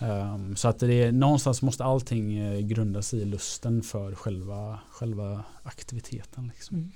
[0.00, 5.44] Um, så att det är, någonstans måste allting eh, grundas i lusten för själva, själva
[5.62, 6.50] aktiviteten.
[6.54, 6.92] Liksom.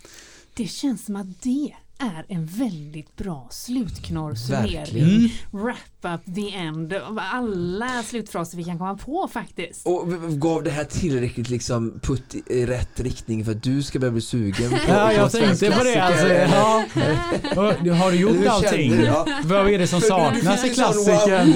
[0.54, 5.02] Det känns som att det är en väldigt bra slutknorr-summering.
[5.02, 5.28] Mm.
[5.50, 9.86] Wrap up the end av alla slutfraser vi kan komma på faktiskt.
[9.86, 10.08] Och
[10.40, 14.20] gav det här tillräckligt liksom putt i rätt riktning för att du ska börja bli
[14.20, 16.00] sugen på Ja, jag tänkte på det.
[16.00, 16.84] Alltså, ja.
[17.94, 19.02] Har du gjort allting?
[19.04, 19.26] Ja.
[19.44, 21.48] Vad är det som saknas i klassikern?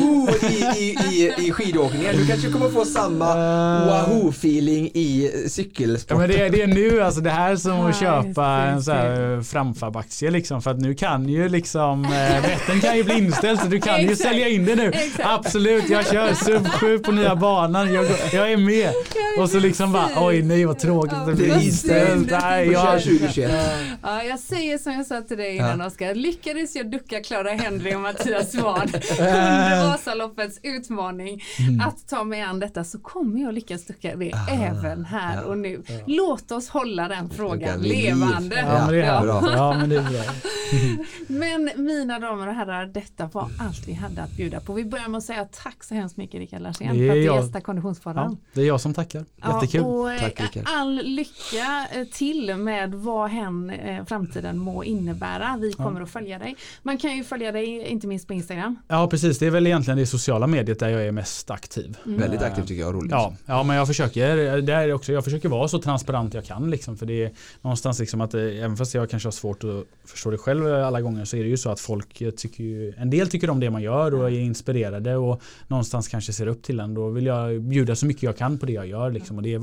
[0.51, 2.17] i, i, i, i skidåkningen.
[2.17, 3.89] Du kanske kommer få samma uh.
[3.89, 6.11] wahoo-feeling i cykelsport.
[6.11, 8.83] Ja, men det, är, det är nu, alltså det här är som att köpa en
[8.83, 13.61] så här framfabaktie liksom för att nu kan ju liksom äh, kan ju bli inställd
[13.61, 14.89] så du kan ju sälja in det nu.
[14.89, 15.29] Exakt.
[15.29, 17.95] Absolut, jag kör sub 7 på nya banan.
[17.95, 18.93] Jag, jag är med.
[19.39, 22.31] Och så liksom bara oj nej vad tråkigt ja, det blir inställt.
[22.31, 23.53] Nej, jag, 2021.
[24.03, 25.87] Ja, jag säger som jag sa till dig innan ja.
[25.87, 26.15] Oskar.
[26.15, 28.89] Lyckades jag ducka Klara Henry och Mattias Svahn
[29.19, 31.81] under Vasaloppets utmaning mm.
[31.81, 35.59] att ta mig an detta så kommer jag lyckas ducka det ah, även här och
[35.59, 35.83] nu.
[36.07, 38.57] Låt oss hålla den frågan levande.
[38.57, 39.53] Ja, men det är bra.
[39.53, 40.16] Ja, men det är bra.
[41.27, 44.73] Men mina damer och herrar, detta var allt vi hade att bjuda på.
[44.73, 47.61] Vi börjar med att säga tack så hemskt mycket Rickard Larsén för att du gästade
[47.61, 48.31] Konditionspodden.
[48.31, 49.25] Ja, det är jag som tackar.
[49.37, 49.81] Jättekul.
[49.81, 50.63] Ja, och tack, Rickard.
[50.67, 55.59] all lycka eh, till med vad hen eh, framtiden må innebära.
[55.61, 56.05] Vi kommer ja.
[56.05, 56.57] att följa dig.
[56.83, 58.79] Man kan ju följa dig inte minst på Instagram.
[58.89, 61.97] Ja precis, det är väl egentligen det sociala mediet där jag är mest aktiv.
[62.07, 62.21] Mm.
[62.21, 63.11] Väldigt aktiv tycker jag, roligt.
[63.11, 66.71] Ja, ja men jag försöker, det är också, jag försöker vara så transparent jag kan
[66.71, 67.33] liksom, för det är
[67.63, 70.87] någonstans liksom att eh, även fast jag kanske har svårt att Förstår det själv eh,
[70.87, 73.51] alla gånger så är det ju så att folk eh, tycker ju, en del tycker
[73.51, 76.95] om det man gör och är inspirerade och någonstans kanske ser upp till en.
[76.95, 79.37] Då vill jag bjuda så mycket jag kan på det jag gör liksom.
[79.37, 79.59] Och det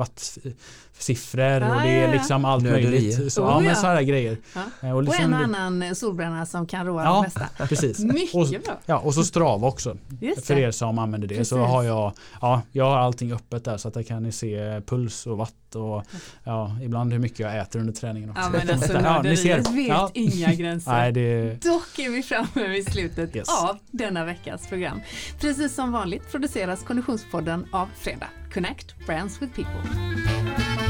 [0.94, 3.34] är wattsiffror och det är liksom allt möjligt.
[3.34, 4.38] Så, oh, ja, men sådana grejer.
[4.82, 4.94] Ja.
[4.94, 7.68] Och, liksom, och en och annan solbränna som kan roa ja, de flesta.
[7.68, 8.00] Precis.
[8.00, 8.80] Mycket och, bra.
[8.86, 9.98] Ja, och så Strava också.
[10.44, 11.50] För er som använder det precis.
[11.50, 14.82] så har jag, ja, jag har allting öppet där så att där kan ni se
[14.82, 16.04] puls och watt och
[16.44, 18.42] ja, ibland hur mycket jag äter under träningen också.
[18.42, 19.58] Ja, men alltså, ja, ni ser.
[19.58, 20.12] vet ja.
[20.14, 20.92] inga gränser.
[20.92, 21.64] Nej, det...
[21.64, 23.50] Dock är vi framme vid slutet yes.
[23.64, 25.02] av denna veckas program.
[25.40, 28.30] Precis som vanligt produceras Konditionspodden av Fredag.
[28.54, 30.83] Connect Brands with People.